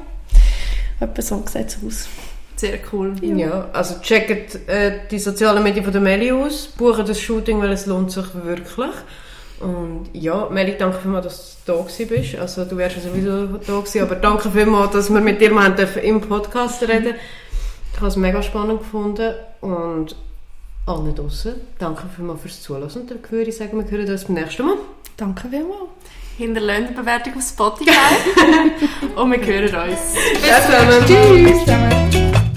etwa 0.99 1.21
so 1.21 1.43
sieht 1.45 1.67
es 1.67 1.77
aus. 1.85 2.07
Sehr 2.55 2.79
cool. 2.91 3.15
Ja, 3.21 3.69
also 3.73 3.99
checkt 3.99 4.69
äh, 4.69 4.99
die 5.09 5.19
sozialen 5.19 5.63
Medien 5.63 5.83
von 5.83 5.91
der 5.91 6.01
Meli 6.01 6.31
aus, 6.31 6.67
buchen 6.67 7.05
das 7.05 7.19
Shooting, 7.19 7.59
weil 7.61 7.71
es 7.71 7.87
lohnt 7.87 8.11
sich 8.11 8.25
wirklich. 8.35 8.93
Und 9.59 10.09
ja, 10.13 10.49
Meli, 10.49 10.75
danke 10.77 10.99
vielmals, 10.99 11.25
dass 11.25 11.57
du 11.65 11.73
da 11.73 12.05
bist. 12.05 12.35
Also 12.35 12.65
du 12.65 12.77
wärst 12.77 12.97
ja 12.97 13.01
sowieso 13.01 13.57
da 13.57 13.79
gewesen, 13.79 14.01
aber 14.01 14.15
danke 14.15 14.51
vielmals, 14.51 14.91
dass 14.91 15.09
wir 15.09 15.21
mit 15.21 15.41
dir 15.41 15.51
mal 15.51 15.73
im 16.03 16.21
Podcast 16.21 16.81
reden 16.83 17.15
Ich 17.93 17.97
habe 17.97 18.07
es 18.07 18.15
mega 18.15 18.41
spannend 18.41 18.79
gefunden 18.79 19.33
und 19.61 20.15
alle 20.85 21.13
draußen, 21.13 21.53
danke 21.79 22.03
vielmals 22.13 22.41
fürs 22.41 22.61
Zuhören 22.61 22.83
und 22.83 23.09
dann 23.09 23.19
würde 23.29 23.49
ich 23.49 23.55
sagen, 23.55 23.77
wir 23.77 23.89
hören 23.89 24.09
uns 24.09 24.25
beim 24.25 24.35
nächsten 24.35 24.65
Mal. 24.65 24.77
Danke 25.15 25.47
vielmals. 25.47 25.89
Hinterlasst 26.37 26.87
eine 26.87 26.91
Bewertung 26.91 27.33
auf 27.37 27.43
Spotify 27.43 27.91
und 29.15 29.31
wir 29.31 29.45
hören 29.45 29.89
uns. 29.89 29.99
Bis 31.05 31.65
dann. 31.65 31.95
Tschüss. 32.11 32.52